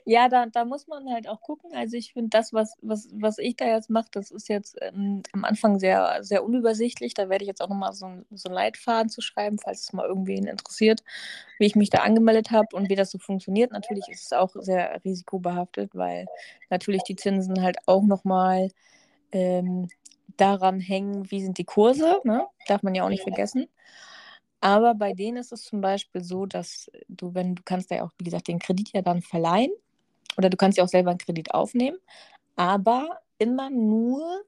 [0.05, 1.71] Ja, da, da muss man halt auch gucken.
[1.75, 5.21] Also ich finde das, was, was, was ich da jetzt mache, das ist jetzt ähm,
[5.33, 7.13] am Anfang sehr, sehr unübersichtlich.
[7.13, 9.93] Da werde ich jetzt auch nochmal so, ein- so einen Leitfaden zu schreiben, falls es
[9.93, 11.03] mal irgendwen interessiert,
[11.57, 13.71] wie ich mich da angemeldet habe und wie das so funktioniert.
[13.71, 16.25] Natürlich ist es auch sehr risikobehaftet, weil
[16.69, 18.69] natürlich die Zinsen halt auch nochmal
[19.31, 19.89] ähm,
[20.39, 22.47] daran hängen, wie sind die Kurse, ne?
[22.67, 23.67] Darf man ja auch nicht vergessen.
[24.61, 28.11] Aber bei denen ist es zum Beispiel so, dass du, wenn du kannst ja auch,
[28.17, 29.71] wie gesagt, den Kredit ja dann verleihen
[30.37, 31.97] oder du kannst ja auch selber einen Kredit aufnehmen,
[32.55, 34.43] aber immer nur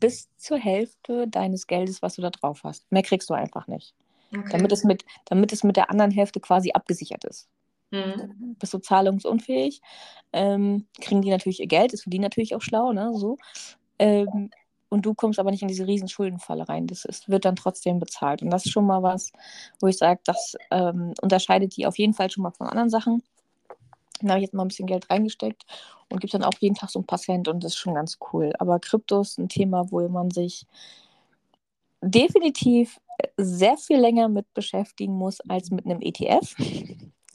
[0.00, 2.90] bis zur Hälfte deines Geldes, was du da drauf hast.
[2.90, 3.94] Mehr kriegst du einfach nicht.
[4.36, 4.48] Okay.
[4.50, 7.48] Damit es mit, damit es mit der anderen Hälfte quasi abgesichert ist.
[7.92, 8.56] Mhm.
[8.58, 9.80] Bist du zahlungsunfähig,
[10.32, 13.12] ähm, kriegen die natürlich ihr Geld, ist für die natürlich auch schlau, ne?
[13.14, 13.38] So.
[14.00, 14.50] Ähm,
[14.88, 16.86] und du kommst aber nicht in diese riesen Schuldenfalle rein.
[16.86, 18.42] Das ist, wird dann trotzdem bezahlt.
[18.42, 19.32] Und das ist schon mal was,
[19.80, 23.22] wo ich sage, das ähm, unterscheidet die auf jeden Fall schon mal von anderen Sachen.
[24.20, 25.64] Da habe ich jetzt mal ein bisschen Geld reingesteckt
[26.08, 28.52] und gibt dann auch jeden Tag so ein paar und das ist schon ganz cool.
[28.58, 30.66] Aber Krypto ist ein Thema, wo man sich
[32.00, 33.00] definitiv
[33.36, 36.54] sehr viel länger mit beschäftigen muss als mit einem ETF.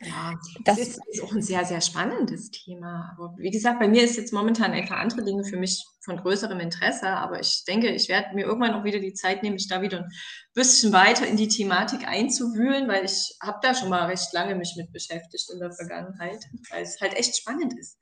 [0.01, 3.11] Ja, Das- das ist, ist auch ein sehr, sehr spannendes Thema.
[3.17, 6.59] Aber wie gesagt, bei mir ist jetzt momentan einfach andere Dinge für mich von größerem
[6.59, 7.07] Interesse.
[7.09, 9.99] Aber ich denke, ich werde mir irgendwann auch wieder die Zeit nehmen, mich da wieder
[9.99, 10.09] ein
[10.53, 14.75] bisschen weiter in die Thematik einzuwühlen, weil ich habe da schon mal recht lange mich
[14.77, 17.97] mit beschäftigt in der Vergangenheit, weil es halt echt spannend ist.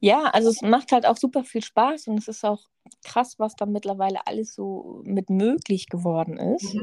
[0.00, 2.60] Ja, also es macht halt auch super viel Spaß und es ist auch
[3.02, 6.76] krass, was da mittlerweile alles so mit möglich geworden ist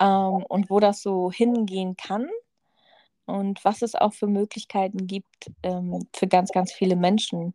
[0.00, 2.28] ähm, und wo das so hingehen kann
[3.26, 7.54] und was es auch für Möglichkeiten gibt, ähm, für ganz, ganz viele Menschen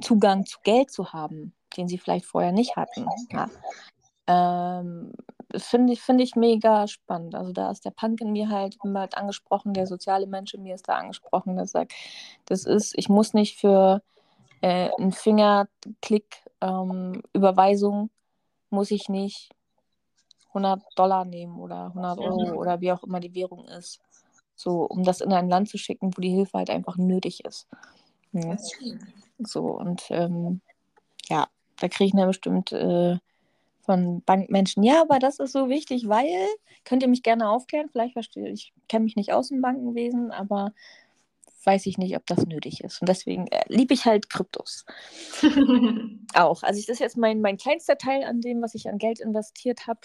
[0.00, 3.06] Zugang zu Geld zu haben, den sie vielleicht vorher nicht hatten.
[3.30, 3.50] Ja.
[4.26, 5.12] Ähm,
[5.48, 7.34] das finde ich, finde ich mega spannend.
[7.34, 10.62] Also da ist der Punk in mir halt immer halt angesprochen, der soziale Mensch in
[10.62, 11.92] mir ist da angesprochen, der sagt,
[12.46, 14.02] das ist, ich muss nicht für
[14.60, 18.10] äh, einen Fingerklick ähm, Überweisung,
[18.70, 19.50] muss ich nicht
[20.48, 24.00] 100 Dollar nehmen oder 100 Euro oder wie auch immer die Währung ist.
[24.60, 27.66] So, um das in ein Land zu schicken, wo die Hilfe halt einfach nötig ist.
[28.32, 28.58] Ja.
[29.38, 30.60] So, und ähm,
[31.30, 33.16] ja, da kriege ich dann bestimmt äh,
[33.80, 36.46] von Bankmenschen, ja, aber das ist so wichtig, weil,
[36.84, 40.74] könnt ihr mich gerne aufklären, vielleicht verstehe ich, kenne mich nicht aus im Bankenwesen, aber
[41.64, 43.00] weiß ich nicht, ob das nötig ist.
[43.00, 44.84] Und deswegen äh, liebe ich halt Kryptos
[46.34, 46.62] auch.
[46.62, 49.86] Also das ist jetzt mein, mein kleinster Teil an dem, was ich an Geld investiert
[49.86, 50.00] habe.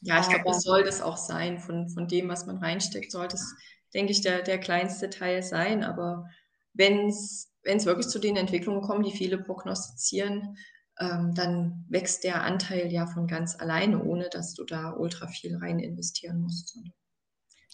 [0.00, 1.58] Ja, ich glaube, das soll das auch sein.
[1.58, 3.54] Von, von dem, was man reinsteckt, soll das,
[3.94, 5.82] denke ich, der, der kleinste Teil sein.
[5.82, 6.26] Aber
[6.74, 10.56] wenn es wirklich zu den Entwicklungen kommt, die viele prognostizieren,
[11.00, 15.56] ähm, dann wächst der Anteil ja von ganz alleine, ohne dass du da ultra viel
[15.56, 16.76] rein investieren musst.
[16.76, 16.92] Und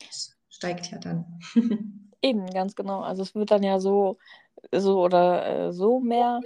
[0.00, 1.40] Das steigt ja dann.
[2.22, 3.00] Eben, ganz genau.
[3.00, 4.18] Also es wird dann ja so,
[4.74, 6.40] so oder äh, so mehr.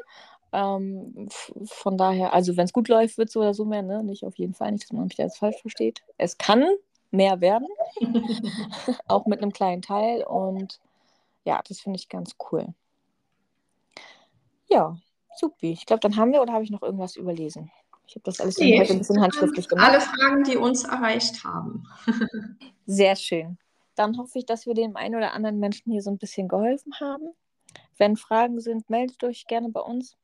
[0.55, 1.29] Ähm,
[1.65, 4.05] von daher, also wenn es gut läuft, wird es so oder so mehr, ne?
[4.05, 6.05] Nicht auf jeden Fall, nicht, dass man mich da jetzt falsch versteht.
[6.17, 6.65] Es kann
[7.11, 7.67] mehr werden,
[9.09, 10.23] auch mit einem kleinen Teil.
[10.23, 10.79] Und
[11.45, 12.69] ja, das finde ich ganz cool.
[14.69, 14.97] Ja,
[15.37, 15.73] supi.
[15.73, 17.73] Ich glaube, dann haben wir oder habe ich noch irgendwas überlesen?
[18.07, 19.89] Ich habe das alles Nee, heute ein bisschen handschriftlich gemacht.
[19.89, 21.83] Alle Fragen, die uns erreicht haben.
[22.87, 23.59] Sehr schön.
[23.97, 26.93] Dann hoffe ich, dass wir dem einen oder anderen Menschen hier so ein bisschen geholfen
[27.01, 27.31] haben.
[27.99, 30.17] Wenn Fragen sind, meldet euch gerne bei uns.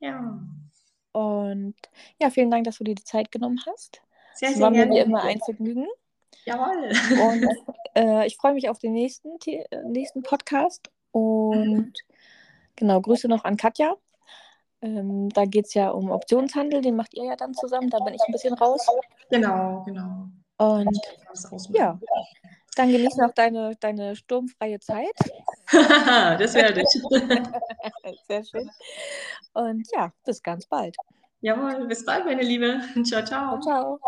[0.00, 0.38] Ja,
[1.12, 1.74] Und
[2.20, 4.00] ja, vielen Dank, dass du dir die Zeit genommen hast.
[4.34, 4.94] sehr, sehr war mir gerne.
[4.94, 5.86] wie immer ein Vergnügen.
[6.44, 6.90] Jawohl.
[7.20, 7.48] Und
[7.94, 10.90] äh, ich freue mich auf den nächsten, The- äh, nächsten Podcast.
[11.10, 11.92] Und
[12.76, 13.96] genau, Grüße noch an Katja.
[14.80, 17.90] Ähm, da geht es ja um Optionshandel, den macht ihr ja dann zusammen.
[17.90, 18.86] Da bin ich ein bisschen raus.
[19.30, 20.28] Genau, genau.
[20.58, 20.98] Und
[21.70, 21.98] ja,
[22.76, 25.14] dann genieß noch deine, deine sturmfreie Zeit.
[26.38, 28.18] das werde ich.
[28.26, 28.70] Sehr schön.
[29.52, 30.96] Und ja, bis ganz bald.
[31.40, 32.80] Jawohl, bis bald, meine Liebe.
[33.04, 33.60] Ciao, ciao.
[33.60, 34.00] Ciao.